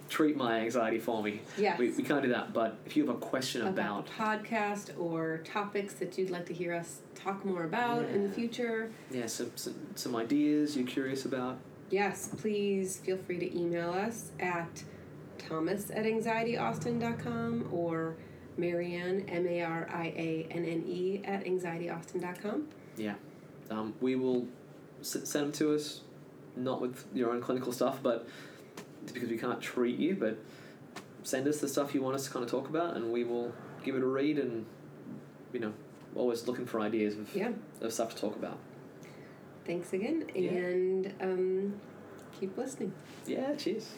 treat 0.09 0.37
my 0.37 0.61
anxiety 0.61 0.99
for 0.99 1.23
me. 1.23 1.41
yes, 1.59 1.79
We, 1.79 1.91
we 1.91 2.03
can't 2.03 2.23
do 2.23 2.29
that. 2.29 2.53
But 2.53 2.77
if 2.87 2.97
you 2.97 3.07
have 3.07 3.15
a 3.17 3.19
question 3.19 3.63
about 3.67 3.75
about 3.75 4.07
the 4.07 4.13
podcast 4.13 4.99
or 4.99 5.39
topics 5.39 5.95
that 5.95 6.17
you'd 6.19 6.31
like 6.31 6.47
to 6.47 6.55
hear 6.55 6.73
us 6.75 6.99
talk 7.15 7.45
more 7.45 7.65
about 7.65 8.05
in 8.07 8.23
the 8.23 8.33
future, 8.33 8.91
yeah 9.11 9.27
some, 9.27 9.51
some 9.57 9.75
some 9.95 10.15
ideas 10.17 10.77
you're 10.77 10.87
curious 10.87 11.25
about, 11.25 11.59
yes, 11.91 12.29
please 12.39 12.99
feel 12.99 13.17
free 13.19 13.39
to 13.39 13.59
email 13.59 13.91
us 13.91 14.31
at 14.41 14.83
thomas 15.39 15.91
at 15.91 16.05
anxietyaustin.com 16.05 17.69
or 17.73 18.17
marianne 18.57 19.25
m-a-r-i-a-n-n-e 19.29 21.23
at 21.25 21.45
anxietyaustin.com 21.45 22.69
Yeah. 22.97 23.15
um, 23.71 23.95
we 24.01 24.15
will 24.17 24.47
s- 25.01 25.17
send 25.25 25.47
them 25.47 25.53
to 25.53 25.75
us. 25.75 26.01
Not 26.57 26.81
with 26.81 27.05
your 27.13 27.33
own 27.33 27.41
clinical 27.41 27.73
stuff, 27.73 27.99
but 28.01 28.29
because 29.13 29.29
we 29.29 29.37
can't 29.37 29.61
treat 29.61 29.99
you. 29.99 30.15
But 30.15 30.39
send 31.25 31.49
us 31.49 31.59
the 31.61 31.67
stuff 31.67 31.95
you 31.97 32.01
want 32.01 32.15
us 32.15 32.27
to 32.27 32.31
kind 32.31 32.45
of 32.45 32.51
talk 32.51 32.69
about, 32.69 32.97
and 32.97 33.11
we 33.13 33.25
will 33.25 33.53
give 33.83 33.97
it 33.97 34.03
a 34.05 34.07
read. 34.07 34.39
And 34.39 34.65
you 35.53 35.59
know, 35.59 35.73
always 36.15 36.47
looking 36.47 36.65
for 36.65 36.79
ideas 36.81 37.19
of, 37.19 37.35
yeah 37.35 37.51
of 37.81 37.93
stuff 37.93 38.15
to 38.15 38.21
talk 38.21 38.37
about. 38.37 38.59
Thanks 39.67 39.93
again 39.93 40.25
Yeah. 40.35 40.51
and 40.51 41.13
um, 41.21 41.81
keep 42.39 42.57
listening 42.57 42.93
Yeah, 43.27 43.55
cheers. 43.57 43.91